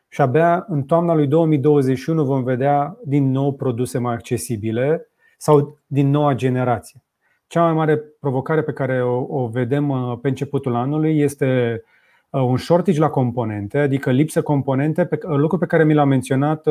și 0.07 0.21
abia 0.21 0.65
în 0.67 0.83
toamna 0.83 1.13
lui 1.13 1.27
2021 1.27 2.25
vom 2.25 2.43
vedea 2.43 2.97
din 3.05 3.31
nou 3.31 3.53
produse 3.53 3.97
mai 3.97 4.13
accesibile 4.13 5.09
sau 5.37 5.79
din 5.87 6.09
noua 6.09 6.33
generație. 6.33 7.03
Cea 7.49 7.63
mai 7.63 7.73
mare 7.73 7.97
provocare 7.97 8.63
pe 8.63 8.73
care 8.73 9.03
o, 9.03 9.25
o 9.29 9.47
vedem 9.47 9.89
uh, 9.89 10.17
pe 10.21 10.27
începutul 10.27 10.75
anului 10.75 11.19
este 11.19 11.81
uh, 12.29 12.41
un 12.41 12.57
shortage 12.57 12.99
la 12.99 13.09
componente, 13.09 13.77
adică 13.77 14.11
lipsă 14.11 14.41
componente, 14.41 15.05
pe, 15.05 15.19
uh, 15.23 15.35
lucru 15.35 15.57
pe 15.57 15.65
care 15.65 15.83
mi 15.83 15.93
l-a 15.93 16.03
menționat 16.03 16.67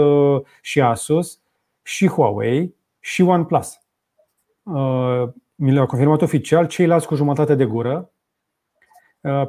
și 0.61 0.81
Asus, 0.81 1.41
și 1.83 2.09
Huawei, 2.09 2.74
și 3.01 3.22
OnePlus. 3.22 3.81
Mi 5.55 5.72
l-au 5.72 5.87
confirmat 5.87 6.22
oficial, 6.22 6.66
ceilalți 6.66 7.07
cu 7.07 7.14
jumătate 7.14 7.55
de 7.55 7.64
gură, 7.64 8.11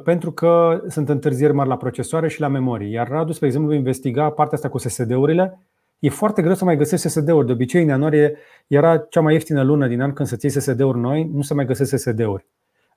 pentru 0.04 0.32
că 0.32 0.82
sunt 0.88 1.08
întârzieri 1.08 1.52
mari 1.52 1.68
la 1.68 1.76
procesoare 1.76 2.28
și 2.28 2.40
la 2.40 2.48
memorie. 2.48 2.88
Iar 2.88 3.08
Radu, 3.08 3.32
spre 3.32 3.46
exemplu, 3.46 3.72
investiga 3.72 4.30
partea 4.30 4.56
asta 4.56 4.68
cu 4.68 4.78
SSD-urile 4.78 5.60
e 6.00 6.08
foarte 6.08 6.42
greu 6.42 6.54
să 6.54 6.64
mai 6.64 6.76
găsești 6.76 7.08
SSD-uri. 7.08 7.46
De 7.46 7.52
obicei, 7.52 7.82
în 7.82 7.88
ianuarie 7.88 8.36
era 8.66 8.98
cea 8.98 9.20
mai 9.20 9.32
ieftină 9.32 9.62
lună 9.62 9.86
din 9.86 10.00
an 10.00 10.12
când 10.12 10.28
să 10.28 10.36
ții 10.36 10.48
SSD-uri 10.48 10.98
noi, 10.98 11.30
nu 11.32 11.42
se 11.42 11.54
mai 11.54 11.64
găsesc 11.64 11.96
SSD-uri. 11.96 12.46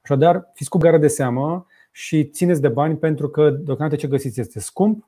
Așadar, 0.01 0.51
fiți 0.53 0.69
cu 0.69 0.77
gară 0.77 0.97
de 0.97 1.07
seamă 1.07 1.65
și 1.91 2.23
țineți 2.23 2.61
de 2.61 2.67
bani 2.67 2.97
pentru 2.97 3.29
că 3.29 3.49
deocamdată 3.49 4.01
ce 4.01 4.07
găsiți 4.07 4.39
este 4.39 4.59
scump 4.59 5.07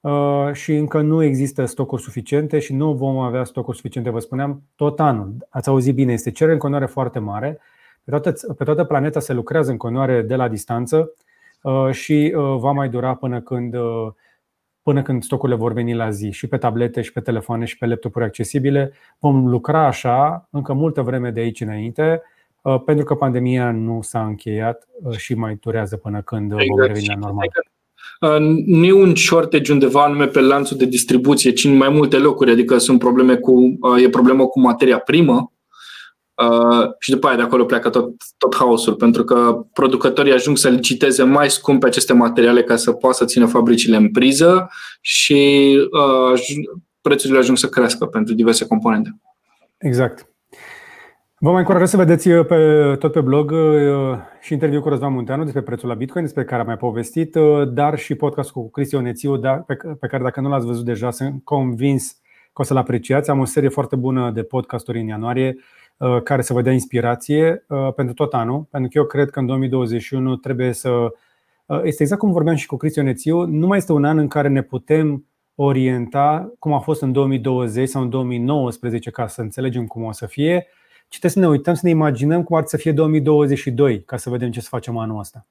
uh, 0.00 0.50
și 0.52 0.74
încă 0.74 1.00
nu 1.00 1.22
există 1.22 1.64
stocuri 1.64 2.02
suficiente 2.02 2.58
și 2.58 2.74
nu 2.74 2.92
vom 2.92 3.18
avea 3.18 3.44
stocuri 3.44 3.76
suficiente, 3.76 4.10
vă 4.10 4.18
spuneam, 4.18 4.62
tot 4.76 5.00
anul. 5.00 5.46
Ați 5.48 5.68
auzit 5.68 5.94
bine, 5.94 6.12
este 6.12 6.30
cerere 6.30 6.54
în 6.54 6.60
continuare 6.60 6.90
foarte 6.90 7.18
mare. 7.18 7.60
Pe 8.04 8.10
toată, 8.10 8.54
pe 8.54 8.64
toată 8.64 8.84
planeta 8.84 9.20
se 9.20 9.32
lucrează 9.32 9.70
în 9.70 9.76
continuare 9.76 10.22
de 10.22 10.34
la 10.36 10.48
distanță 10.48 11.12
uh, 11.62 11.90
și 11.90 12.34
uh, 12.36 12.56
va 12.58 12.70
mai 12.70 12.88
dura 12.88 13.14
până 13.14 13.40
când 13.40 13.74
până 14.88 15.02
când 15.02 15.22
stocurile 15.22 15.58
vor 15.58 15.72
veni 15.72 15.94
la 15.94 16.10
zi 16.10 16.30
și 16.30 16.46
pe 16.46 16.56
tablete, 16.56 17.02
și 17.02 17.12
pe 17.12 17.20
telefoane, 17.20 17.64
și 17.64 17.78
pe 17.78 17.86
laptopuri 17.86 18.24
accesibile. 18.24 18.92
Vom 19.18 19.46
lucra 19.46 19.86
așa 19.86 20.48
încă 20.50 20.72
multă 20.72 21.02
vreme 21.02 21.30
de 21.30 21.40
aici 21.40 21.60
înainte, 21.60 22.22
uh, 22.62 22.82
pentru 22.84 23.04
că 23.04 23.14
pandemia 23.14 23.70
nu 23.70 23.98
s-a 24.02 24.24
încheiat 24.24 24.88
uh, 25.02 25.16
și 25.16 25.34
mai 25.34 25.58
durează 25.60 25.96
până 25.96 26.22
când 26.22 26.52
exact. 26.52 26.68
vom 26.68 26.80
reveni 26.80 27.06
la 27.06 27.14
normal. 27.14 27.46
Uh, 28.20 28.64
nu 28.66 28.84
e 28.84 28.92
un 28.92 29.14
shortage 29.14 29.72
undeva 29.72 30.04
anume 30.04 30.26
pe 30.26 30.40
lanțul 30.40 30.76
de 30.76 30.84
distribuție, 30.84 31.50
ci 31.50 31.64
în 31.64 31.76
mai 31.76 31.88
multe 31.88 32.18
locuri, 32.18 32.50
adică 32.50 32.78
sunt 32.78 32.98
probleme 32.98 33.36
cu, 33.36 33.78
e 34.04 34.08
problemă 34.08 34.46
cu 34.46 34.60
materia 34.60 34.98
primă, 34.98 35.52
Uh, 36.46 36.90
și 36.98 37.10
după 37.10 37.26
aia 37.26 37.36
de 37.36 37.42
acolo 37.42 37.64
pleacă 37.64 37.90
tot, 37.90 38.10
tot 38.36 38.56
haosul, 38.56 38.94
pentru 38.94 39.24
că 39.24 39.66
producătorii 39.72 40.32
ajung 40.32 40.56
să 40.56 40.68
liciteze 40.68 41.22
mai 41.22 41.50
scumpe 41.50 41.86
aceste 41.86 42.12
materiale 42.12 42.62
ca 42.62 42.76
să 42.76 42.92
poată 42.92 43.16
să 43.16 43.24
țină 43.24 43.46
fabricile 43.46 43.96
în 43.96 44.10
priză 44.10 44.68
și 45.00 45.72
uh, 45.90 46.40
prețurile 47.00 47.38
ajung 47.38 47.56
să 47.56 47.68
crească 47.68 48.06
pentru 48.06 48.34
diverse 48.34 48.66
componente. 48.66 49.20
Exact. 49.78 50.28
Vă 51.38 51.50
mai 51.50 51.58
încurajez 51.58 51.90
să 51.90 51.96
vedeți 51.96 52.28
uh, 52.28 52.46
pe, 52.46 52.96
tot 52.98 53.12
pe 53.12 53.20
blog 53.20 53.50
uh, 53.50 54.18
și 54.40 54.52
interviul 54.52 54.82
cu 54.82 54.88
Răzvan 54.88 55.12
Munteanu 55.12 55.44
despre 55.44 55.62
prețul 55.62 55.88
la 55.88 55.94
Bitcoin, 55.94 56.24
despre 56.24 56.44
care 56.44 56.60
am 56.60 56.66
mai 56.66 56.76
povestit, 56.76 57.36
dar 57.68 57.98
și 57.98 58.14
podcast 58.14 58.50
cu 58.50 58.70
Cristian 58.70 59.02
Nețiu, 59.02 59.40
pe 60.00 60.06
care 60.08 60.22
dacă 60.22 60.40
nu 60.40 60.48
l-ați 60.48 60.66
văzut 60.66 60.84
deja, 60.84 61.10
sunt 61.10 61.40
convins 61.44 62.20
că 62.52 62.62
o 62.62 62.64
să-l 62.64 62.76
apreciați. 62.76 63.30
Am 63.30 63.38
o 63.38 63.44
serie 63.44 63.68
foarte 63.68 63.96
bună 63.96 64.30
de 64.30 64.42
podcasturi 64.42 65.00
în 65.00 65.06
ianuarie 65.06 65.56
Uh, 65.56 65.64
care 66.22 66.42
să 66.42 66.52
vă 66.52 66.62
dea 66.62 66.72
inspirație 66.72 67.64
uh, 67.68 67.92
pentru 67.94 68.14
tot 68.14 68.34
anul, 68.34 68.66
pentru 68.70 68.90
că 68.90 68.98
eu 68.98 69.04
cred 69.04 69.30
că 69.30 69.38
în 69.38 69.46
2021 69.46 70.36
trebuie 70.36 70.72
să. 70.72 70.90
Uh, 71.66 71.80
este 71.82 72.02
exact 72.02 72.20
cum 72.20 72.32
vorbeam 72.32 72.56
și 72.56 72.66
cu 72.66 72.76
Cristian 72.76 73.04
Nețiu, 73.04 73.46
nu 73.46 73.66
mai 73.66 73.78
este 73.78 73.92
un 73.92 74.04
an 74.04 74.18
în 74.18 74.28
care 74.28 74.48
ne 74.48 74.62
putem 74.62 75.26
orienta 75.54 76.52
cum 76.58 76.72
a 76.72 76.78
fost 76.78 77.02
în 77.02 77.12
2020 77.12 77.88
sau 77.88 78.02
în 78.02 78.08
2019 78.08 79.10
ca 79.10 79.26
să 79.26 79.40
înțelegem 79.40 79.86
cum 79.86 80.02
o 80.02 80.12
să 80.12 80.26
fie, 80.26 80.66
ci 81.08 81.18
trebuie 81.18 81.30
să 81.30 81.38
ne 81.38 81.48
uităm, 81.48 81.74
să 81.74 81.80
ne 81.84 81.90
imaginăm 81.90 82.42
cum 82.42 82.56
ar 82.56 82.64
să 82.66 82.76
fie 82.76 82.92
2022 82.92 84.04
ca 84.04 84.16
să 84.16 84.30
vedem 84.30 84.50
ce 84.50 84.60
să 84.60 84.68
facem 84.70 84.96
anul 84.96 85.18
ăsta. 85.18 85.46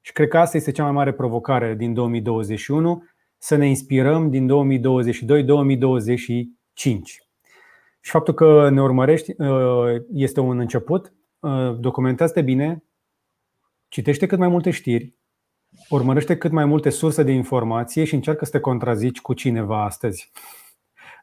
Și 0.00 0.12
cred 0.12 0.28
că 0.28 0.38
asta 0.38 0.56
este 0.56 0.70
cea 0.70 0.82
mai 0.82 0.92
mare 0.92 1.12
provocare 1.12 1.74
din 1.74 1.94
2021, 1.94 3.04
să 3.38 3.56
ne 3.56 3.68
inspirăm 3.68 4.30
din 4.30 4.48
2022-2025. 4.48 7.23
Și 8.04 8.10
faptul 8.10 8.34
că 8.34 8.68
ne 8.70 8.82
urmărești 8.82 9.34
uh, 9.38 10.02
este 10.12 10.40
un 10.40 10.58
început. 10.58 11.12
Uh, 11.40 11.76
documentează 11.78 12.40
bine, 12.40 12.84
citește 13.88 14.26
cât 14.26 14.38
mai 14.38 14.48
multe 14.48 14.70
știri, 14.70 15.14
urmărește 15.88 16.36
cât 16.36 16.52
mai 16.52 16.64
multe 16.64 16.90
surse 16.90 17.22
de 17.22 17.32
informație 17.32 18.04
și 18.04 18.14
încearcă 18.14 18.44
să 18.44 18.50
te 18.50 18.60
contrazici 18.60 19.20
cu 19.20 19.32
cineva 19.32 19.84
astăzi. 19.84 20.30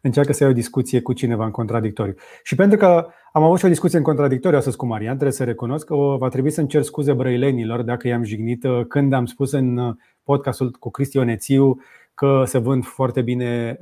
Încearcă 0.01 0.33
să 0.33 0.43
ai 0.43 0.49
o 0.49 0.53
discuție 0.53 1.01
cu 1.01 1.13
cineva 1.13 1.45
în 1.45 1.51
contradictoriu. 1.51 2.13
Și 2.43 2.55
pentru 2.55 2.77
că 2.77 3.07
am 3.31 3.43
avut 3.43 3.59
și 3.59 3.65
o 3.65 3.67
discuție 3.67 3.97
în 3.97 4.03
contradictoriu 4.03 4.57
astăzi 4.57 4.77
cu 4.77 4.85
Marian, 4.85 5.13
trebuie 5.13 5.37
să 5.37 5.43
recunosc 5.43 5.85
că 5.85 5.95
va 5.95 6.29
trebui 6.29 6.51
să 6.51 6.61
încerc 6.61 6.83
scuze 6.83 7.13
brăilenilor 7.13 7.81
dacă 7.81 8.07
i-am 8.07 8.23
jignit 8.23 8.63
uh, 8.63 8.85
când 8.87 9.13
am 9.13 9.25
spus 9.25 9.51
în 9.51 9.95
podcastul 10.23 10.71
cu 10.71 10.89
Cristi 10.89 11.17
Onețiu 11.17 11.81
că 12.13 12.43
se 12.45 12.57
vând 12.57 12.85
foarte 12.85 13.21
bine 13.21 13.79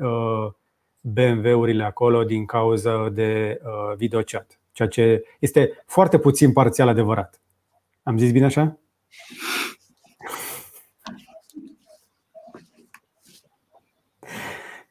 BMW-urile 1.01 1.83
acolo 1.83 2.23
din 2.23 2.45
cauza 2.45 3.09
de 3.09 3.61
videochat, 3.97 4.59
ceea 4.71 4.87
ce 4.87 5.23
este 5.39 5.83
foarte 5.85 6.19
puțin 6.19 6.53
parțial 6.53 6.87
adevărat. 6.87 7.41
Am 8.03 8.17
zis 8.17 8.31
bine 8.31 8.45
așa? 8.45 8.79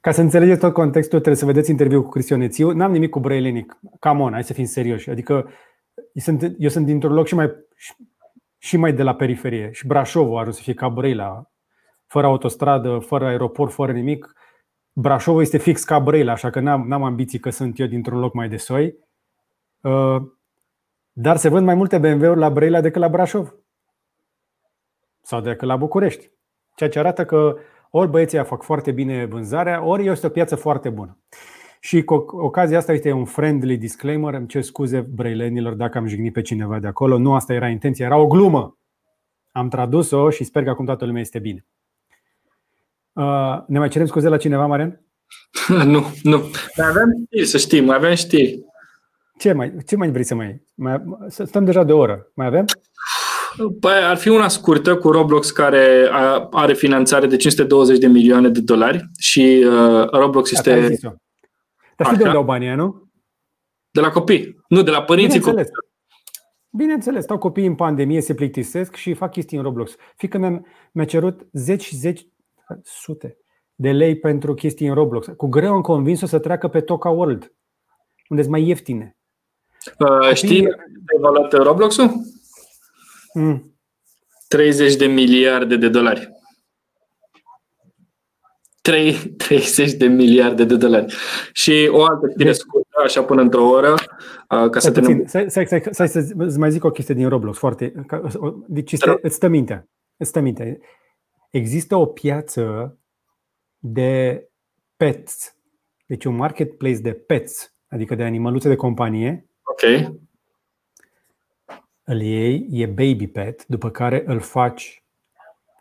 Ca 0.00 0.10
să 0.10 0.20
înțelegeți 0.20 0.60
tot 0.60 0.72
contextul, 0.72 1.18
trebuie 1.18 1.40
să 1.40 1.46
vedeți 1.46 1.70
interviul 1.70 2.02
cu 2.02 2.08
Cristian 2.08 2.40
Ețiu. 2.40 2.70
N-am 2.70 2.92
nimic 2.92 3.10
cu 3.10 3.20
Brăilenic. 3.20 3.78
Come 3.98 4.22
on, 4.22 4.32
hai 4.32 4.44
să 4.44 4.52
fim 4.52 4.64
serioși. 4.64 5.10
Adică 5.10 5.50
eu 5.94 6.22
sunt, 6.22 6.54
eu 6.58 6.68
sunt 6.68 6.86
dintr-un 6.86 7.12
loc 7.12 7.26
și 7.26 7.34
mai, 7.34 7.52
și 8.58 8.76
mai 8.76 8.92
de 8.92 9.02
la 9.02 9.14
periferie. 9.14 9.70
Și 9.72 9.86
Brașovul 9.86 10.38
ar 10.38 10.50
să 10.50 10.60
fie 10.62 10.74
ca 10.74 10.88
Brăila. 10.88 11.50
Fără 12.06 12.26
autostradă, 12.26 12.98
fără 12.98 13.26
aeroport, 13.26 13.72
fără 13.72 13.92
nimic. 13.92 14.32
Brașovul 15.00 15.42
este 15.42 15.58
fix 15.58 15.84
ca 15.84 15.98
Brăila, 15.98 16.32
așa 16.32 16.50
că 16.50 16.60
n-am, 16.60 16.88
n-am 16.88 17.02
ambiții 17.04 17.38
că 17.38 17.50
sunt 17.50 17.78
eu 17.78 17.86
dintr-un 17.86 18.18
loc 18.18 18.34
mai 18.34 18.48
de 18.48 18.56
soi. 18.56 18.96
Uh, 19.80 20.22
dar 21.12 21.36
se 21.36 21.48
vând 21.48 21.66
mai 21.66 21.74
multe 21.74 21.98
BMW-uri 21.98 22.38
la 22.38 22.50
Brăila 22.50 22.80
decât 22.80 23.00
la 23.00 23.08
Brașov. 23.08 23.54
Sau 25.22 25.40
decât 25.40 25.68
la 25.68 25.76
București. 25.76 26.30
Ceea 26.74 26.90
ce 26.90 26.98
arată 26.98 27.24
că 27.24 27.56
ori 27.90 28.10
băieții 28.10 28.44
fac 28.44 28.62
foarte 28.62 28.92
bine 28.92 29.24
vânzarea, 29.24 29.84
ori 29.84 30.06
este 30.06 30.26
o 30.26 30.30
piață 30.30 30.56
foarte 30.56 30.90
bună. 30.90 31.18
Și 31.80 32.04
cu 32.04 32.14
ocazia 32.30 32.78
asta 32.78 32.92
este 32.92 33.12
un 33.12 33.24
friendly 33.24 33.76
disclaimer, 33.76 34.34
îmi 34.34 34.46
cer 34.46 34.62
scuze 34.62 35.00
brăilenilor 35.00 35.74
dacă 35.74 35.98
am 35.98 36.06
jignit 36.06 36.32
pe 36.32 36.42
cineva 36.42 36.78
de 36.78 36.86
acolo, 36.86 37.18
nu 37.18 37.34
asta 37.34 37.52
era 37.52 37.68
intenția, 37.68 38.06
era 38.06 38.16
o 38.16 38.26
glumă. 38.26 38.78
Am 39.52 39.68
tradus-o 39.68 40.30
și 40.30 40.44
sper 40.44 40.62
că 40.62 40.70
acum 40.70 40.84
toată 40.84 41.04
lumea 41.04 41.20
este 41.20 41.38
bine. 41.38 41.66
Uh, 43.18 43.58
ne 43.66 43.78
mai 43.78 43.88
cerem 43.88 44.06
scuze 44.06 44.28
la 44.28 44.36
cineva, 44.36 44.66
Marian? 44.66 45.04
nu, 45.92 46.04
nu. 46.22 46.36
Mai 46.76 46.86
avem 46.88 47.24
știri, 47.24 47.46
să 47.46 47.58
știi, 47.58 47.80
mai 47.80 47.96
avem 47.96 48.14
știri. 48.14 48.60
Ce 49.38 49.52
mai, 49.52 49.74
ce 49.86 49.96
mai 49.96 50.10
vrei 50.10 50.24
să 50.24 50.34
mai... 50.34 50.62
mai 50.74 51.02
stăm 51.28 51.64
deja 51.64 51.84
de 51.84 51.92
o 51.92 51.98
oră. 51.98 52.30
Mai 52.34 52.46
avem? 52.46 52.64
Păi 53.80 53.92
ar 53.92 54.16
fi 54.16 54.28
una 54.28 54.48
scurtă 54.48 54.96
cu 54.96 55.10
Roblox 55.10 55.50
care 55.50 56.08
are 56.50 56.74
finanțare 56.74 57.26
de 57.26 57.36
520 57.36 57.98
de 57.98 58.06
milioane 58.06 58.48
de 58.48 58.60
dolari 58.60 59.10
și 59.18 59.66
uh, 59.66 60.10
Roblox 60.10 60.50
este... 60.50 60.98
Dar 61.96 62.06
știi 62.06 62.18
de 62.18 62.24
unde 62.24 62.36
au 62.36 62.44
banii 62.44 62.74
nu? 62.74 63.10
De 63.90 64.00
la 64.00 64.10
copii. 64.10 64.56
Nu, 64.68 64.82
de 64.82 64.90
la 64.90 65.02
părinții 65.02 65.38
Bineînțeles. 65.38 65.68
copii. 65.68 65.88
Bineînțeles, 66.70 67.22
stau 67.22 67.38
copiii 67.38 67.66
în 67.66 67.74
pandemie, 67.74 68.20
se 68.20 68.34
plictisesc 68.34 68.94
și 68.94 69.14
fac 69.14 69.30
chestii 69.30 69.56
în 69.56 69.62
Roblox. 69.62 69.94
Fică 70.16 70.38
mi-a, 70.38 70.62
mi-a 70.92 71.04
cerut 71.04 71.46
zeci 71.52 71.82
și 71.82 71.96
zeci, 71.96 72.26
sute 72.82 73.36
de 73.74 73.92
lei 73.92 74.18
pentru 74.18 74.54
chestii 74.54 74.86
în 74.86 74.94
Roblox. 74.94 75.26
Cu 75.36 75.46
greu 75.46 75.72
am 75.72 75.80
convins-o 75.80 76.26
să 76.26 76.38
treacă 76.38 76.68
pe 76.68 76.80
Toca 76.80 77.08
World, 77.08 77.52
unde 78.28 78.42
sunt 78.42 78.54
mai 78.54 78.66
ieftine. 78.66 79.16
Uh, 79.98 80.34
știi 80.34 80.66
ai 80.66 80.74
evaluat 81.16 81.52
Roblox-ul? 81.52 82.10
Mm. 83.34 83.78
30 84.48 84.96
de 84.96 85.06
miliarde 85.06 85.76
de 85.76 85.88
dolari. 85.88 86.30
3, 88.80 89.12
30 89.36 89.92
de 90.02 90.06
miliarde 90.06 90.64
de 90.64 90.76
dolari. 90.76 91.14
Și 91.52 91.88
o 91.92 92.04
altă 92.04 92.28
știre 92.30 92.52
scurtă, 92.52 93.00
așa 93.04 93.22
până 93.22 93.40
într-o 93.40 93.68
oră, 93.68 93.94
ca 94.48 94.78
să 94.78 94.90
te 94.90 95.22
Stai, 95.26 95.50
stai, 95.50 95.66
stai, 95.66 95.82
stai 95.90 96.08
să 96.08 96.34
mai 96.58 96.70
zic 96.70 96.84
o 96.84 96.90
chestie 96.90 97.14
din 97.14 97.28
Roblox, 97.28 97.58
foarte. 97.58 97.92
Deci 98.66 98.92
este, 98.92 99.18
îți 99.22 99.34
stă 99.34 99.48
mintea. 99.48 99.88
Îți 100.16 100.28
stă 100.28 100.40
mintea. 100.40 100.76
Există 101.50 101.96
o 101.96 102.06
piață 102.06 102.98
de 103.78 104.44
pets, 104.96 105.56
deci 106.06 106.24
un 106.24 106.36
marketplace 106.36 106.98
de 106.98 107.12
pets, 107.12 107.74
adică 107.88 108.14
de 108.14 108.24
animăluțe 108.24 108.68
de 108.68 108.76
companie. 108.76 109.48
Ok 109.62 110.12
îl 112.08 112.20
iei, 112.20 112.66
e 112.70 112.86
baby 112.86 113.26
pet, 113.26 113.66
după 113.66 113.90
care 113.90 114.22
îl 114.26 114.40
faci 114.40 115.04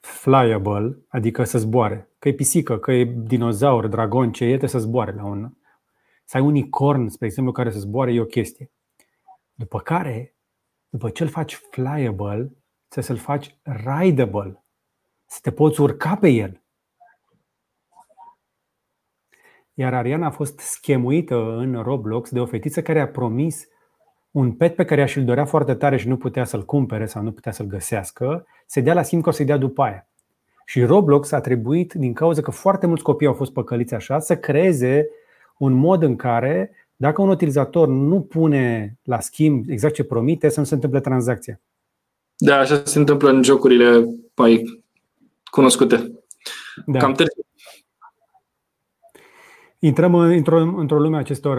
flyable, 0.02 0.98
adică 1.08 1.44
să 1.44 1.58
zboare. 1.58 2.10
Că 2.20 2.28
e 2.28 2.34
pisică, 2.34 2.78
că 2.78 2.92
e 2.92 3.04
dinozaur, 3.04 3.88
dragon, 3.88 4.32
ce 4.32 4.44
e, 4.44 4.48
trebuie 4.48 4.70
să 4.70 4.80
zboare 4.80 5.12
la 5.12 5.26
un... 5.26 5.52
Să 6.26 6.38
ai 6.38 6.44
unicorn, 6.44 7.08
spre 7.08 7.26
exemplu, 7.26 7.54
care 7.54 7.72
să 7.72 7.80
zboare, 7.80 8.14
e 8.14 8.22
o 8.22 8.26
chestie. 8.26 8.72
După 9.54 9.80
care, 9.80 10.36
după 10.90 11.10
ce 11.10 11.24
îl 11.24 11.30
faci 11.30 11.54
flyable, 11.56 12.54
trebuie 12.88 13.18
să-l 13.18 13.18
faci 13.18 13.58
rideable. 13.64 14.64
Să 15.28 15.40
te 15.42 15.52
poți 15.52 15.82
urca 15.82 16.16
pe 16.16 16.30
el. 16.30 16.62
Iar 19.74 19.94
Ariana 19.94 20.26
a 20.26 20.32
fost 20.32 20.60
schemuită 20.60 21.36
în 21.36 21.82
Roblox 21.82 22.30
de 22.30 22.40
o 22.40 22.46
fetiță 22.46 22.82
care 22.82 23.00
a 23.00 23.08
promis 23.08 23.68
un 24.32 24.52
pet 24.52 24.76
pe 24.76 24.86
care 24.86 25.06
și-l 25.06 25.26
dorea 25.26 25.46
foarte 25.46 25.74
tare 25.74 25.98
și 25.98 26.08
nu 26.08 26.18
putea 26.18 26.46
să-l 26.46 26.66
cumpere 26.66 27.06
sau 27.06 27.24
nu 27.24 27.32
putea 27.32 27.52
să-l 27.52 27.66
găsească, 27.66 28.46
se 28.66 28.82
dea 28.82 28.94
la 28.94 29.02
simt 29.02 29.24
că 29.24 29.30
o 29.30 29.32
să-i 29.32 29.46
dea 29.46 29.58
după 29.58 29.82
aia. 29.82 30.08
Și 30.66 30.84
Roblox 30.84 31.32
a 31.32 31.42
trebuit, 31.42 31.94
din 31.94 32.14
cauza 32.14 32.42
că 32.42 32.52
foarte 32.52 32.88
mulți 32.88 33.04
copii 33.04 33.28
au 33.28 33.34
fost 33.34 33.52
păcăliți 33.52 33.94
așa, 33.94 34.20
să 34.20 34.38
creeze 34.38 35.10
un 35.58 35.74
mod 35.74 36.04
în 36.04 36.16
care, 36.16 36.72
dacă 36.96 37.22
un 37.22 37.30
utilizator 37.30 37.88
nu 37.88 38.22
pune 38.22 38.98
la 39.04 39.20
schimb 39.20 39.70
exact 39.70 39.94
ce 39.94 40.04
promite, 40.04 40.50
să 40.50 40.60
nu 40.60 40.66
se 40.66 40.74
întâmple 40.74 41.00
tranzacția. 41.00 41.60
Da, 42.38 42.58
așa 42.58 42.84
se 42.84 43.00
întâmplă 43.00 43.30
în 43.30 43.44
jocurile 43.44 44.16
mai 44.36 44.84
cunoscute. 45.50 46.12
Da. 46.86 47.00
Cam 47.00 47.14
târziu 47.14 47.42
Intrăm 49.80 50.14
într-o, 50.14 50.60
într-o 50.60 51.00
lume 51.00 51.18
acestor, 51.18 51.58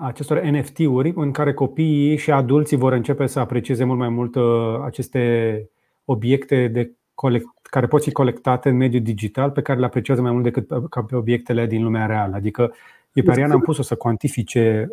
acestor 0.00 0.40
NFT-uri 0.40 1.12
în 1.16 1.30
care 1.30 1.54
copiii 1.54 2.16
și 2.16 2.30
adulții 2.30 2.76
vor 2.76 2.92
începe 2.92 3.26
să 3.26 3.38
aprecieze 3.38 3.84
mult 3.84 3.98
mai 3.98 4.08
mult 4.08 4.36
aceste 4.84 5.70
obiecte 6.04 6.68
de 6.68 6.92
colect, 7.14 7.46
care 7.62 7.86
pot 7.86 8.02
fi 8.02 8.12
colectate 8.12 8.68
în 8.68 8.76
mediul 8.76 9.02
digital, 9.02 9.50
pe 9.50 9.62
care 9.62 9.78
le 9.78 9.84
apreciază 9.84 10.20
mai 10.20 10.30
mult 10.32 10.42
decât 10.42 10.88
ca 10.90 11.02
pe 11.02 11.16
obiectele 11.16 11.66
din 11.66 11.82
lumea 11.82 12.06
reală. 12.06 12.34
Adică 12.34 12.74
eu 13.12 13.24
pe 13.24 13.30
Ariana 13.30 13.54
am 13.54 13.60
pus-o 13.60 13.82
să 13.82 13.94
cuantifice 13.94 14.88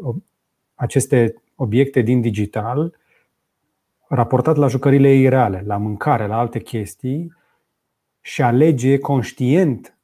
aceste 0.75 1.41
obiecte 1.55 2.01
din 2.01 2.21
digital 2.21 2.97
raportat 4.07 4.55
la 4.55 4.67
jucările 4.67 5.13
ei 5.13 5.29
reale, 5.29 5.63
la 5.65 5.77
mâncare, 5.77 6.27
la 6.27 6.37
alte 6.37 6.59
chestii 6.59 7.37
și 8.21 8.41
alege 8.41 8.97
conștient 8.97 9.97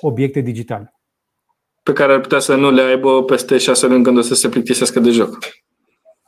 obiecte 0.00 0.40
digitale 0.40 0.94
pe 1.84 1.92
care 1.92 2.12
ar 2.12 2.20
putea 2.20 2.38
să 2.38 2.54
nu 2.54 2.70
le 2.70 2.82
aibă 2.82 3.24
peste 3.24 3.58
șase 3.58 3.86
luni 3.86 4.04
când 4.04 4.18
o 4.18 4.20
să 4.20 4.34
se 4.34 4.48
plictisească 4.48 5.00
de 5.00 5.10
joc. 5.10 5.38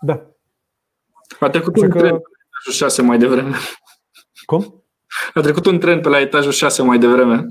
Da. 0.01 0.31
A 1.41 1.51
trecut 1.51 1.77
un 1.77 1.89
că... 1.89 1.99
tren 1.99 2.13
pe 2.13 2.23
etajul 2.49 2.73
6 2.73 3.03
mai 3.03 3.19
devreme. 3.19 3.55
Cum? 4.47 4.85
A 5.35 5.41
trecut 5.41 5.67
un 5.67 5.79
tren 5.79 6.01
pe 6.01 6.09
la 6.09 6.21
etajul 6.21 6.53
6 6.53 6.83
mai 6.83 6.99
devreme. 6.99 7.47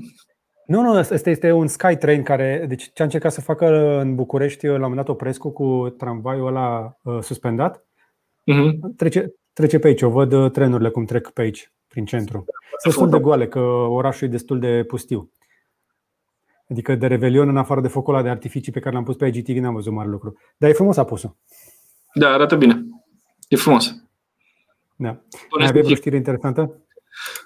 Nu, 0.66 0.82
nu, 0.82 0.98
ăsta 0.98 1.30
este 1.30 1.52
un 1.52 1.66
Skytrain 1.66 2.22
care, 2.22 2.64
deci 2.68 2.90
ce 2.92 3.02
a 3.02 3.04
încercat 3.04 3.32
să 3.32 3.40
facă 3.40 3.66
în 4.00 4.14
București, 4.14 4.66
la 4.66 4.72
un 4.72 4.80
moment 4.80 4.96
dat 4.96 5.08
Oprescu 5.08 5.50
cu 5.50 5.94
tramvaiul 5.98 6.46
ăla 6.46 6.96
uh, 7.02 7.18
suspendat, 7.22 7.86
uh-huh. 8.52 8.96
trece, 8.96 9.34
trece 9.52 9.78
pe 9.78 9.86
aici, 9.86 10.02
o 10.02 10.08
văd 10.08 10.32
uh, 10.32 10.50
trenurile 10.50 10.90
cum 10.90 11.04
trec 11.04 11.30
pe 11.30 11.40
aici, 11.40 11.72
prin 11.96 12.08
centru. 12.08 12.44
Sunt 12.90 13.10
de 13.10 13.18
goale, 13.18 13.48
că 13.48 13.58
orașul 13.58 14.26
e 14.26 14.30
destul 14.30 14.58
de 14.58 14.84
pustiu. 14.86 15.30
Adică 16.70 16.94
de 16.94 17.06
Revelion, 17.06 17.48
în 17.48 17.56
afară 17.56 17.80
de 17.80 17.88
focul 17.88 18.14
ăla 18.14 18.22
de 18.22 18.28
artificii 18.28 18.72
pe 18.72 18.80
care 18.80 18.94
l-am 18.94 19.04
pus 19.04 19.16
pe 19.16 19.26
IGTV, 19.26 19.56
n-am 19.56 19.74
văzut 19.74 19.92
mare 19.92 20.08
lucru. 20.08 20.36
Dar 20.56 20.70
e 20.70 20.72
frumos 20.72 20.96
a 20.96 21.04
pus-o. 21.04 21.36
Da, 22.14 22.28
arată 22.28 22.56
bine. 22.56 22.86
E 23.48 23.56
frumos. 23.56 23.94
Da. 24.96 25.20
Mai 25.58 25.66
aveai 25.66 25.92
o 25.92 25.94
știre 25.94 26.16
interesantă? 26.16 26.80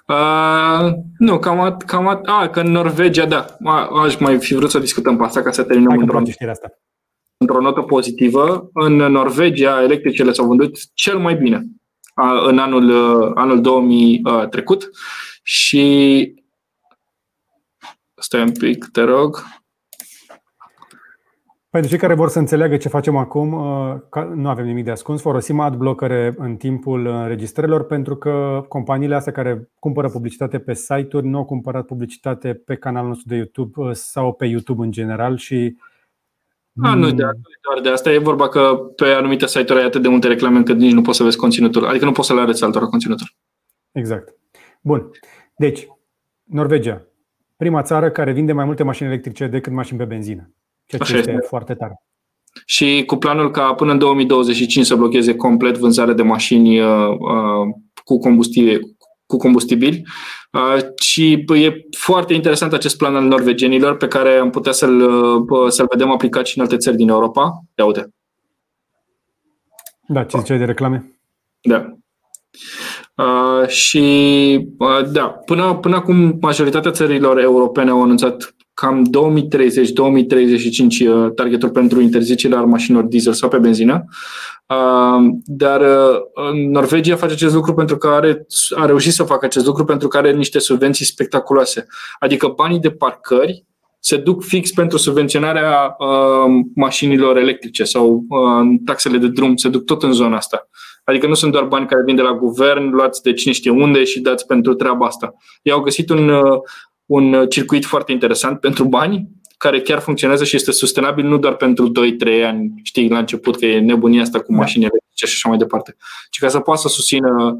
Uh, 0.07 0.93
nu, 1.17 1.39
cam, 1.39 1.77
cam 1.85 2.07
a, 2.07 2.49
că 2.49 2.59
în 2.59 2.71
Norvegia, 2.71 3.25
da, 3.25 3.45
aș 4.03 4.17
mai 4.19 4.39
fi 4.39 4.55
vrut 4.55 4.69
să 4.69 4.79
discutăm 4.79 5.17
pe 5.17 5.23
asta 5.23 5.41
ca 5.41 5.51
să 5.51 5.63
terminăm 5.63 5.97
într-o, 5.97 6.21
asta. 6.49 6.79
într-o 7.37 7.61
notă 7.61 7.81
pozitivă. 7.81 8.69
În 8.73 8.95
Norvegia, 8.95 9.83
electricele 9.83 10.31
s-au 10.31 10.47
vândut 10.47 10.93
cel 10.93 11.17
mai 11.17 11.35
bine 11.35 11.65
în 12.47 12.57
anul, 12.57 12.91
anul 13.35 13.61
2000 13.61 14.21
trecut 14.49 14.89
și 15.43 16.35
Stai 18.21 18.41
un 18.41 18.51
pic, 18.51 18.85
te 18.91 19.01
rog. 19.01 19.43
Pentru 21.69 21.89
cei 21.89 21.99
care 21.99 22.13
vor 22.13 22.29
să 22.29 22.39
înțeleagă 22.39 22.77
ce 22.77 22.87
facem 22.87 23.15
acum, 23.15 23.53
uh, 23.53 24.23
nu 24.33 24.49
avem 24.49 24.65
nimic 24.65 24.83
de 24.85 24.91
ascuns, 24.91 25.21
folosim 25.21 25.59
adblockere 25.59 26.33
în 26.37 26.55
timpul 26.55 27.05
înregistrărilor 27.05 27.85
pentru 27.85 28.15
că 28.15 28.65
companiile 28.67 29.15
astea 29.15 29.31
care 29.31 29.69
cumpără 29.79 30.09
publicitate 30.09 30.59
pe 30.59 30.73
site-uri 30.73 31.27
nu 31.27 31.37
au 31.37 31.45
cumpărat 31.45 31.85
publicitate 31.85 32.53
pe 32.53 32.75
canalul 32.75 33.07
nostru 33.07 33.27
de 33.27 33.35
YouTube 33.35 33.81
uh, 33.81 33.91
sau 33.93 34.33
pe 34.33 34.45
YouTube 34.45 34.83
în 34.83 34.91
general 34.91 35.37
și 35.37 35.77
a, 36.81 36.93
nu, 36.93 37.11
de, 37.11 37.23
doar 37.61 37.81
de 37.83 37.89
asta. 37.89 38.11
E 38.11 38.17
vorba 38.17 38.49
că 38.49 38.91
pe 38.95 39.05
anumite 39.05 39.47
site-uri 39.47 39.79
ai 39.79 39.85
atât 39.85 40.01
de 40.01 40.07
multe 40.07 40.27
reclame 40.27 40.57
încât 40.57 40.77
nici 40.77 40.93
nu 40.93 41.01
poți 41.01 41.17
să 41.17 41.23
vezi 41.23 41.37
conținutul. 41.37 41.85
Adică 41.85 42.05
nu 42.05 42.11
poți 42.11 42.27
să 42.27 42.33
le 42.33 42.41
arăți 42.41 42.63
altora 42.63 42.85
conținutul. 42.85 43.27
Exact. 43.91 44.35
Bun. 44.81 45.09
Deci, 45.57 45.87
Norvegia. 46.43 47.07
prima 47.57 47.81
țară 47.81 48.11
care 48.11 48.31
vinde 48.31 48.53
mai 48.53 48.65
multe 48.65 48.83
mașini 48.83 49.07
electrice 49.07 49.47
decât 49.47 49.73
mașini 49.73 49.97
pe 49.99 50.05
benzină. 50.05 50.53
Ceea 50.85 51.01
ce 51.01 51.11
Așa 51.11 51.17
este, 51.17 51.31
este 51.31 51.47
foarte 51.47 51.73
tare. 51.73 52.01
Și 52.65 53.03
cu 53.05 53.15
planul 53.15 53.51
ca 53.51 53.73
până 53.73 53.91
în 53.91 53.97
2025 53.97 54.85
să 54.85 54.95
blocheze 54.95 55.35
complet 55.35 55.77
vânzarea 55.77 56.13
de 56.13 56.21
mașini 56.21 56.79
uh, 56.79 57.09
uh, 57.09 57.75
cu 58.03 58.17
combustibil, 58.17 58.81
cu 59.31 59.37
combustibili. 59.37 60.03
Uh, 60.51 60.77
și 60.99 61.45
e 61.47 61.87
foarte 61.97 62.33
interesant 62.33 62.73
acest 62.73 62.97
plan 62.97 63.15
al 63.15 63.23
norvegenilor 63.23 63.97
pe 63.97 64.07
care 64.07 64.35
am 64.35 64.49
putea 64.49 64.71
să-l, 64.71 64.99
uh, 65.49 65.69
să-l 65.69 65.87
vedem 65.89 66.11
aplicat 66.11 66.45
și 66.45 66.57
în 66.57 66.63
alte 66.63 66.77
țări 66.77 66.95
din 66.95 67.09
Europa. 67.09 67.63
Ia 67.77 67.85
uite. 67.85 68.13
Da, 70.07 70.23
ce 70.23 70.37
ziceai 70.37 70.57
de 70.57 70.65
reclame? 70.65 71.19
Da. 71.61 71.85
Uh, 73.15 73.67
și 73.67 73.99
uh, 74.77 75.11
da, 75.11 75.27
până, 75.27 75.75
până 75.75 75.95
acum 75.95 76.37
majoritatea 76.41 76.91
țărilor 76.91 77.39
europene 77.39 77.89
au 77.89 78.01
anunțat 78.03 78.55
cam 78.81 79.09
2030-2035 79.09 79.09
uh, 81.07 81.31
targetul 81.35 81.69
pentru 81.69 82.01
interzicerea 82.01 82.61
mașinilor 82.61 83.05
diesel 83.05 83.33
sau 83.33 83.49
pe 83.49 83.57
benzină. 83.57 84.05
Uh, 84.67 85.33
dar 85.45 85.81
uh, 85.81 86.53
Norvegia 86.69 87.15
face 87.15 87.33
acest 87.33 87.53
lucru 87.53 87.73
pentru 87.73 87.97
că 87.97 88.07
are, 88.07 88.45
a 88.75 88.85
reușit 88.85 89.13
să 89.13 89.23
facă 89.23 89.45
acest 89.45 89.65
lucru 89.65 89.85
pentru 89.85 90.07
că 90.07 90.17
are 90.17 90.31
niște 90.31 90.59
subvenții 90.59 91.05
spectaculoase. 91.05 91.85
Adică 92.19 92.47
banii 92.47 92.79
de 92.79 92.91
parcări 92.91 93.65
se 93.99 94.17
duc 94.17 94.43
fix 94.43 94.71
pentru 94.71 94.97
subvenționarea 94.97 95.95
uh, 95.97 96.65
mașinilor 96.75 97.37
electrice 97.37 97.83
sau 97.83 98.25
uh, 98.29 98.79
taxele 98.85 99.17
de 99.17 99.27
drum, 99.27 99.55
se 99.55 99.69
duc 99.69 99.85
tot 99.85 100.03
în 100.03 100.11
zona 100.11 100.35
asta. 100.35 100.69
Adică 101.03 101.27
nu 101.27 101.33
sunt 101.33 101.51
doar 101.51 101.63
bani 101.63 101.87
care 101.87 102.03
vin 102.05 102.15
de 102.15 102.21
la 102.21 102.33
guvern, 102.33 102.89
luați 102.89 103.21
de 103.21 103.33
cine 103.33 103.53
știe 103.53 103.71
unde 103.71 104.03
și 104.03 104.19
dați 104.19 104.45
pentru 104.45 104.73
treaba 104.73 105.05
asta. 105.05 105.33
Ei 105.61 105.73
au 105.73 105.81
găsit 105.81 106.09
un, 106.09 106.29
uh, 106.29 106.59
un 107.11 107.45
circuit 107.49 107.85
foarte 107.85 108.11
interesant 108.11 108.59
pentru 108.59 108.83
bani, 108.83 109.29
care 109.57 109.81
chiar 109.81 109.99
funcționează 109.99 110.43
și 110.43 110.55
este 110.55 110.71
sustenabil 110.71 111.25
nu 111.25 111.37
doar 111.37 111.55
pentru 111.55 111.91
2-3 111.91 112.45
ani, 112.45 112.73
știi, 112.83 113.09
la 113.09 113.17
început 113.17 113.57
că 113.57 113.65
e 113.65 113.79
nebunia 113.79 114.21
asta 114.21 114.39
cu 114.39 114.51
da. 114.51 114.57
mașini 114.57 114.83
electrice 114.83 115.25
și 115.25 115.33
așa 115.33 115.49
mai 115.49 115.57
departe, 115.57 115.95
ci 116.29 116.39
ca 116.39 116.47
să 116.47 116.59
poată 116.59 116.81
să 116.81 116.87
susțină, 116.87 117.57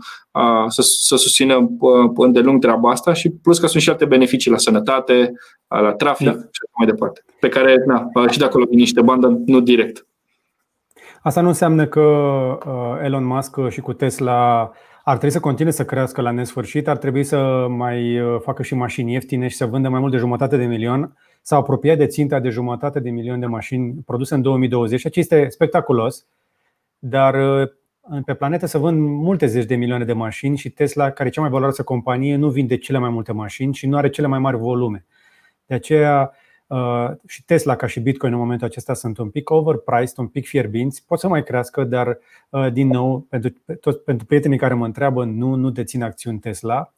să, 0.68 0.82
să 0.82 1.16
susțină 1.16 1.70
îndelung 2.16 2.62
treaba 2.62 2.90
asta 2.90 3.14
și 3.14 3.30
plus 3.30 3.60
că 3.60 3.68
sunt 3.68 3.82
și 3.82 3.90
alte 3.90 4.06
beneficii 4.06 4.52
la 4.52 4.58
sănătate, 4.58 5.32
la 5.68 5.94
trafic 5.94 6.26
da. 6.26 6.32
și 6.32 6.38
așa 6.38 6.74
mai 6.78 6.88
departe, 6.88 7.24
pe 7.40 7.50
care, 7.50 7.84
na, 7.86 8.10
și 8.30 8.38
de 8.38 8.46
acolo 8.46 8.66
vin 8.70 8.80
niște 8.80 9.02
bani, 9.02 9.22
dar 9.22 9.32
nu 9.46 9.60
direct. 9.60 10.06
Asta 11.24 11.42
nu 11.42 11.48
înseamnă 11.48 11.86
că 11.86 12.02
Elon 13.04 13.26
Musk 13.26 13.58
și 13.70 13.82
cu 13.82 13.94
Tesla 13.94 14.72
ar 15.12 15.18
trebui 15.18 15.36
să 15.36 15.40
continue 15.40 15.72
să 15.72 15.86
crească 15.86 16.22
la 16.22 16.32
nesfârșit, 16.32 16.88
ar 16.88 16.98
trebui 16.98 17.24
să 17.24 17.68
mai 17.70 18.20
uh, 18.20 18.40
facă 18.42 18.64
și 18.64 18.76
mașini 18.76 19.12
ieftine 19.14 19.48
și 19.48 19.56
să 19.56 19.66
vândă 19.66 19.90
mai 19.90 20.00
mult 20.00 20.12
de 20.12 20.18
jumătate 20.18 20.58
de 20.58 20.66
milion. 20.66 21.18
S-a 21.42 21.56
apropiat 21.56 21.98
de 21.98 22.06
ținta 22.06 22.40
de 22.40 22.50
jumătate 22.50 23.00
de 23.00 23.10
milion 23.10 23.40
de 23.40 23.46
mașini 23.46 23.94
produse 24.06 24.34
în 24.36 24.42
2020, 24.42 25.00
ceea 25.00 25.14
ce 25.14 25.20
este 25.20 25.50
spectaculos, 25.50 26.26
dar 27.00 27.62
uh, 27.62 27.70
pe 28.26 28.34
planetă 28.34 28.66
să 28.66 28.78
vând 28.78 29.00
multe 29.00 29.46
zeci 29.46 29.66
de 29.66 29.76
milioane 29.76 30.06
de 30.06 30.14
mașini 30.14 30.58
și 30.58 30.70
Tesla, 30.70 31.10
care 31.10 31.30
e 31.30 31.32
cea 31.32 31.42
mai 31.42 31.50
valoroasă 31.50 31.84
companie, 31.84 32.36
nu 32.36 32.50
vinde 32.50 32.78
cele 32.78 32.98
mai 32.98 33.10
multe 33.10 33.32
mașini 33.32 33.74
și 33.74 33.88
nu 33.88 33.98
are 33.98 34.10
cele 34.10 34.28
mai 34.28 34.40
mari 34.40 34.58
volume. 34.58 35.06
De 35.66 35.74
aceea 35.74 36.22
Uh, 36.22 36.41
și 37.28 37.44
Tesla 37.44 37.76
ca 37.76 37.88
și 37.88 38.00
Bitcoin 38.00 38.34
în 38.34 38.40
momentul 38.40 38.68
acesta 38.68 38.94
sunt 38.94 39.18
un 39.18 39.30
pic 39.30 39.50
overpriced, 39.50 40.18
un 40.18 40.28
pic 40.28 40.48
fierbinți, 40.48 41.06
pot 41.06 41.20
să 41.20 41.28
mai 41.28 41.44
crească, 41.44 41.84
dar 41.84 42.18
uh, 42.50 42.72
din 42.72 42.88
nou, 42.88 43.26
pentru, 43.30 43.50
tot, 43.80 44.04
pentru 44.04 44.26
prietenii 44.26 44.58
care 44.58 44.74
mă 44.74 44.86
întreabă, 44.86 45.24
nu, 45.24 45.56
nu 45.56 45.70
dețin 45.70 46.04
acțiuni 46.04 46.40
Tesla 46.40 46.94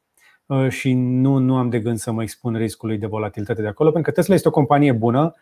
uh, 0.45 0.69
și 0.69 0.93
nu, 0.93 1.37
nu 1.37 1.55
am 1.55 1.69
de 1.69 1.79
gând 1.79 1.97
să 1.97 2.11
mă 2.11 2.21
expun 2.21 2.55
riscului 2.55 2.97
de 2.97 3.05
volatilitate 3.05 3.61
de 3.61 3.67
acolo, 3.67 3.91
pentru 3.91 4.11
că 4.11 4.17
Tesla 4.19 4.33
este 4.33 4.47
o 4.47 4.51
companie 4.51 4.91
bună, 4.91 5.35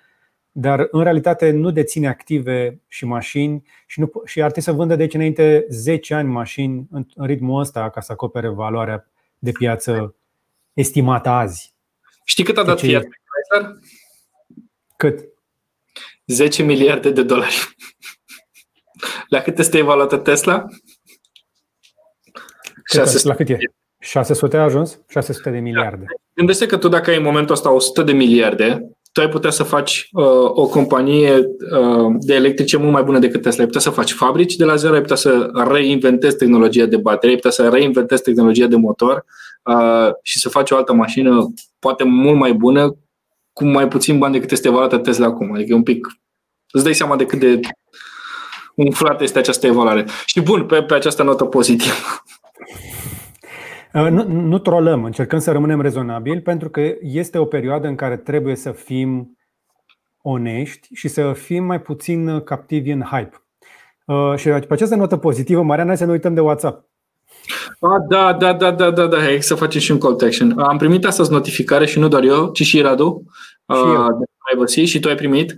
dar 0.51 0.87
în 0.91 1.03
realitate 1.03 1.51
nu 1.51 1.71
deține 1.71 2.07
active 2.07 2.79
și 2.87 3.05
mașini 3.05 3.63
și, 3.85 3.99
nu, 3.99 4.11
și 4.25 4.41
ar 4.41 4.51
trebui 4.51 4.71
să 4.71 4.77
vândă 4.77 4.95
de 4.95 5.01
aici 5.01 5.13
înainte 5.13 5.65
10 5.69 6.13
ani 6.13 6.29
mașini 6.29 6.87
în, 6.91 7.05
în 7.15 7.25
ritmul 7.25 7.59
ăsta 7.59 7.89
ca 7.89 8.01
să 8.01 8.11
acopere 8.11 8.47
valoarea 8.47 9.09
de 9.39 9.51
piață 9.51 10.15
estimată 10.73 11.29
azi. 11.29 11.73
Știi 12.23 12.43
cât 12.43 12.57
a 12.57 12.63
dat 12.63 12.79
Fiat 12.79 13.03
Chrysler? 13.03 13.75
Cât? 15.01 15.19
10 16.25 16.63
miliarde 16.63 17.11
de 17.11 17.23
dolari. 17.23 17.75
La 19.27 19.39
cât 19.39 19.59
este 19.59 19.77
evaluată 19.77 20.17
Tesla? 20.17 20.65
Cât 22.83 22.97
600. 22.97 23.27
La 23.27 23.35
cât 23.35 23.49
e? 23.49 23.57
600 23.99 24.57
a 24.57 24.63
ajuns? 24.63 24.99
600 25.07 25.49
de 25.49 25.59
miliarde. 25.59 26.03
Da. 26.07 26.13
Gândește 26.33 26.65
că 26.65 26.77
tu 26.77 26.87
dacă 26.87 27.09
ai 27.09 27.17
în 27.17 27.23
momentul 27.23 27.53
ăsta 27.53 27.71
100 27.71 28.03
de 28.03 28.11
miliarde, 28.11 28.91
tu 29.11 29.21
ai 29.21 29.29
putea 29.29 29.49
să 29.49 29.63
faci 29.63 30.09
uh, 30.11 30.25
o 30.43 30.67
companie 30.67 31.37
uh, 31.37 32.15
de 32.19 32.33
electrice 32.33 32.77
mult 32.77 32.91
mai 32.91 33.03
bună 33.03 33.19
decât 33.19 33.41
Tesla. 33.41 33.59
Ai 33.59 33.65
putea 33.65 33.81
să 33.81 33.89
faci 33.89 34.11
fabrici 34.11 34.55
de 34.55 34.65
la 34.65 34.75
zero, 34.75 34.93
ai 34.93 35.01
putea 35.01 35.15
să 35.15 35.49
reinventezi 35.69 36.37
tehnologia 36.37 36.85
de 36.85 36.97
baterie, 36.97 37.29
ai 37.29 37.41
putea 37.41 37.51
să 37.51 37.69
reinventezi 37.69 38.21
tehnologia 38.21 38.67
de 38.67 38.75
motor 38.75 39.25
uh, 39.63 40.09
și 40.21 40.39
să 40.39 40.49
faci 40.49 40.71
o 40.71 40.75
altă 40.75 40.93
mașină 40.93 41.53
poate 41.79 42.03
mult 42.03 42.37
mai 42.37 42.53
bună 42.53 42.95
cu 43.53 43.65
mai 43.65 43.87
puțin 43.87 44.19
bani 44.19 44.33
decât 44.33 44.51
este 44.51 44.67
evaluată 44.67 44.97
Tesla 44.97 45.25
acum. 45.25 45.53
Adică 45.53 45.71
e 45.71 45.75
un 45.75 45.83
pic... 45.83 46.07
Îți 46.71 46.83
dai 46.83 46.93
seama 46.93 47.15
de 47.15 47.25
cât 47.25 47.39
de 47.39 47.59
umflată 48.75 49.23
este 49.23 49.39
această 49.39 49.67
evaluare. 49.67 50.05
Și 50.25 50.41
bun, 50.41 50.65
pe, 50.65 50.83
pe 50.83 50.93
această 50.93 51.23
notă 51.23 51.45
pozitivă. 51.45 51.93
Uh, 53.93 54.07
nu, 54.09 54.27
nu 54.27 54.59
trolăm, 54.59 55.03
încercăm 55.03 55.39
să 55.39 55.51
rămânem 55.51 55.81
rezonabili 55.81 56.41
pentru 56.41 56.69
că 56.69 56.81
este 57.01 57.37
o 57.37 57.45
perioadă 57.45 57.87
în 57.87 57.95
care 57.95 58.17
trebuie 58.17 58.55
să 58.55 58.71
fim 58.71 59.37
onești 60.21 60.87
și 60.93 61.07
să 61.07 61.33
fim 61.33 61.63
mai 61.63 61.81
puțin 61.81 62.41
captivi 62.41 62.91
în 62.91 63.01
hype. 63.01 63.43
Uh, 64.05 64.35
și 64.35 64.49
pe 64.49 64.65
această 64.69 64.95
notă 64.95 65.17
pozitivă, 65.17 65.61
Mariana, 65.61 65.95
să 65.95 66.05
nu 66.05 66.11
uităm 66.11 66.33
de 66.33 66.39
WhatsApp. 66.39 66.90
Ah, 67.79 67.97
da, 68.09 68.33
da, 68.33 68.53
da, 68.53 68.71
da, 68.71 68.91
da, 68.91 69.05
da, 69.05 69.17
hai 69.17 69.41
să 69.41 69.55
facem 69.55 69.81
și 69.81 69.91
un 69.91 69.97
call 69.97 70.13
to 70.13 70.25
action. 70.25 70.59
Am 70.59 70.77
primit 70.77 71.05
astăzi 71.05 71.31
notificare 71.31 71.85
și 71.85 71.99
nu 71.99 72.07
doar 72.07 72.23
eu, 72.23 72.51
ci 72.51 72.61
și 72.61 72.81
Radu 72.81 73.23
și 73.73 73.81
uh, 73.81 74.07
de 74.19 74.25
privacy 74.45 74.83
și 74.83 74.99
tu 74.99 75.07
ai 75.07 75.15
primit 75.15 75.55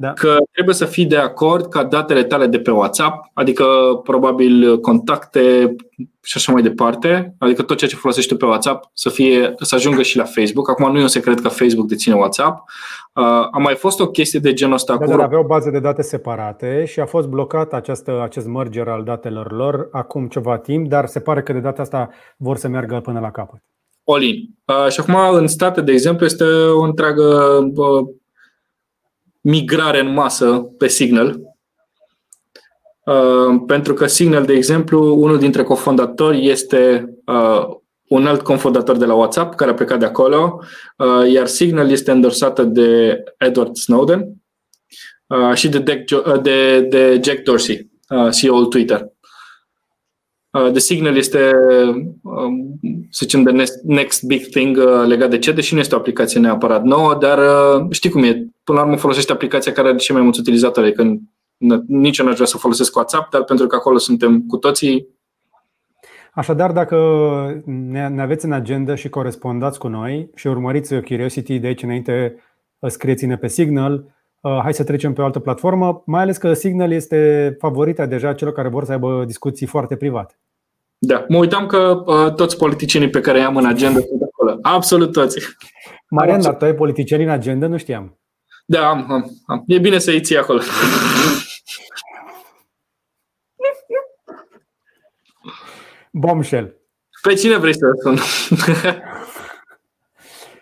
da. 0.00 0.12
că 0.12 0.36
trebuie 0.52 0.74
să 0.74 0.84
fii 0.84 1.06
de 1.06 1.16
acord 1.16 1.68
ca 1.68 1.84
datele 1.84 2.24
tale 2.24 2.46
de 2.46 2.58
pe 2.58 2.70
WhatsApp, 2.70 3.30
adică 3.34 3.64
probabil 4.04 4.80
contacte 4.80 5.74
și 6.22 6.36
așa 6.36 6.52
mai 6.52 6.62
departe, 6.62 7.34
adică 7.38 7.62
tot 7.62 7.76
ceea 7.76 7.90
ce 7.90 7.96
folosești 7.96 8.30
tu 8.30 8.36
pe 8.36 8.44
WhatsApp 8.44 8.90
să, 8.94 9.08
fie, 9.08 9.54
să 9.60 9.74
ajungă 9.74 10.02
și 10.02 10.16
la 10.16 10.24
Facebook. 10.24 10.70
Acum 10.70 10.92
nu 10.92 10.98
e 10.98 11.02
un 11.02 11.08
secret 11.08 11.40
că 11.40 11.48
Facebook 11.48 11.86
deține 11.86 12.14
WhatsApp. 12.14 12.70
Uh, 13.14 13.24
a 13.50 13.58
mai 13.58 13.74
fost 13.74 14.00
o 14.00 14.06
chestie 14.06 14.40
de 14.40 14.52
genul 14.52 14.74
ăsta 14.74 14.96
da, 14.96 15.04
cu... 15.04 15.10
Dar 15.10 15.20
aveau 15.20 15.44
baze 15.44 15.70
de 15.70 15.78
date 15.78 16.02
separate 16.02 16.84
și 16.84 17.00
a 17.00 17.06
fost 17.06 17.28
blocat 17.28 17.72
această, 17.72 18.22
acest 18.22 18.46
merger 18.46 18.88
al 18.88 19.04
datelor 19.04 19.52
lor 19.52 19.88
acum 19.92 20.28
ceva 20.28 20.58
timp, 20.58 20.88
dar 20.88 21.06
se 21.06 21.20
pare 21.20 21.42
că 21.42 21.52
de 21.52 21.58
data 21.58 21.82
asta 21.82 22.10
vor 22.36 22.56
să 22.56 22.68
meargă 22.68 23.00
până 23.00 23.20
la 23.20 23.30
capăt. 23.30 23.62
Olin. 24.04 24.48
Uh, 24.64 24.90
și 24.90 25.00
acum 25.00 25.36
în 25.36 25.46
state, 25.46 25.80
de 25.80 25.92
exemplu, 25.92 26.26
este 26.26 26.44
o 26.74 26.80
întreagă 26.80 27.58
uh, 27.74 28.08
migrare 29.40 30.00
în 30.00 30.12
masă 30.12 30.72
pe 30.78 30.88
Signal. 30.88 31.40
Uh, 33.04 33.62
pentru 33.66 33.94
că 33.94 34.06
Signal, 34.06 34.44
de 34.44 34.52
exemplu, 34.52 35.14
unul 35.14 35.38
dintre 35.38 35.62
cofondatori 35.62 36.48
este 36.48 37.14
uh, 37.26 37.77
un 38.08 38.26
alt 38.26 38.42
cofondator 38.42 38.96
de 38.96 39.04
la 39.04 39.14
WhatsApp 39.14 39.54
care 39.54 39.70
a 39.70 39.74
plecat 39.74 39.98
de 39.98 40.04
acolo, 40.04 40.60
uh, 40.96 41.30
iar 41.32 41.46
Signal 41.46 41.90
este 41.90 42.10
îndorsată 42.10 42.62
de 42.62 43.22
Edward 43.38 43.76
Snowden 43.76 44.32
uh, 45.26 45.54
și 45.54 45.68
de, 45.68 45.84
Jack, 45.86 46.26
uh, 46.26 46.42
de, 46.42 46.80
de 46.80 47.20
Jack 47.24 47.42
Dorsey, 47.42 47.90
uh, 48.08 48.28
CEO-ul 48.30 48.66
Twitter. 48.66 49.12
Uh, 50.50 50.70
The 50.70 50.78
Signal 50.78 51.16
este, 51.16 51.50
um, 52.22 52.80
să 53.10 53.18
zicem, 53.22 53.44
the 53.44 53.52
next, 53.52 53.82
next 53.82 54.22
big 54.22 54.46
thing 54.46 54.76
uh, 54.76 55.06
legat 55.06 55.30
de 55.30 55.38
ce, 55.38 55.52
deși 55.52 55.74
nu 55.74 55.80
este 55.80 55.94
o 55.94 55.98
aplicație 55.98 56.40
neapărat 56.40 56.82
nouă, 56.82 57.14
dar 57.14 57.38
uh, 57.38 57.86
știi 57.90 58.10
cum 58.10 58.22
e, 58.22 58.48
până 58.64 58.78
la 58.78 58.84
urmă 58.84 58.96
folosește 58.96 59.32
aplicația 59.32 59.72
care 59.72 59.88
are 59.88 59.96
cei 59.96 60.14
mai 60.14 60.24
mulți 60.24 60.40
utilizatori, 60.40 60.86
adică 60.86 61.18
nici 61.86 62.18
eu 62.18 62.24
n-aș 62.24 62.34
vrea 62.34 62.46
să 62.46 62.56
folosesc 62.56 62.96
WhatsApp, 62.96 63.30
dar 63.30 63.44
pentru 63.44 63.66
că 63.66 63.76
acolo 63.76 63.98
suntem 63.98 64.40
cu 64.40 64.56
toții. 64.56 65.06
Așadar, 66.38 66.72
dacă 66.72 67.62
ne 67.64 68.20
aveți 68.20 68.44
în 68.44 68.52
agenda 68.52 68.94
și 68.94 69.08
corespondați 69.08 69.78
cu 69.78 69.88
noi 69.88 70.30
și 70.34 70.46
urmăriți 70.46 70.94
Curiosity 70.94 71.58
de 71.58 71.66
aici 71.66 71.82
înainte, 71.82 72.34
scrieți-ne 72.86 73.36
pe 73.36 73.48
Signal, 73.48 74.04
Uh, 74.40 74.58
hai 74.62 74.74
să 74.74 74.84
trecem 74.84 75.12
pe 75.12 75.20
o 75.20 75.24
altă 75.24 75.38
platformă, 75.38 76.02
mai 76.06 76.22
ales 76.22 76.36
că 76.36 76.52
Signal 76.52 76.92
este 76.92 77.56
favorita 77.60 78.06
deja 78.06 78.32
celor 78.32 78.52
care 78.52 78.68
vor 78.68 78.84
să 78.84 78.92
aibă 78.92 79.24
discuții 79.26 79.66
foarte 79.66 79.96
private. 79.96 80.38
Da, 80.98 81.24
mă 81.28 81.38
uitam 81.38 81.66
că 81.66 82.02
uh, 82.06 82.34
toți 82.34 82.56
politicienii 82.56 83.10
pe 83.10 83.20
care 83.20 83.38
i-am 83.38 83.56
în 83.56 83.66
agenda 83.66 83.98
sunt 83.98 84.22
acolo. 84.22 84.58
Absolut 84.62 85.12
toți. 85.12 85.38
Marian, 86.08 86.40
dar 86.40 86.56
tu 86.56 86.64
ai 86.64 86.74
politicieni 86.74 87.22
în 87.22 87.28
agenda? 87.30 87.66
Nu 87.66 87.76
știam. 87.76 88.18
Da, 88.66 88.88
am, 88.88 89.06
am, 89.12 89.30
am. 89.46 89.64
E 89.66 89.78
bine 89.78 89.98
să-i 89.98 90.20
ții 90.20 90.36
acolo. 90.38 90.60
Bombshell. 96.12 96.76
Pe 97.22 97.34
cine 97.34 97.56
vrei 97.56 97.74
să 97.74 97.86
sun? 98.02 98.18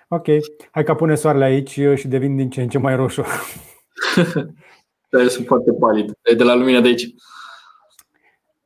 Ok, 0.08 0.26
hai 0.70 0.84
că 0.84 0.94
pune 0.94 1.14
soarele 1.14 1.44
aici 1.44 1.80
și 1.94 2.08
devin 2.08 2.36
din 2.36 2.50
ce 2.50 2.62
în 2.62 2.68
ce 2.68 2.78
mai 2.78 2.96
roșu. 2.96 3.22
da, 5.10 5.20
eu 5.20 5.26
sunt 5.28 5.46
foarte 5.46 5.72
palid. 5.72 6.12
E 6.22 6.34
de 6.34 6.44
la 6.44 6.54
lumina 6.54 6.80
de 6.80 6.88
aici. 6.88 7.14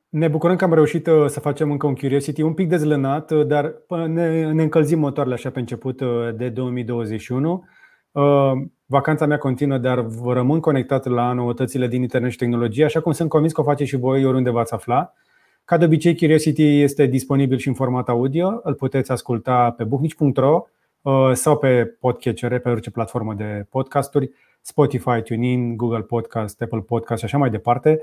Ne 0.08 0.28
bucurăm 0.28 0.56
că 0.56 0.64
am 0.64 0.74
reușit 0.74 1.06
uh, 1.06 1.26
să 1.26 1.40
facem 1.40 1.70
încă 1.70 1.86
un 1.86 1.94
Curiosity 1.94 2.42
un 2.42 2.54
pic 2.54 2.68
dezlănat, 2.68 3.30
uh, 3.30 3.46
dar 3.46 3.74
ne, 3.88 4.52
ne 4.52 4.62
încălzim 4.62 4.98
motoarele 4.98 5.34
așa 5.34 5.50
pe 5.50 5.58
început 5.58 6.00
uh, 6.00 6.34
de 6.34 6.48
2021. 6.48 7.64
Vacanța 8.86 9.26
mea 9.26 9.38
continuă, 9.38 9.78
dar 9.78 10.00
vă 10.00 10.32
rămân 10.32 10.60
conectat 10.60 11.06
la 11.06 11.32
noutățile 11.32 11.86
din 11.86 12.02
internet 12.02 12.30
și 12.30 12.36
tehnologie, 12.36 12.84
așa 12.84 13.00
cum 13.00 13.12
sunt 13.12 13.28
convins 13.28 13.52
că 13.52 13.60
o 13.60 13.64
faceți 13.64 13.90
și 13.90 13.96
voi 13.96 14.24
oriunde 14.24 14.50
v-ați 14.50 14.74
afla. 14.74 15.12
Ca 15.70 15.76
de 15.76 15.84
obicei, 15.84 16.16
Curiosity 16.16 16.80
este 16.80 17.06
disponibil 17.06 17.58
și 17.58 17.68
în 17.68 17.74
format 17.74 18.08
audio, 18.08 18.60
îl 18.62 18.74
puteți 18.74 19.10
asculta 19.10 19.70
pe 19.70 19.84
buhnici.ro 19.84 20.66
sau 21.32 21.58
pe 21.58 21.84
podcatcher, 21.84 22.60
pe 22.60 22.68
orice 22.68 22.90
platformă 22.90 23.34
de 23.34 23.66
podcasturi, 23.68 24.30
Spotify, 24.60 25.22
TuneIn, 25.24 25.76
Google 25.76 26.00
Podcast, 26.00 26.62
Apple 26.62 26.80
Podcast 26.80 27.18
și 27.18 27.24
așa 27.24 27.38
mai 27.38 27.50
departe. 27.50 28.00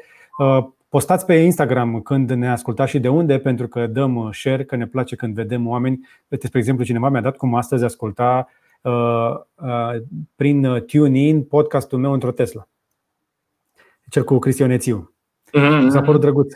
Postați 0.89 1.25
pe 1.25 1.33
Instagram 1.33 2.01
când 2.01 2.31
ne 2.31 2.49
ascultați 2.49 2.89
și 2.89 2.99
de 2.99 3.09
unde, 3.09 3.39
pentru 3.39 3.67
că 3.67 3.87
dăm 3.87 4.29
share, 4.33 4.63
că 4.63 4.75
ne 4.75 4.87
place 4.87 5.15
când 5.15 5.33
vedem 5.33 5.67
oameni. 5.67 6.07
Uite, 6.27 6.47
spre 6.47 6.59
exemplu, 6.59 6.85
cineva 6.85 7.09
mi-a 7.09 7.21
dat 7.21 7.37
cum 7.37 7.55
astăzi 7.55 7.83
asculta 7.83 8.49
uh, 8.81 9.31
uh, 9.55 10.01
prin 10.35 10.83
TuneIn 10.85 11.43
podcastul 11.43 11.99
meu 11.99 12.13
într-o 12.13 12.31
Tesla. 12.31 12.67
Cel 14.09 14.23
cu 14.23 14.39
Cristian 14.39 14.69
Ețiu. 14.69 15.13
Mm-hmm. 15.47 15.87
S-a 15.89 16.01
părut 16.01 16.21
drăguț. 16.21 16.53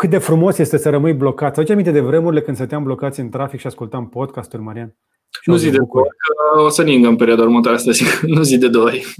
Cât 0.00 0.10
de 0.10 0.18
frumos 0.18 0.58
este 0.58 0.76
să 0.76 0.90
rămâi 0.90 1.12
blocat. 1.12 1.54
Să 1.54 1.64
aminte 1.70 1.90
de 1.90 2.00
vremurile 2.00 2.42
când 2.42 2.56
stăteam 2.56 2.82
blocați 2.82 3.20
în 3.20 3.30
trafic 3.30 3.60
și 3.60 3.66
ascultam 3.66 4.08
podcasturi, 4.08 4.62
Marian? 4.62 4.96
Și 5.40 5.50
nu 5.50 5.56
zi 5.56 5.70
de 5.70 5.76
două 5.76 5.88
că 6.52 6.60
o 6.60 6.68
să 6.68 6.82
ningă 6.82 7.08
în 7.08 7.16
perioada 7.16 7.42
următoare 7.42 7.76
asta, 7.76 7.90
zic. 7.90 8.20
Nu 8.34 8.42
zi 8.42 8.58
de 8.58 8.68
două 8.68 8.84
ori. 8.84 9.14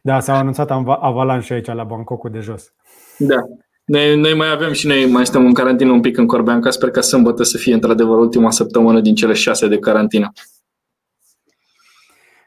Da, 0.00 0.20
s-au 0.20 0.36
anunțat 0.36 0.70
avalanșe 0.70 1.54
aici 1.54 1.66
la 1.66 1.84
Bangkokul 1.84 2.30
de 2.30 2.38
jos. 2.38 2.72
Da. 3.18 3.36
Noi, 3.84 4.20
noi 4.20 4.34
mai 4.34 4.50
avem 4.50 4.72
și 4.72 4.86
noi 4.86 5.06
mai 5.06 5.26
stăm 5.26 5.46
în 5.46 5.54
carantină 5.54 5.92
un 5.92 6.00
pic 6.00 6.16
în 6.16 6.26
Corbeanca. 6.26 6.70
Sper 6.70 6.90
că 6.90 7.00
sâmbătă 7.00 7.42
să 7.42 7.56
fie 7.56 7.74
într-adevăr 7.74 8.18
ultima 8.18 8.50
săptămână 8.50 9.00
din 9.00 9.14
cele 9.14 9.32
șase 9.32 9.68
de 9.68 9.78
carantină. 9.78 10.32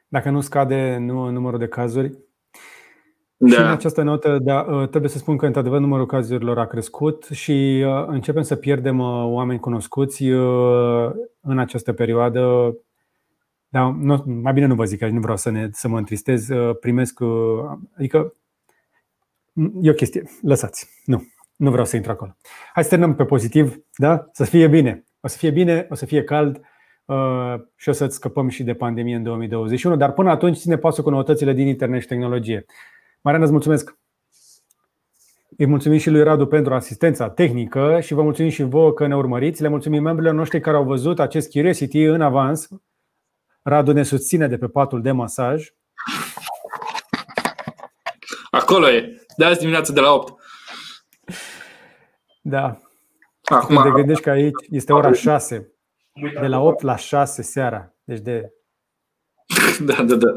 Dacă 0.08 0.30
nu 0.30 0.42
scade 0.42 0.98
nu, 1.00 1.30
numărul 1.30 1.60
de 1.60 1.68
cazuri. 1.68 2.25
Da. 3.38 3.50
Și 3.50 3.60
în 3.60 3.68
această 3.68 4.02
notă, 4.02 4.40
da, 4.42 4.66
ă, 4.70 4.88
trebuie 4.88 5.12
să 5.12 5.18
spun 5.18 5.38
că 5.38 5.46
într-adevăr 5.46 5.80
numărul 5.80 6.06
cazurilor 6.06 6.60
a 6.60 6.68
crescut 6.68 7.24
și 7.32 7.84
ă, 7.86 8.06
începem 8.06 8.42
să 8.42 8.56
pierdem 8.56 9.00
ă, 9.00 9.24
oameni 9.24 9.60
cunoscuți 9.60 10.24
în 11.42 11.60
această 11.60 11.94
perioadă. 11.94 12.76
Da, 13.68 13.96
nu, 14.00 14.24
mai 14.26 14.54
bine 14.54 14.66
nu 14.66 14.76
vă 14.76 14.84
zic, 14.84 15.02
nu 15.02 15.20
vreau 15.20 15.38
să, 15.38 15.50
ne, 15.50 15.70
să 15.72 15.88
mă 15.88 15.98
întristez. 15.98 16.48
Primesc, 16.80 17.20
adică 17.98 18.34
E 19.82 19.90
o 19.90 19.94
chestie. 19.94 20.24
Lăsați. 20.42 20.90
Nu. 21.06 21.24
Nu 21.56 21.70
vreau 21.70 21.86
să 21.86 21.96
intru 21.96 22.12
acolo. 22.12 22.36
Hai 22.74 22.84
să 22.84 22.90
terminăm 22.90 23.16
pe 23.16 23.26
pozitiv, 23.26 23.84
da? 23.98 24.30
Să 24.32 24.44
fie 24.44 24.68
bine. 24.68 25.04
O 25.22 25.28
să 25.28 25.38
fie 25.38 25.50
bine, 25.50 25.88
o 25.90 25.96
să 25.96 26.06
fie 26.06 26.24
cald 26.24 26.62
uh, 27.06 27.56
și 27.76 27.90
o 27.90 27.92
să 27.92 28.08
scăpăm 28.08 28.48
și 28.48 28.64
de 28.64 28.74
pandemie 28.74 29.16
în 29.16 29.24
2021, 29.24 29.96
dar 29.96 30.12
până 30.12 30.30
atunci 30.30 30.58
ține 30.58 30.78
pasul 30.78 31.04
cu 31.04 31.10
noutățile 31.10 31.54
din 31.54 31.68
internet 31.68 32.02
și 32.02 32.08
tehnologie. 32.08 32.66
Mariana, 33.26 33.46
îți 33.46 33.54
mulțumesc! 33.54 33.98
Îi 35.58 35.66
mulțumim 35.66 35.98
și 35.98 36.10
lui 36.10 36.24
Radu 36.24 36.48
pentru 36.48 36.74
asistența 36.74 37.30
tehnică 37.30 38.00
și 38.00 38.14
vă 38.14 38.22
mulțumim 38.22 38.52
și 38.52 38.64
vouă 38.64 38.94
că 38.94 39.08
ne 39.08 39.16
urmăriți. 39.16 39.62
Le 39.62 39.68
mulțumim 39.68 40.04
membrilor 40.04 40.34
noștri 40.34 40.60
care 40.60 40.78
au 40.78 40.84
văzut 40.84 41.20
acest 41.20 41.52
Curiosity 41.52 42.02
în 42.02 42.22
avans. 42.22 42.68
Radu 43.62 43.92
ne 43.92 44.04
susține 44.04 44.48
de 44.48 44.58
pe 44.58 44.68
patul 44.68 45.02
de 45.02 45.12
masaj. 45.12 45.74
Acolo 48.52 48.90
e 48.90 49.26
de 49.38 49.46
azi 49.46 49.60
dimineață 49.60 49.92
de 49.92 50.00
la 50.00 50.14
8. 50.14 50.42
Da. 52.42 52.80
Acum, 53.44 53.76
Când 53.76 53.84
te 53.84 53.90
gândești 53.90 54.24
că 54.24 54.30
aici 54.30 54.68
este 54.70 54.94
ora 54.94 55.14
6. 55.14 55.74
De 56.40 56.48
la 56.48 56.60
8 56.60 56.82
la 56.82 56.96
6 56.96 57.42
seara. 57.42 57.94
Deci 58.04 58.20
de. 58.20 58.54
Da, 59.86 60.04
da, 60.04 60.16
da. 60.16 60.34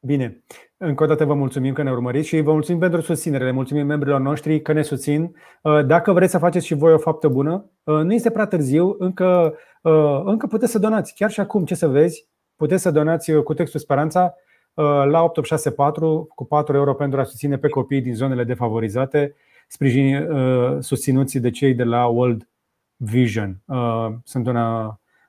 Bine. 0.00 0.42
Încă 0.84 1.02
o 1.02 1.06
dată 1.06 1.24
vă 1.24 1.34
mulțumim 1.34 1.74
că 1.74 1.82
ne 1.82 1.90
urmăriți 1.90 2.28
și 2.28 2.40
vă 2.40 2.52
mulțumim 2.52 2.80
pentru 2.80 3.00
susținere. 3.00 3.44
Le 3.44 3.50
mulțumim 3.50 3.86
membrilor 3.86 4.20
noștri 4.20 4.62
că 4.62 4.72
ne 4.72 4.82
susțin. 4.82 5.34
Uh, 5.62 5.86
dacă 5.86 6.12
vreți 6.12 6.30
să 6.30 6.38
faceți 6.38 6.66
și 6.66 6.74
voi 6.74 6.92
o 6.92 6.98
faptă 6.98 7.28
bună, 7.28 7.70
uh, 7.82 7.94
nu 7.94 8.12
este 8.14 8.30
prea 8.30 8.46
târziu, 8.46 8.94
încă, 8.98 9.54
uh, 9.82 10.20
încă 10.24 10.46
puteți 10.46 10.72
să 10.72 10.78
donați. 10.78 11.14
Chiar 11.14 11.30
și 11.30 11.40
acum, 11.40 11.64
ce 11.64 11.74
să 11.74 11.88
vezi, 11.88 12.28
puteți 12.56 12.82
să 12.82 12.90
donați 12.90 13.32
cu 13.32 13.54
textul 13.54 13.80
Speranța 13.80 14.34
Uh, 14.74 14.84
la 14.84 15.22
8864 15.22 16.28
cu 16.34 16.44
4 16.44 16.76
euro 16.76 16.94
pentru 16.94 17.20
a 17.20 17.24
susține 17.24 17.58
pe 17.58 17.68
copii 17.68 18.00
din 18.00 18.14
zonele 18.14 18.44
defavorizate, 18.44 19.34
sprijini 19.68 20.16
uh, 20.16 20.76
susținuți 20.80 21.38
de 21.38 21.50
cei 21.50 21.74
de 21.74 21.84
la 21.84 22.06
World 22.06 22.48
Vision. 22.96 23.62
Uh, 23.66 24.08
sunt 24.24 24.46
un 24.46 24.56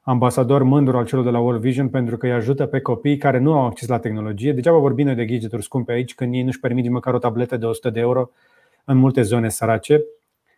ambasador 0.03 0.63
mândru 0.63 0.97
al 0.97 1.05
celor 1.05 1.23
de 1.23 1.29
la 1.29 1.39
World 1.39 1.61
Vision 1.61 1.89
pentru 1.89 2.17
că 2.17 2.25
îi 2.25 2.31
ajută 2.31 2.65
pe 2.65 2.81
copii 2.81 3.17
care 3.17 3.37
nu 3.37 3.53
au 3.53 3.65
acces 3.65 3.87
la 3.87 3.99
tehnologie. 3.99 4.53
Degeaba 4.53 4.77
vorbim 4.77 5.05
noi 5.05 5.15
de 5.15 5.25
gadgeturi 5.25 5.63
scumpe 5.63 5.91
aici 5.91 6.15
când 6.15 6.33
ei 6.33 6.43
nu-și 6.43 6.59
permit 6.59 6.89
măcar 6.89 7.13
o 7.13 7.17
tabletă 7.17 7.57
de 7.57 7.65
100 7.65 7.89
de 7.89 7.99
euro 7.99 8.29
în 8.85 8.97
multe 8.97 9.21
zone 9.21 9.49
sărace 9.49 10.03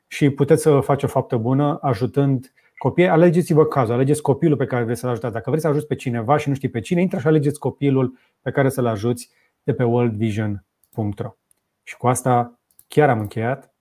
și 0.08 0.30
puteți 0.30 0.62
să 0.62 0.80
faceți 0.80 1.06
o 1.06 1.20
faptă 1.20 1.38
bună 1.38 1.78
ajutând 1.82 2.54
Copii, 2.78 3.08
alegeți-vă 3.08 3.66
cazul, 3.66 3.94
alegeți 3.94 4.22
copilul 4.22 4.58
pe 4.58 4.66
care 4.66 4.84
vreți 4.84 5.00
să-l 5.00 5.10
ajutați. 5.10 5.34
Dacă 5.34 5.50
vreți 5.50 5.66
să 5.66 5.70
ajuți 5.70 5.88
pe 5.88 5.96
cineva 5.96 6.38
și 6.38 6.50
nu 6.50 6.56
știi 6.56 6.70
pe 6.70 6.80
cine, 6.80 7.02
intră 7.02 7.20
și 7.20 7.28
alegeți 7.28 7.60
copilul 7.60 8.18
pe 8.42 8.52
care 8.52 8.70
să-l 8.70 8.86
ajuți 8.86 9.30
de 9.64 9.74
pe 9.74 9.84
worldvision.ro. 9.84 11.36
Și 11.84 11.98
cu 11.98 12.08
asta 12.08 12.60
chiar 12.88 13.10
am 13.10 13.20
încheiat. 13.20 13.74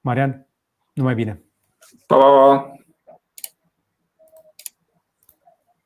Marian, 0.00 0.46
numai 0.92 1.14
bine! 1.14 1.42
Pa, 2.06 2.16
pa, 2.16 2.22
pa. 2.22 2.72